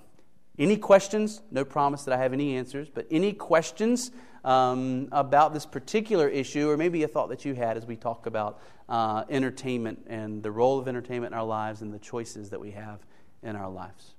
Any 0.58 0.78
questions? 0.78 1.42
No 1.52 1.66
promise 1.66 2.04
that 2.04 2.14
I 2.14 2.18
have 2.18 2.32
any 2.32 2.56
answers, 2.56 2.88
but 2.90 3.08
any 3.12 3.34
questions 3.34 4.12
um, 4.46 5.10
about 5.12 5.54
this 5.54 5.66
particular 5.66 6.30
issue, 6.30 6.70
or 6.70 6.78
maybe 6.78 7.04
a 7.04 7.08
thought 7.08 7.30
that 7.30 7.44
you 7.44 7.56
had 7.56 7.76
as 7.78 7.86
we 7.86 7.96
talk 7.96 8.26
about 8.26 8.62
uh, 8.88 9.26
entertainment 9.30 10.06
and 10.08 10.44
the 10.44 10.52
role 10.52 10.80
of 10.80 10.88
entertainment 10.88 11.34
in 11.34 11.38
our 11.40 11.46
lives 11.46 11.82
and 11.82 11.94
the 11.94 12.00
choices 12.00 12.52
that 12.52 12.60
we 12.60 12.72
have 12.72 13.00
in 13.44 13.56
our 13.56 13.70
lives? 13.70 14.14